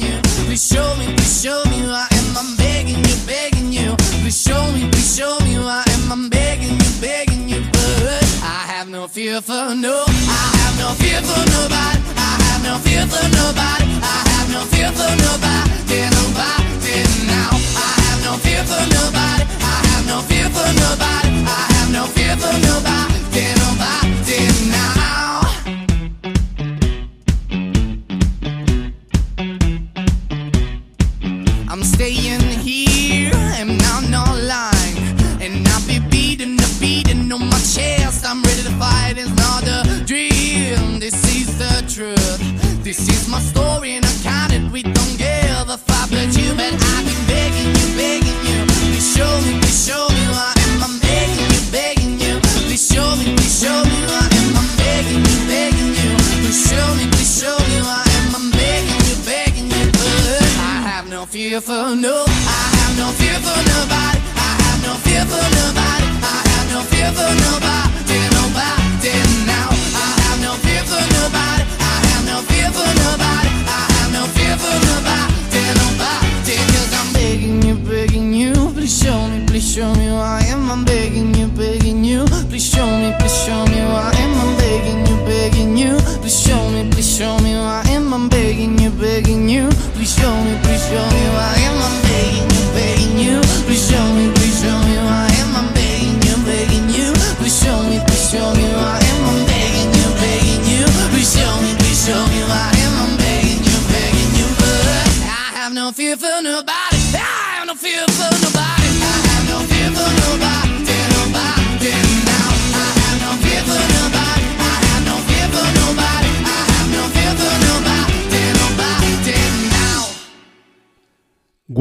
please 0.55 0.73
show 0.73 0.95
me, 0.95 1.05
please 1.07 1.43
show 1.43 1.61
me 1.69 1.79
who 1.79 1.91
I 1.91 2.07
am. 2.11 2.37
I'm 2.37 2.55
begging 2.55 3.03
you, 3.03 3.15
begging 3.27 3.73
you, 3.73 3.93
please 4.23 4.41
show 4.41 4.71
me, 4.71 4.87
please 4.89 5.17
show 5.17 5.37
me 5.43 5.55
who 5.55 5.67
I 5.67 5.83
am. 5.85 6.09
I'm 6.09 6.29
begging 6.29 6.79
you, 6.79 6.91
begging 7.01 7.49
you, 7.49 7.59
but 7.73 8.23
I 8.41 8.63
have 8.71 8.87
no 8.87 9.05
fear 9.05 9.41
for 9.41 9.75
no, 9.75 10.05
I 10.07 10.47
have 10.59 10.75
no 10.79 10.89
fear 10.95 11.19
for 11.19 11.43
nobody 11.51 11.99
I 12.15 12.39
have 12.47 12.63
no 12.63 12.75
fear 12.87 13.03
for 13.03 13.27
nobody. 13.35 13.91
I 13.99 14.19
have 14.31 14.49
no 14.55 14.61
fear 14.71 14.91
for 14.95 15.11
nobody. 15.27 15.99
Nobody 16.15 17.03
now. 17.27 17.51
I 17.51 17.91
have 18.07 18.21
no 18.23 18.33
fear 18.39 18.63
for 18.63 18.83
nobody. 18.95 19.43
I 19.59 19.77
have 19.91 20.07
no 20.07 20.21
fear 20.23 20.47
for 20.55 20.69
nobody. 20.79 21.35
I 21.43 21.63
have 21.75 21.91
no 21.91 22.03
fear 22.15 22.35
for 22.39 22.55
nobody. 22.63 23.43
Nobody 23.59 24.71
now. 24.71 25.34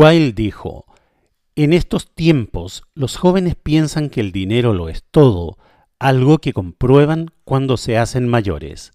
Wilde 0.05 0.35
dijo, 0.35 0.85
en 1.57 1.73
estos 1.73 2.15
tiempos 2.15 2.83
los 2.95 3.17
jóvenes 3.17 3.55
piensan 3.55 4.11
que 4.11 4.21
el 4.21 4.33
dinero 4.33 4.75
lo 4.75 4.91
es 4.91 5.03
todo, 5.11 5.57
algo 5.99 6.39
que 6.39 6.53
comprueban 6.53 7.31
cuando 7.45 7.79
se 7.79 7.97
hacen 7.97 8.29
mayores. 8.29 8.93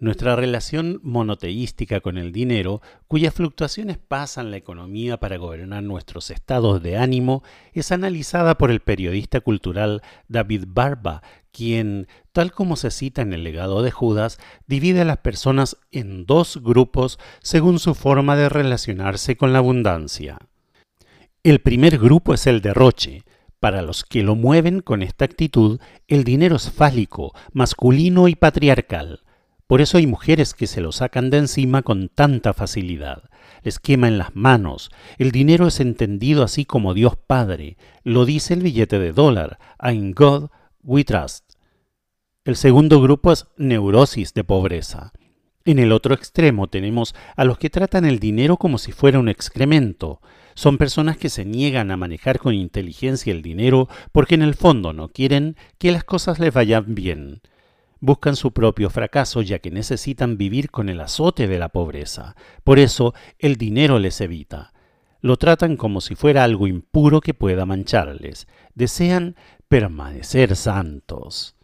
Nuestra 0.00 0.34
relación 0.34 0.98
monoteística 1.02 2.00
con 2.00 2.16
el 2.16 2.32
dinero, 2.32 2.80
cuyas 3.06 3.34
fluctuaciones 3.34 3.98
pasan 3.98 4.50
la 4.50 4.56
economía 4.56 5.20
para 5.20 5.36
gobernar 5.36 5.82
nuestros 5.82 6.30
estados 6.30 6.82
de 6.82 6.96
ánimo, 6.96 7.42
es 7.74 7.92
analizada 7.92 8.56
por 8.56 8.70
el 8.70 8.80
periodista 8.80 9.42
cultural 9.42 10.00
David 10.26 10.64
Barba, 10.68 11.22
quien, 11.52 12.08
tal 12.32 12.52
como 12.52 12.76
se 12.76 12.90
cita 12.90 13.20
en 13.20 13.34
el 13.34 13.44
legado 13.44 13.82
de 13.82 13.90
Judas, 13.90 14.38
divide 14.66 15.02
a 15.02 15.04
las 15.04 15.18
personas 15.18 15.76
en 15.90 16.24
dos 16.24 16.62
grupos 16.62 17.18
según 17.42 17.78
su 17.78 17.94
forma 17.94 18.36
de 18.36 18.48
relacionarse 18.48 19.36
con 19.36 19.52
la 19.52 19.58
abundancia. 19.58 20.38
El 21.42 21.60
primer 21.60 21.98
grupo 21.98 22.32
es 22.32 22.46
el 22.46 22.62
derroche, 22.62 23.22
Para 23.58 23.82
los 23.82 24.04
que 24.04 24.22
lo 24.22 24.34
mueven 24.34 24.80
con 24.80 25.02
esta 25.02 25.26
actitud, 25.26 25.78
el 26.08 26.24
dinero 26.24 26.56
es 26.56 26.70
fálico, 26.70 27.34
masculino 27.52 28.28
y 28.28 28.34
patriarcal. 28.34 29.20
Por 29.70 29.80
eso 29.80 29.98
hay 29.98 30.06
mujeres 30.08 30.52
que 30.52 30.66
se 30.66 30.80
lo 30.80 30.90
sacan 30.90 31.30
de 31.30 31.38
encima 31.38 31.82
con 31.82 32.08
tanta 32.08 32.54
facilidad. 32.54 33.30
Les 33.62 33.78
quema 33.78 34.08
en 34.08 34.18
las 34.18 34.34
manos. 34.34 34.90
El 35.16 35.30
dinero 35.30 35.68
es 35.68 35.78
entendido 35.78 36.42
así 36.42 36.64
como 36.64 36.92
Dios 36.92 37.14
Padre. 37.14 37.76
Lo 38.02 38.24
dice 38.24 38.54
el 38.54 38.64
billete 38.64 38.98
de 38.98 39.12
dólar. 39.12 39.60
In 39.80 40.10
God 40.10 40.48
we 40.82 41.04
trust. 41.04 41.52
El 42.44 42.56
segundo 42.56 43.00
grupo 43.00 43.30
es 43.30 43.46
neurosis 43.58 44.34
de 44.34 44.42
pobreza. 44.42 45.12
En 45.64 45.78
el 45.78 45.92
otro 45.92 46.16
extremo 46.16 46.66
tenemos 46.66 47.14
a 47.36 47.44
los 47.44 47.56
que 47.56 47.70
tratan 47.70 48.04
el 48.04 48.18
dinero 48.18 48.56
como 48.56 48.76
si 48.76 48.90
fuera 48.90 49.20
un 49.20 49.28
excremento. 49.28 50.20
Son 50.54 50.78
personas 50.78 51.16
que 51.16 51.28
se 51.28 51.44
niegan 51.44 51.92
a 51.92 51.96
manejar 51.96 52.40
con 52.40 52.54
inteligencia 52.54 53.32
el 53.32 53.40
dinero 53.40 53.88
porque 54.10 54.34
en 54.34 54.42
el 54.42 54.56
fondo 54.56 54.92
no 54.92 55.10
quieren 55.10 55.54
que 55.78 55.92
las 55.92 56.02
cosas 56.02 56.40
les 56.40 56.52
vayan 56.52 56.96
bien. 56.96 57.40
Buscan 58.00 58.34
su 58.34 58.52
propio 58.52 58.88
fracaso 58.88 59.42
ya 59.42 59.58
que 59.58 59.70
necesitan 59.70 60.38
vivir 60.38 60.70
con 60.70 60.88
el 60.88 61.00
azote 61.00 61.46
de 61.46 61.58
la 61.58 61.68
pobreza. 61.68 62.34
Por 62.64 62.78
eso 62.78 63.14
el 63.38 63.56
dinero 63.56 63.98
les 63.98 64.20
evita. 64.20 64.72
Lo 65.20 65.36
tratan 65.36 65.76
como 65.76 66.00
si 66.00 66.14
fuera 66.14 66.44
algo 66.44 66.66
impuro 66.66 67.20
que 67.20 67.34
pueda 67.34 67.66
mancharles. 67.66 68.48
Desean 68.74 69.36
permanecer 69.68 70.56
santos. 70.56 71.56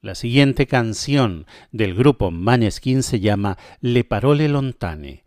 La 0.00 0.16
siguiente 0.16 0.66
canción 0.66 1.46
del 1.70 1.94
grupo 1.94 2.32
Maneskin 2.32 3.04
se 3.04 3.20
llama 3.20 3.56
Le 3.80 4.02
Parole 4.02 4.48
Lontane. 4.48 5.22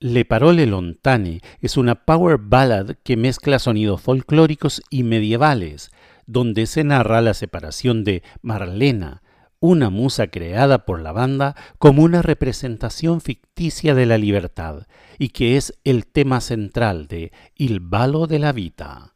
Le 0.00 0.26
Parole 0.26 0.66
Lontane 0.66 1.40
es 1.62 1.78
una 1.78 2.04
power 2.04 2.36
ballad 2.36 2.96
que 3.02 3.16
mezcla 3.16 3.58
sonidos 3.58 4.02
folclóricos 4.02 4.82
y 4.90 5.02
medievales, 5.02 5.90
donde 6.26 6.66
se 6.66 6.84
narra 6.84 7.22
la 7.22 7.32
separación 7.32 8.04
de 8.04 8.22
Marlena, 8.42 9.22
una 9.60 9.90
musa 9.90 10.28
creada 10.28 10.84
por 10.84 11.00
la 11.00 11.12
banda 11.12 11.56
como 11.78 12.02
una 12.02 12.22
representación 12.22 13.20
ficticia 13.20 13.94
de 13.94 14.06
la 14.06 14.18
libertad, 14.18 14.86
y 15.18 15.30
que 15.30 15.56
es 15.56 15.78
el 15.84 16.06
tema 16.06 16.40
central 16.40 17.06
de 17.08 17.32
Il 17.56 17.80
Balo 17.80 18.26
de 18.26 18.38
la 18.38 18.52
Vita. 18.52 19.14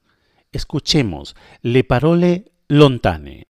Escuchemos 0.51 1.37
Le 1.61 1.85
Parole 1.85 2.53
Lontane. 2.69 3.52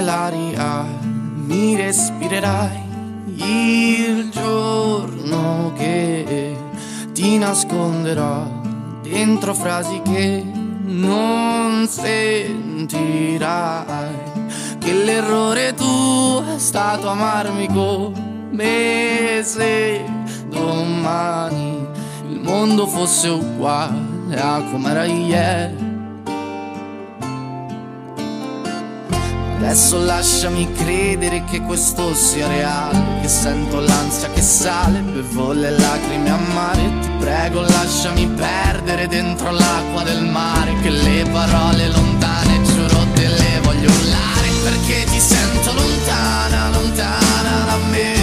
L'aria 0.00 0.84
mi 1.34 1.74
respirerai 1.74 2.80
il 3.36 4.28
giorno 4.30 5.72
che 5.76 6.56
ti 7.12 7.38
nasconderò 7.38 8.46
dentro 9.02 9.54
frasi 9.54 10.00
che 10.04 10.44
non 10.82 11.86
sentirai 11.88 13.38
che 14.78 14.92
l'errore 14.92 15.74
tu 15.74 16.44
è 16.54 16.58
stato 16.58 17.08
amarmi 17.08 17.66
come 17.68 19.40
se 19.42 20.04
domani 20.48 21.86
il 22.30 22.40
mondo 22.40 22.86
fosse 22.86 23.28
uguale 23.28 24.38
a 24.38 24.62
come 24.70 24.90
era 24.90 25.04
ieri 25.04 25.87
Adesso 29.58 29.98
lasciami 29.98 30.72
credere 30.72 31.42
che 31.42 31.60
questo 31.62 32.14
sia 32.14 32.46
reale 32.46 33.20
Che 33.20 33.26
sento 33.26 33.80
l'ansia 33.80 34.30
che 34.30 34.40
sale, 34.40 35.00
bevo 35.00 35.50
le 35.50 35.70
lacrime 35.70 36.30
amare. 36.30 36.92
Ti 37.00 37.08
prego 37.18 37.62
lasciami 37.62 38.28
perdere 38.28 39.08
dentro 39.08 39.50
l'acqua 39.50 40.04
del 40.04 40.22
mare 40.22 40.74
Che 40.80 40.90
le 40.90 41.28
parole 41.32 41.88
lontane 41.88 42.62
giuro 42.62 43.04
te 43.14 43.26
le 43.26 43.60
voglio 43.62 43.90
urlare 43.90 44.48
Perché 44.62 45.04
ti 45.10 45.18
sento 45.18 45.72
lontana, 45.72 46.70
lontana 46.70 47.64
da 47.66 47.76
me 47.90 48.17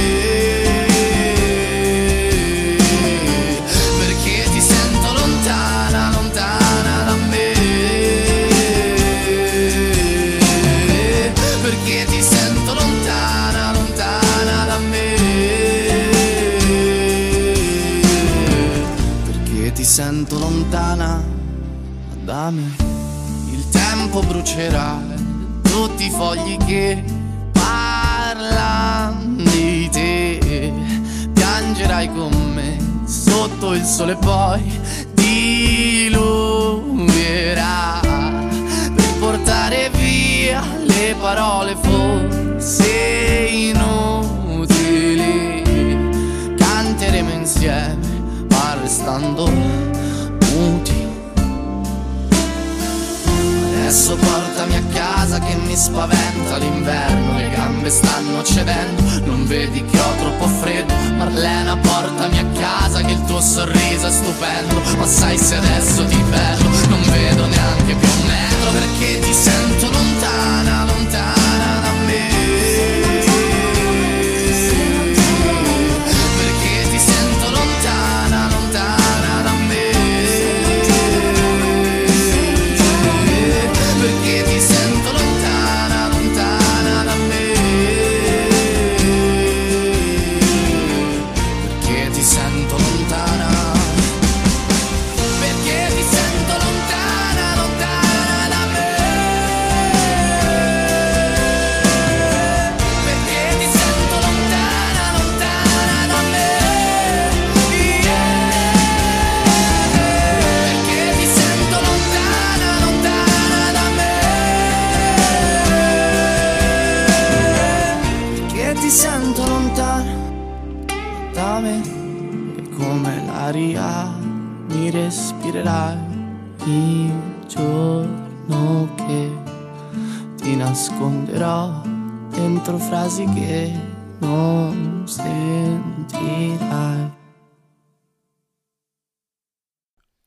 tempo 24.15 24.21
brucerà 24.21 24.97
tutti 25.61 26.05
i 26.05 26.09
fogli 26.09 26.55
che 26.65 27.03
parlano 27.51 29.43
di 29.43 29.89
te. 29.91 30.71
Piangerai 31.33 32.09
con 32.13 32.31
me 32.53 32.77
sotto 33.05 33.73
il 33.73 33.83
sole 33.83 34.15
poi 34.15 34.61
diluvierà 35.11 36.13
per 38.95 39.17
portare 39.19 39.89
via 39.91 40.63
le 40.85 41.15
parole 41.19 41.75
forse 41.75 43.49
inutili. 43.51 44.93
Canteremo 46.55 47.31
insieme 47.31 47.97
ma 48.49 48.77
restando 48.81 49.84
Adesso 53.95 54.17
portami 54.17 54.75
a 54.75 54.83
casa 54.93 55.39
che 55.39 55.55
mi 55.55 55.73
spaventa 55.73 56.57
l'inverno, 56.57 57.37
le 57.37 57.49
gambe 57.49 57.89
stanno 57.89 58.43
cedendo, 58.43 59.01
non 59.23 59.47
vedi 59.47 59.85
che 59.85 59.97
ho 59.97 60.15
troppo 60.19 60.47
freddo. 60.47 60.93
Marlena, 61.15 61.77
portami 61.77 62.37
a 62.39 62.45
casa 62.59 62.99
che 62.99 63.13
il 63.13 63.23
tuo 63.23 63.39
sorriso 63.39 64.07
è 64.07 64.11
stupendo, 64.11 64.81
ma 64.97 65.07
sai 65.07 65.37
se 65.37 65.55
adesso 65.55 66.03
ti 66.07 66.21
perdo, 66.29 66.67
non 66.89 67.01
vedo 67.03 67.45
neanche 67.45 67.95
più 67.95 68.09
un 68.19 68.27
metro 68.27 68.71
perché 68.71 69.19
ti 69.21 69.33
sento 69.33 69.89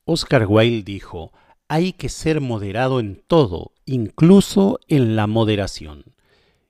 Oscar 0.03 0.45
Wilde 0.45 0.83
dijo, 0.83 1.31
hay 1.69 1.93
que 1.93 2.09
ser 2.09 2.41
moderado 2.41 2.99
en 2.99 3.23
todo, 3.25 3.71
incluso 3.85 4.81
en 4.89 5.15
la 5.15 5.25
moderación. 5.25 6.15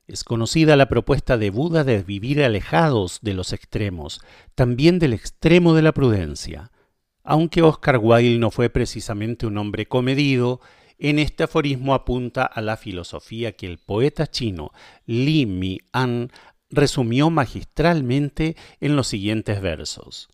Es 0.06 0.22
conocida 0.22 0.76
la 0.76 0.88
propuesta 0.88 1.38
de 1.38 1.50
Buda 1.50 1.82
de 1.82 2.04
vivir 2.04 2.40
alejados 2.44 3.18
de 3.22 3.34
los 3.34 3.52
extremos, 3.52 4.20
también 4.54 5.00
del 5.00 5.12
extremo 5.12 5.74
de 5.74 5.82
la 5.82 5.90
prudencia. 5.92 6.70
Aunque 7.22 7.62
Oscar 7.62 7.98
Wilde 7.98 8.38
no 8.38 8.50
fue 8.50 8.70
precisamente 8.70 9.46
un 9.46 9.58
hombre 9.58 9.86
comedido, 9.86 10.60
en 10.98 11.18
este 11.18 11.44
aforismo 11.44 11.94
apunta 11.94 12.44
a 12.44 12.60
la 12.60 12.76
filosofía 12.76 13.52
que 13.52 13.66
el 13.66 13.78
poeta 13.78 14.26
chino 14.26 14.70
Li 15.06 15.46
Mi-an 15.46 16.30
resumió 16.70 17.30
magistralmente 17.30 18.56
en 18.80 18.96
los 18.96 19.08
siguientes 19.08 19.60
versos. 19.60 20.28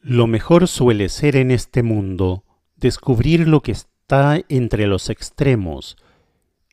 Lo 0.00 0.26
mejor 0.26 0.68
suele 0.68 1.08
ser 1.08 1.36
en 1.36 1.50
este 1.50 1.82
mundo 1.82 2.44
descubrir 2.76 3.48
lo 3.48 3.62
que 3.62 3.72
está 3.72 4.40
entre 4.48 4.86
los 4.86 5.08
extremos. 5.08 5.96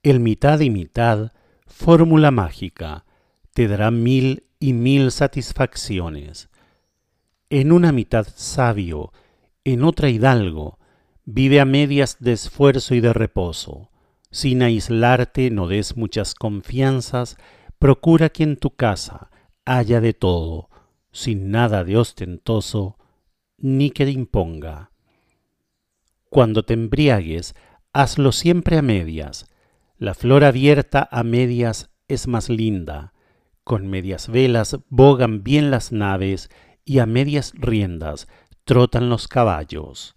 El 0.04 0.20
mitad 0.20 0.60
y 0.60 0.70
mitad, 0.70 1.32
fórmula 1.66 2.32
mágica, 2.32 3.06
te 3.54 3.68
dará 3.68 3.90
mil 3.90 4.44
y 4.60 4.74
mil 4.74 5.12
satisfacciones. 5.12 6.51
En 7.52 7.74
una 7.74 7.92
mitad 7.92 8.26
sabio, 8.34 9.12
en 9.66 9.84
otra 9.84 10.08
hidalgo, 10.08 10.80
vive 11.26 11.60
a 11.60 11.66
medias 11.66 12.16
de 12.22 12.32
esfuerzo 12.32 12.96
y 12.96 13.02
de 13.02 13.12
reposo. 13.12 13.90
Sin 14.32 14.62
aislarte 14.62 15.52
no 15.52 15.68
des 15.68 15.98
muchas 15.98 16.34
confianzas, 16.34 17.36
procura 17.78 18.30
que 18.30 18.44
en 18.44 18.56
tu 18.56 18.74
casa 18.78 19.32
haya 19.66 20.00
de 20.00 20.14
todo, 20.14 20.70
sin 21.12 21.52
nada 21.52 21.84
de 21.84 21.98
ostentoso, 21.98 22.98
ni 23.58 23.90
que 23.90 24.06
te 24.06 24.12
imponga. 24.12 24.92
Cuando 26.30 26.64
te 26.64 26.74
embriagues, 26.74 27.54
hazlo 27.92 28.32
siempre 28.32 28.78
a 28.78 28.82
medias. 28.82 29.46
La 29.98 30.14
flor 30.14 30.46
abierta 30.46 31.06
a 31.12 31.24
medias 31.24 31.90
es 32.08 32.28
más 32.28 32.48
linda. 32.48 33.12
Con 33.66 33.88
medias 33.88 34.30
velas 34.30 34.80
bogan 34.88 35.44
bien 35.44 35.70
las 35.70 35.92
naves 35.92 36.50
y 36.86 37.00
a 37.00 37.06
medias 37.06 37.54
riendas 37.56 38.28
trotan 38.64 39.10
los 39.10 39.28
caballos. 39.28 40.16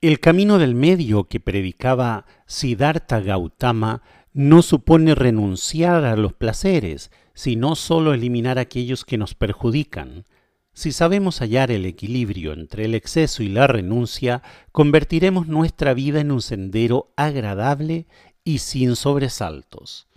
El 0.00 0.20
camino 0.20 0.58
del 0.58 0.74
medio 0.74 1.24
que 1.24 1.40
predicaba 1.40 2.24
Siddhartha 2.46 3.20
Gautama 3.20 4.02
no 4.32 4.62
supone 4.62 5.14
renunciar 5.14 6.04
a 6.04 6.16
los 6.16 6.32
placeres, 6.32 7.10
sino 7.34 7.74
sólo 7.74 8.14
eliminar 8.14 8.58
aquellos 8.58 9.04
que 9.04 9.18
nos 9.18 9.34
perjudican. 9.34 10.24
Si 10.72 10.92
sabemos 10.92 11.40
hallar 11.40 11.70
el 11.70 11.86
equilibrio 11.86 12.52
entre 12.52 12.84
el 12.84 12.94
exceso 12.94 13.42
y 13.42 13.48
la 13.48 13.66
renuncia, 13.66 14.42
convertiremos 14.70 15.48
nuestra 15.48 15.94
vida 15.94 16.20
en 16.20 16.30
un 16.30 16.42
sendero 16.42 17.12
agradable 17.16 18.06
y 18.44 18.58
sin 18.58 18.94
sobresaltos. 18.94 20.07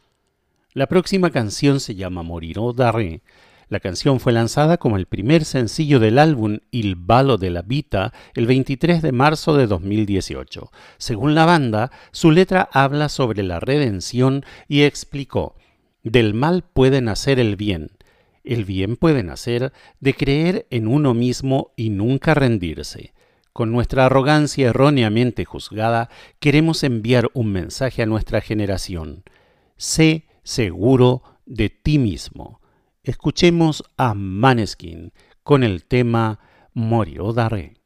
La 0.73 0.87
próxima 0.87 1.31
canción 1.31 1.81
se 1.81 1.95
llama 1.95 2.23
Moriró 2.23 2.71
Daré. 2.71 3.23
La 3.67 3.81
canción 3.81 4.21
fue 4.21 4.31
lanzada 4.31 4.77
como 4.77 4.95
el 4.95 5.05
primer 5.05 5.43
sencillo 5.43 5.99
del 5.99 6.17
álbum 6.17 6.59
Il 6.71 6.95
Ballo 6.95 7.37
de 7.37 7.49
la 7.49 7.61
Vita 7.61 8.13
el 8.35 8.45
23 8.45 9.01
de 9.01 9.11
marzo 9.11 9.57
de 9.57 9.67
2018. 9.67 10.71
Según 10.97 11.35
la 11.35 11.45
banda, 11.45 11.91
su 12.11 12.31
letra 12.31 12.69
habla 12.71 13.09
sobre 13.09 13.43
la 13.43 13.59
redención 13.59 14.45
y 14.69 14.83
explicó 14.83 15.55
del 16.03 16.33
mal 16.33 16.63
puede 16.63 17.01
nacer 17.01 17.37
el 17.37 17.57
bien. 17.57 17.91
El 18.45 18.63
bien 18.63 18.95
puede 18.95 19.23
nacer 19.23 19.73
de 19.99 20.13
creer 20.13 20.67
en 20.69 20.87
uno 20.87 21.13
mismo 21.13 21.73
y 21.75 21.89
nunca 21.89 22.33
rendirse. 22.33 23.13
Con 23.51 23.73
nuestra 23.73 24.05
arrogancia 24.05 24.69
erróneamente 24.69 25.43
juzgada, 25.43 26.09
queremos 26.39 26.85
enviar 26.85 27.29
un 27.33 27.51
mensaje 27.51 28.01
a 28.03 28.05
nuestra 28.05 28.39
generación. 28.39 29.25
Sé 29.75 30.30
seguro 30.43 31.23
de 31.45 31.69
ti 31.69 31.97
mismo. 31.97 32.61
Escuchemos 33.03 33.83
a 33.97 34.13
Maneskin 34.13 35.11
con 35.43 35.63
el 35.63 35.85
tema 35.85 36.39
Morirò 36.73 37.33
da 37.33 37.49
Re. 37.49 37.81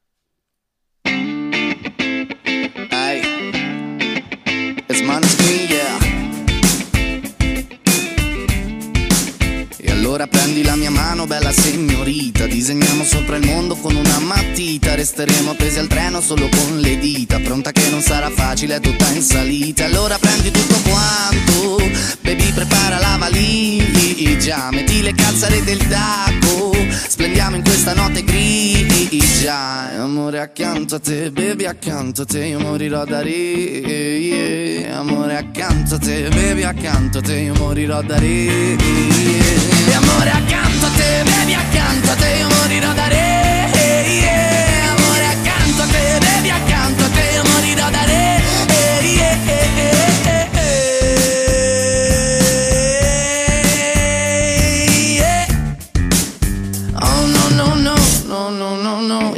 Allora 10.16 10.30
prendi 10.30 10.62
la 10.62 10.76
mia 10.76 10.90
mano, 10.90 11.26
bella 11.26 11.52
signorita. 11.52 12.46
Disegniamo 12.46 13.04
sopra 13.04 13.36
il 13.36 13.44
mondo 13.44 13.76
con 13.76 13.94
una 13.94 14.18
matita. 14.18 14.94
Resteremo 14.94 15.50
appesi 15.50 15.78
al 15.78 15.88
treno 15.88 16.22
solo 16.22 16.48
con 16.48 16.78
le 16.78 16.98
dita. 16.98 17.38
Pronta 17.38 17.70
che 17.70 17.86
non 17.90 18.00
sarà 18.00 18.30
facile, 18.30 18.76
è 18.76 18.80
tutta 18.80 19.06
in 19.10 19.20
salita. 19.20 19.84
Allora 19.84 20.16
prendi 20.16 20.50
tutto 20.50 20.76
quanto. 20.88 21.76
Baby 22.22 22.50
prepara 22.50 22.98
la 22.98 23.16
valigia. 23.18 24.70
Metti 24.70 25.02
le 25.02 25.12
calzare 25.12 25.62
del 25.62 25.86
tacco. 25.86 26.74
Splendiamo 27.08 27.56
in 27.56 27.62
questa 27.62 27.92
notte 27.92 28.24
grigia. 28.24 30.00
Amore 30.00 30.40
accanto 30.40 30.94
a 30.94 30.98
te, 30.98 31.30
baby 31.30 31.66
accanto 31.66 32.22
a 32.22 32.24
te. 32.24 32.42
Io 32.42 32.58
morirò 32.58 33.04
da 33.04 33.20
re. 33.20 34.88
Amore 34.90 35.36
accanto 35.36 35.96
a 35.96 35.98
te, 35.98 36.30
baby 36.30 36.62
accanto 36.62 37.18
a 37.18 37.20
te. 37.20 37.34
Io 37.34 37.54
morirò 37.54 38.00
da 38.00 38.18
re 38.18 39.66
yeah 39.88 40.05
amore 40.08 40.30
accanto 40.30 40.86
a 40.86 40.90
te, 40.90 41.22
bevi 41.24 41.54
accanto 41.54 42.10
a 42.10 42.14
te, 42.14 42.36
io 42.38 42.48
morirò 42.48 42.92
da 42.92 43.08
re. 43.08 43.35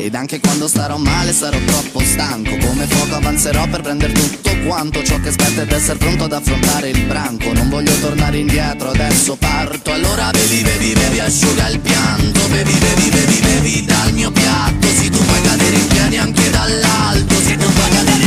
Ed 0.09 0.15
anche 0.15 0.41
quando 0.41 0.67
starò 0.67 0.97
male 0.97 1.35
sarò 1.35 1.59
troppo 1.67 2.01
stanco. 2.01 2.57
Come 2.57 2.87
fuoco 2.87 3.17
avanzerò 3.17 3.67
per 3.69 3.83
prendere 3.83 4.15
tutto 4.15 4.57
quanto 4.65 5.03
Ciò 5.03 5.21
che 5.21 5.29
aspetta 5.29 5.61
ed 5.61 5.71
essere 5.71 5.99
pronto 5.99 6.25
ad 6.25 6.33
affrontare 6.33 6.89
il 6.89 7.05
branco. 7.05 7.53
Non 7.53 7.69
voglio 7.69 7.93
tornare 8.01 8.39
indietro, 8.39 8.89
adesso 8.89 9.37
parto. 9.37 9.93
Allora 9.93 10.31
bevi, 10.31 10.63
bevi, 10.63 10.95
bevi, 10.95 11.19
asciuga 11.21 11.69
il 11.69 11.81
pianto. 11.81 12.41
Bevi, 12.49 12.73
bevi, 12.73 13.11
bevi, 13.11 13.41
bevi 13.43 13.85
dal 13.85 14.13
mio 14.15 14.31
piatto. 14.31 14.87
Se 14.87 15.11
tu 15.11 15.23
puoi 15.23 15.43
cadere 15.43 15.77
in 15.77 15.87
piedi 15.89 16.17
anche 16.17 16.51
dall'alto. 16.53 17.35
Se 17.43 17.57
tu 17.59 17.71
puoi 17.71 17.91
cadere 17.91 18.18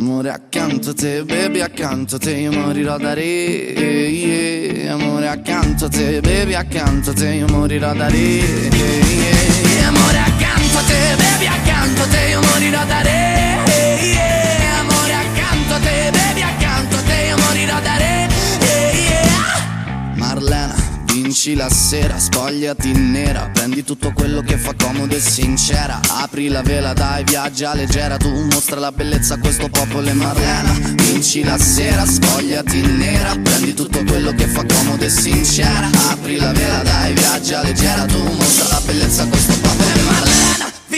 Amore 0.00 0.30
accanto 0.30 0.90
a 0.90 0.94
te, 0.94 1.24
bevi 1.24 1.60
accanto 1.60 2.16
a 2.16 2.18
te 2.18 2.30
Io 2.30 2.50
morirò 2.52 2.96
da 2.96 3.12
re 3.12 3.22
yeah. 3.22 4.94
Amore 4.94 5.28
accanto 5.28 5.84
a 5.84 5.88
te, 5.90 6.22
bevi 6.22 6.54
accanto 6.54 7.10
a 7.10 7.12
te 7.12 7.34
Io 7.34 7.46
morirò 7.48 7.92
da 7.92 8.08
re 8.08 8.16
yeah. 8.16 9.88
Amore 9.88 10.18
accanto 10.18 10.78
a 10.78 10.82
te, 10.84 11.16
bevi 11.16 11.46
accanto 11.46 12.00
a 12.00 12.06
te 12.06 12.28
Io 12.30 12.40
morirò 12.40 12.84
da 12.86 13.02
re 13.02 13.98
yeah. 14.00 14.78
Amore 14.78 15.12
accanto 15.12 15.74
a 15.74 15.78
te, 15.80 16.10
bevi 16.10 16.40
accanto 16.40 16.96
a 16.96 17.02
te 17.02 17.26
Io 17.26 17.36
morirò 17.36 17.80
da 17.80 17.96
re. 17.98 18.28
Marlena 20.14 20.79
Vinci 21.12 21.56
la 21.56 21.68
sera, 21.68 22.18
spogliati 22.18 22.92
nera 22.92 23.50
Prendi 23.52 23.82
tutto 23.82 24.12
quello 24.12 24.42
che 24.42 24.56
fa 24.56 24.74
comodo 24.74 25.14
e 25.14 25.20
sincera. 25.20 26.00
Apri 26.08 26.48
la 26.48 26.62
vela, 26.62 26.92
dai, 26.92 27.24
viaggia 27.24 27.74
leggera 27.74 28.16
Tu 28.16 28.28
mostra 28.52 28.78
la 28.78 28.92
bellezza 28.92 29.34
a 29.34 29.38
questo 29.38 29.68
popolo 29.68 30.08
e 30.08 30.12
Marlena. 30.12 30.72
Vinci 30.94 31.42
la 31.42 31.58
sera, 31.58 32.06
spogliati 32.06 32.80
nera 32.80 33.36
Prendi 33.36 33.74
tutto 33.74 34.04
quello 34.04 34.32
che 34.32 34.46
fa 34.46 34.64
comodo 34.64 35.04
e 35.04 35.10
sincera. 35.10 35.90
Apri 36.10 36.36
la 36.36 36.52
vela, 36.52 36.82
dai, 36.82 37.12
viaggia 37.12 37.62
leggera 37.62 38.04
Tu 38.04 38.22
mostra 38.22 38.68
la 38.68 38.80
bellezza 38.84 39.22
a 39.24 39.26
questo 39.26 39.52
popolo 39.54 39.72
e 39.72 39.84
Marlena 39.84 39.99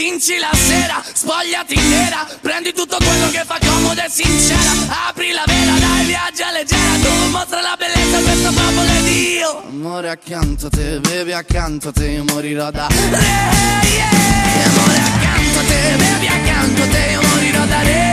Vinci 0.03 0.37
la 0.37 0.51
sera, 0.53 1.01
spogliati 1.01 1.79
nera. 1.79 2.27
Prendi 2.41 2.73
tutto 2.73 2.97
quello 2.97 3.29
che 3.31 3.45
fa 3.45 3.57
comodo 3.57 4.01
e 4.01 4.09
sincera. 4.09 5.07
Apri 5.07 5.31
la 5.31 5.43
vela, 5.45 5.79
dai, 5.79 6.05
viaggia 6.07 6.51
leggera. 6.51 6.97
Tu 7.01 7.29
mostra 7.29 7.61
la 7.61 7.77
bellezza 7.77 8.17
a 8.17 8.21
questo 8.21 8.51
popolo 8.51 8.91
ed 8.99 9.07
io 9.07 9.63
Amore 9.69 10.09
accanto 10.09 10.67
a 10.67 10.69
te, 10.69 10.99
bevi 10.99 11.31
accanto 11.31 11.87
a 11.87 11.91
te 11.93 12.07
Io 12.09 12.23
morirò 12.25 12.69
da 12.69 12.87
re, 12.87 12.95
yeah. 12.95 14.65
Amore 14.65 14.97
accanto 14.97 15.59
a 15.59 15.63
te, 15.63 15.95
bevi 15.95 16.27
accanto 16.27 16.81
a 16.83 16.87
te 16.87 17.09
Io 17.11 17.21
morirò 17.21 17.65
da 17.65 17.81
re, 17.81 18.12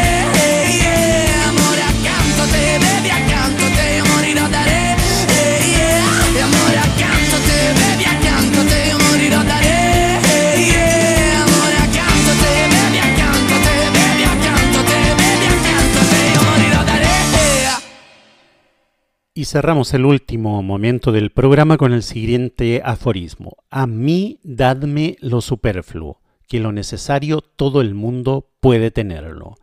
Y 19.32 19.44
cerramos 19.44 19.94
el 19.94 20.06
último 20.06 20.60
momento 20.60 21.12
del 21.12 21.30
programa 21.30 21.76
con 21.76 21.92
el 21.92 22.02
siguiente 22.02 22.82
aforismo. 22.84 23.58
A 23.70 23.86
mí 23.86 24.40
dadme 24.42 25.16
lo 25.20 25.40
superfluo, 25.40 26.20
que 26.48 26.58
lo 26.58 26.72
necesario 26.72 27.40
todo 27.40 27.80
el 27.80 27.94
mundo 27.94 28.50
puede 28.58 28.90
tenerlo. 28.90 29.54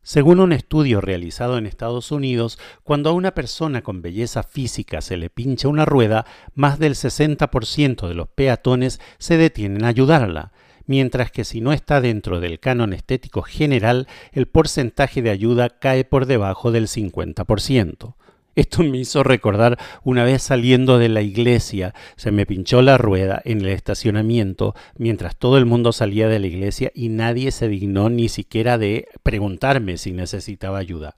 Según 0.00 0.40
un 0.40 0.54
estudio 0.54 1.02
realizado 1.02 1.58
en 1.58 1.66
Estados 1.66 2.10
Unidos, 2.12 2.58
cuando 2.82 3.10
a 3.10 3.12
una 3.12 3.34
persona 3.34 3.82
con 3.82 4.00
belleza 4.00 4.42
física 4.42 5.02
se 5.02 5.18
le 5.18 5.28
pincha 5.28 5.68
una 5.68 5.84
rueda, 5.84 6.24
más 6.54 6.78
del 6.78 6.94
60% 6.94 8.08
de 8.08 8.14
los 8.14 8.28
peatones 8.28 9.02
se 9.18 9.36
detienen 9.36 9.84
a 9.84 9.88
ayudarla, 9.88 10.52
mientras 10.86 11.30
que 11.30 11.44
si 11.44 11.60
no 11.60 11.74
está 11.74 12.00
dentro 12.00 12.40
del 12.40 12.58
canon 12.58 12.94
estético 12.94 13.42
general, 13.42 14.08
el 14.32 14.48
porcentaje 14.48 15.20
de 15.20 15.28
ayuda 15.28 15.78
cae 15.78 16.06
por 16.06 16.24
debajo 16.24 16.72
del 16.72 16.86
50%. 16.86 18.14
Esto 18.54 18.82
me 18.82 18.98
hizo 18.98 19.22
recordar 19.22 19.78
una 20.02 20.24
vez 20.24 20.42
saliendo 20.42 20.98
de 20.98 21.08
la 21.08 21.22
iglesia, 21.22 21.94
se 22.16 22.32
me 22.32 22.44
pinchó 22.44 22.82
la 22.82 22.98
rueda 22.98 23.40
en 23.44 23.60
el 23.60 23.68
estacionamiento 23.68 24.74
mientras 24.96 25.36
todo 25.36 25.58
el 25.58 25.66
mundo 25.66 25.92
salía 25.92 26.28
de 26.28 26.40
la 26.40 26.48
iglesia 26.48 26.90
y 26.94 27.08
nadie 27.08 27.52
se 27.52 27.68
dignó 27.68 28.10
ni 28.10 28.28
siquiera 28.28 28.76
de 28.76 29.06
preguntarme 29.22 29.96
si 29.96 30.12
necesitaba 30.12 30.78
ayuda. 30.78 31.14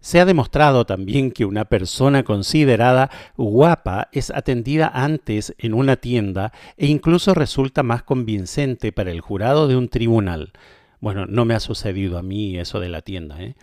Se 0.00 0.18
ha 0.18 0.24
demostrado 0.24 0.86
también 0.86 1.30
que 1.30 1.44
una 1.44 1.66
persona 1.66 2.22
considerada 2.22 3.10
guapa 3.36 4.08
es 4.12 4.30
atendida 4.30 4.90
antes 4.94 5.54
en 5.58 5.74
una 5.74 5.96
tienda 5.96 6.52
e 6.78 6.86
incluso 6.86 7.34
resulta 7.34 7.82
más 7.82 8.02
convincente 8.02 8.92
para 8.92 9.10
el 9.10 9.20
jurado 9.20 9.68
de 9.68 9.76
un 9.76 9.90
tribunal. 9.90 10.52
Bueno, 11.00 11.26
no 11.26 11.44
me 11.44 11.54
ha 11.54 11.60
sucedido 11.60 12.16
a 12.16 12.22
mí 12.22 12.58
eso 12.58 12.80
de 12.80 12.88
la 12.88 13.02
tienda, 13.02 13.42
¿eh? 13.42 13.54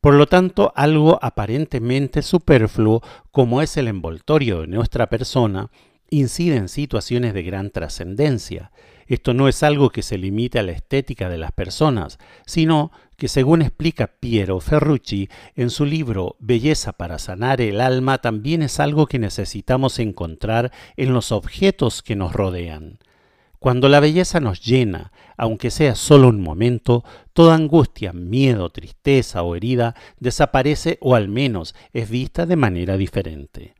Por 0.00 0.14
lo 0.14 0.26
tanto, 0.26 0.72
algo 0.76 1.18
aparentemente 1.22 2.22
superfluo 2.22 3.02
como 3.30 3.62
es 3.62 3.76
el 3.76 3.88
envoltorio 3.88 4.60
de 4.60 4.66
nuestra 4.68 5.08
persona 5.08 5.70
incide 6.10 6.56
en 6.56 6.68
situaciones 6.68 7.34
de 7.34 7.42
gran 7.42 7.70
trascendencia. 7.70 8.70
Esto 9.06 9.34
no 9.34 9.48
es 9.48 9.62
algo 9.62 9.90
que 9.90 10.02
se 10.02 10.18
limite 10.18 10.58
a 10.58 10.62
la 10.62 10.72
estética 10.72 11.28
de 11.28 11.38
las 11.38 11.52
personas, 11.52 12.18
sino 12.44 12.90
que, 13.16 13.28
según 13.28 13.62
explica 13.62 14.08
Piero 14.08 14.60
Ferrucci 14.60 15.28
en 15.54 15.70
su 15.70 15.84
libro 15.84 16.36
Belleza 16.40 16.92
para 16.92 17.18
sanar 17.18 17.60
el 17.60 17.80
alma, 17.80 18.18
también 18.18 18.62
es 18.62 18.80
algo 18.80 19.06
que 19.06 19.18
necesitamos 19.18 19.98
encontrar 19.98 20.72
en 20.96 21.12
los 21.12 21.32
objetos 21.32 22.02
que 22.02 22.16
nos 22.16 22.32
rodean. 22.32 22.98
Cuando 23.66 23.88
la 23.88 23.98
belleza 23.98 24.38
nos 24.38 24.64
llena, 24.64 25.10
aunque 25.36 25.72
sea 25.72 25.96
solo 25.96 26.28
un 26.28 26.40
momento, 26.40 27.02
toda 27.32 27.56
angustia, 27.56 28.12
miedo, 28.12 28.70
tristeza 28.70 29.42
o 29.42 29.56
herida 29.56 29.96
desaparece 30.20 30.98
o 31.00 31.16
al 31.16 31.26
menos 31.26 31.74
es 31.92 32.08
vista 32.08 32.46
de 32.46 32.54
manera 32.54 32.96
diferente. 32.96 33.74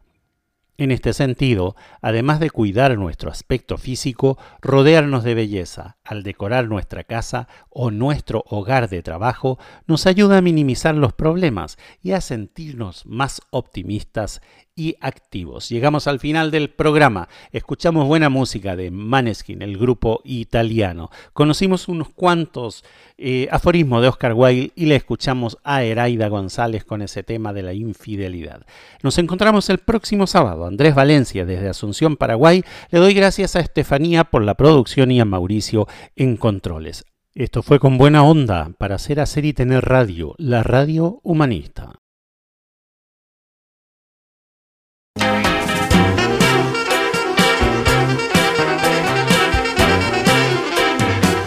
En 0.77 0.91
este 0.91 1.13
sentido, 1.13 1.77
además 2.03 2.41
de 2.41 2.51
cuidar 2.51 2.99
nuestro 2.99 3.31
aspecto 3.31 3.79
físico, 3.79 4.39
rodearnos 4.61 5.23
de 5.23 5.35
belleza 5.35 5.99
al 6.05 6.25
decorar 6.25 6.67
nuestra 6.67 7.05
casa 7.05 7.47
o 7.71 7.93
nuestro 7.93 8.43
hogar 8.49 8.91
de 8.91 9.05
trabajo 9.05 9.57
nos 9.87 10.07
ayuda 10.07 10.39
a 10.39 10.43
minimizar 10.43 10.97
los 10.97 11.13
problemas 11.13 11.79
y 12.03 12.11
a 12.11 12.21
sentirnos 12.21 13.07
más 13.07 13.41
optimistas 13.51 14.43
y 14.77 14.97
activos. 15.01 15.71
Llegamos 15.71 16.07
al 16.07 16.21
final 16.21 16.51
del 16.51 16.69
programa. 16.69 17.29
Escuchamos 17.51 18.07
buena 18.07 18.29
música 18.29 18.77
de 18.77 18.91
Maneskin, 18.91 19.63
el 19.63 19.79
grupo 19.79 20.21
italiano. 20.25 21.11
Conocimos 21.33 21.89
unos 21.89 22.11
cuantos 22.11 22.85
eh, 23.17 23.49
aforismos 23.51 24.03
de 24.03 24.09
Oscar 24.09 24.35
Wilde 24.35 24.73
y 24.77 24.85
le 24.85 24.97
escuchamos 24.97 25.57
a 25.65 25.83
Heraida 25.83 26.29
González 26.29 26.85
con 26.85 27.01
ese 27.01 27.23
tema 27.23 27.55
de 27.55 27.63
la 27.63 27.73
infidelidad. 27.73 28.67
Nos 29.03 29.17
encontramos 29.17 29.71
el 29.71 29.79
próximo 29.79 30.27
sábado. 30.27 30.67
Andrés 30.67 30.95
Valencia 30.95 31.47
desde 31.47 31.71
Asunción, 31.71 32.17
Paraguay. 32.17 32.63
Le 32.91 32.99
doy 32.99 33.15
gracias 33.15 33.57
a 33.57 33.61
Estefanía 33.61 34.25
por 34.25 34.43
la 34.43 34.55
producción 34.55 35.11
y 35.11 35.21
a 35.21 35.25
Mauricio 35.25 35.89
en 36.15 36.37
controles. 36.37 37.07
Esto 37.35 37.63
fue 37.63 37.79
con 37.79 37.99
buena 37.99 38.23
onda 38.23 38.71
para 38.79 38.95
hacer, 38.97 39.21
hacer 39.21 39.45
y 39.47 39.53
tener 39.53 39.85
radio, 39.85 40.35
la 40.39 40.63
radio 40.63 41.21
humanista. 41.23 41.93